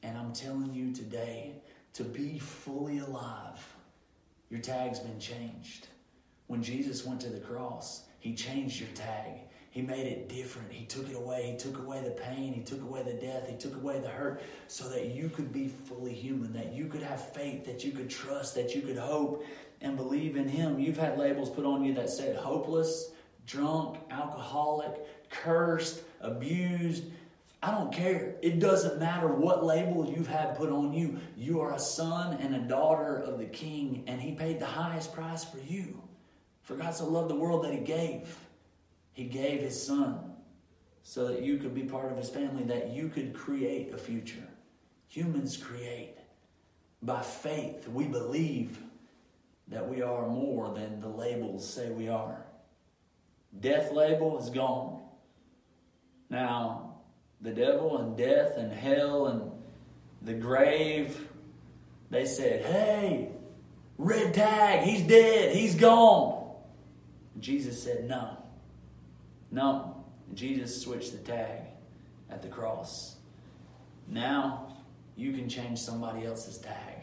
And 0.03 0.17
I'm 0.17 0.33
telling 0.33 0.73
you 0.73 0.93
today 0.93 1.53
to 1.95 2.05
be 2.05 2.39
fully 2.39 2.99
alive, 2.99 3.75
your 4.49 4.61
tag's 4.61 5.01
been 5.01 5.21
changed. 5.21 5.89
When 6.47 6.63
Jesus 6.63 7.05
went 7.05 7.21
to 7.23 7.29
the 7.29 7.41
cross, 7.41 8.05
he 8.21 8.35
changed 8.35 8.81
your 8.81 8.91
tag. 8.91 9.41
He 9.75 9.83
made 9.83 10.07
it 10.07 10.29
different. 10.29 10.71
He 10.71 10.85
took 10.85 11.11
it 11.11 11.17
away. 11.17 11.51
He 11.51 11.57
took 11.57 11.81
away 11.81 12.01
the 12.01 12.13
pain. 12.13 12.53
He 12.53 12.63
took 12.63 12.81
away 12.81 13.03
the 13.03 13.15
death. 13.15 13.49
He 13.49 13.57
took 13.57 13.75
away 13.75 13.99
the 13.99 14.09
hurt 14.09 14.41
so 14.69 14.89
that 14.89 15.07
you 15.07 15.29
could 15.29 15.53
be 15.53 15.67
fully 15.67 16.15
human, 16.15 16.53
that 16.53 16.73
you 16.73 16.87
could 16.87 17.03
have 17.03 17.33
faith, 17.33 17.65
that 17.65 17.83
you 17.83 17.91
could 17.91 18.09
trust, 18.09 18.55
that 18.55 18.77
you 18.77 18.83
could 18.83 18.97
hope 18.97 19.45
and 19.81 19.97
believe 19.97 20.37
in 20.37 20.47
Him. 20.47 20.79
You've 20.79 20.97
had 20.97 21.19
labels 21.19 21.51
put 21.51 21.65
on 21.65 21.85
you 21.85 21.93
that 21.95 22.09
said 22.09 22.37
hopeless, 22.37 23.11
drunk, 23.49 23.99
alcoholic, 24.13 24.93
cursed, 25.29 26.03
abused. 26.21 27.07
I 27.61 27.73
don't 27.73 27.93
care. 27.93 28.37
It 28.43 28.61
doesn't 28.61 29.01
matter 29.01 29.27
what 29.27 29.65
label 29.65 30.09
you've 30.09 30.29
had 30.29 30.57
put 30.57 30.71
on 30.71 30.93
you. 30.93 31.19
You 31.37 31.63
are 31.63 31.75
a 31.75 31.81
son 31.81 32.37
and 32.41 32.55
a 32.55 32.61
daughter 32.61 33.17
of 33.17 33.39
the 33.39 33.47
King, 33.47 34.05
and 34.07 34.21
He 34.21 34.37
paid 34.37 34.61
the 34.61 34.67
highest 34.67 35.13
price 35.13 35.45
for 35.45 35.59
you. 35.67 36.01
For 36.63 36.77
God 36.77 36.95
so 36.95 37.07
loved 37.07 37.29
the 37.29 37.35
world 37.35 37.65
that 37.65 37.73
He 37.73 37.81
gave. 37.81 38.39
He 39.15 39.25
gave 39.25 39.61
his 39.61 39.81
son 39.81 40.19
so 41.03 41.29
that 41.29 41.43
you 41.43 41.59
could 41.59 41.75
be 41.75 41.85
part 41.85 42.11
of 42.11 42.19
his 42.19 42.29
family, 42.29 42.65
that 42.65 42.91
you 42.91 43.09
could 43.09 43.33
create 43.33 43.95
a 43.95 43.97
future. 43.97 44.47
Humans 45.09 45.57
create. 45.57 46.17
By 47.03 47.23
faith, 47.23 47.89
we 47.89 48.05
believe 48.05 48.79
that 49.69 49.89
we 49.89 50.03
are 50.03 50.27
more 50.27 50.75
than 50.75 51.01
the 51.01 51.09
labels 51.09 51.67
say 51.69 51.91
we 51.91 52.09
are. 52.09 52.45
Death 53.61 53.93
label 53.93 54.39
is 54.39 54.51
gone. 54.51 55.03
Now, 56.29 56.97
the 57.41 57.53
devil 57.53 57.99
and 57.99 58.17
death 58.17 58.57
and 58.57 58.73
hell 58.73 59.27
and 59.29 59.53
the 60.23 60.35
grave, 60.35 61.29
they 62.11 62.25
said, 62.25 62.65
hey, 62.65 63.29
red 63.99 64.35
tag, 64.35 64.81
he's 64.81 65.03
dead, 65.03 65.55
he's 65.55 65.75
gone. 65.75 66.57
Jesus 67.39 67.81
said, 67.81 68.09
no. 68.09 68.39
No, 69.51 70.05
Jesus 70.35 70.83
switched 70.83 71.13
the 71.13 71.19
tag 71.19 71.61
at 72.31 72.43
the 72.43 72.49
cross. 72.49 73.17
Now 74.09 74.75
you 75.17 75.33
can 75.33 75.49
change 75.49 75.79
somebody 75.79 76.27
else's 76.27 76.59
tag. 76.59 76.99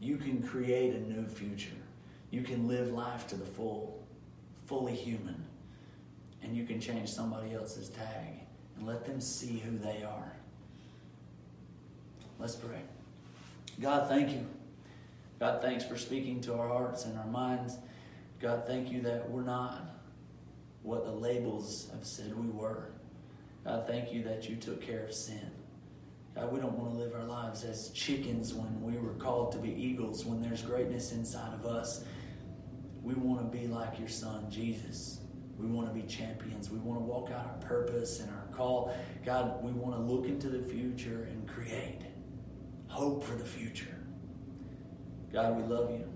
You 0.00 0.16
can 0.16 0.42
create 0.42 0.94
a 0.94 1.00
new 1.00 1.26
future. 1.26 1.70
You 2.30 2.42
can 2.42 2.68
live 2.68 2.92
life 2.92 3.26
to 3.28 3.36
the 3.36 3.44
full, 3.44 4.02
fully 4.66 4.94
human. 4.94 5.44
And 6.42 6.56
you 6.56 6.64
can 6.64 6.80
change 6.80 7.08
somebody 7.10 7.54
else's 7.54 7.88
tag 7.90 8.40
and 8.76 8.86
let 8.86 9.04
them 9.04 9.20
see 9.20 9.58
who 9.58 9.76
they 9.76 10.02
are. 10.02 10.32
Let's 12.38 12.56
pray. 12.56 12.80
God, 13.80 14.08
thank 14.08 14.30
you. 14.30 14.46
God, 15.38 15.60
thanks 15.60 15.84
for 15.84 15.96
speaking 15.96 16.40
to 16.42 16.54
our 16.54 16.68
hearts 16.68 17.04
and 17.04 17.18
our 17.18 17.26
minds. 17.26 17.76
God, 18.40 18.66
thank 18.66 18.90
you 18.90 19.02
that 19.02 19.28
we're 19.30 19.42
not 19.42 19.99
what 20.82 21.04
the 21.04 21.12
labels 21.12 21.88
have 21.92 22.04
said 22.04 22.34
we 22.36 22.48
were. 22.48 22.90
God, 23.64 23.86
thank 23.86 24.12
you 24.12 24.22
that 24.24 24.48
you 24.48 24.56
took 24.56 24.80
care 24.80 25.04
of 25.04 25.12
sin. 25.12 25.50
God, 26.34 26.52
we 26.52 26.60
don't 26.60 26.78
want 26.78 26.92
to 26.92 26.98
live 26.98 27.14
our 27.14 27.24
lives 27.24 27.64
as 27.64 27.90
chickens 27.90 28.54
when 28.54 28.80
we 28.82 28.98
were 28.98 29.14
called 29.14 29.52
to 29.52 29.58
be 29.58 29.70
eagles, 29.70 30.24
when 30.24 30.40
there's 30.40 30.62
greatness 30.62 31.12
inside 31.12 31.52
of 31.52 31.66
us. 31.66 32.04
We 33.02 33.14
want 33.14 33.40
to 33.40 33.58
be 33.58 33.66
like 33.66 33.98
your 33.98 34.08
son, 34.08 34.46
Jesus. 34.50 35.20
We 35.58 35.66
want 35.66 35.88
to 35.88 35.94
be 35.94 36.06
champions. 36.06 36.70
We 36.70 36.78
want 36.78 37.00
to 37.00 37.04
walk 37.04 37.30
out 37.30 37.46
our 37.46 37.68
purpose 37.68 38.20
and 38.20 38.30
our 38.30 38.46
call. 38.56 38.96
God, 39.24 39.62
we 39.62 39.72
want 39.72 39.96
to 39.96 40.00
look 40.00 40.26
into 40.26 40.48
the 40.48 40.62
future 40.62 41.28
and 41.30 41.46
create 41.46 42.00
hope 42.88 43.22
for 43.22 43.34
the 43.34 43.44
future. 43.44 43.96
God, 45.32 45.56
we 45.56 45.62
love 45.62 45.90
you. 45.90 46.08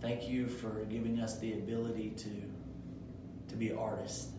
Thank 0.00 0.28
you 0.28 0.48
for 0.48 0.84
giving 0.86 1.20
us 1.20 1.38
the 1.38 1.52
ability 1.52 2.10
to 2.18 2.51
to 3.52 3.58
be 3.58 3.72
artists 3.72 4.32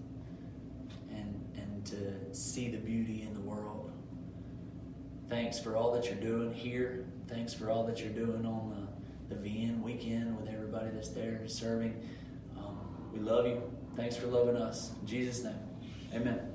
and, 1.09 1.45
and 1.55 1.85
to 1.85 2.35
see 2.35 2.69
the 2.69 2.77
beauty 2.77 3.21
in 3.21 3.33
the 3.33 3.39
world. 3.39 3.91
Thanks 5.29 5.59
for 5.59 5.77
all 5.77 5.93
that 5.93 6.05
you're 6.05 6.15
doing 6.15 6.53
here. 6.53 7.05
Thanks 7.27 7.53
for 7.53 7.69
all 7.69 7.85
that 7.85 7.99
you're 7.99 8.09
doing 8.09 8.45
on 8.45 8.87
the, 9.29 9.35
the 9.35 9.41
VN 9.41 9.81
weekend 9.81 10.37
with 10.37 10.49
everybody 10.49 10.89
that's 10.93 11.09
there 11.09 11.41
serving. 11.47 11.95
Um, 12.57 12.77
we 13.13 13.19
love 13.19 13.47
you. 13.47 13.61
Thanks 13.95 14.15
for 14.15 14.27
loving 14.27 14.57
us. 14.57 14.91
In 15.01 15.07
Jesus' 15.07 15.43
name, 15.43 15.59
amen. 16.13 16.52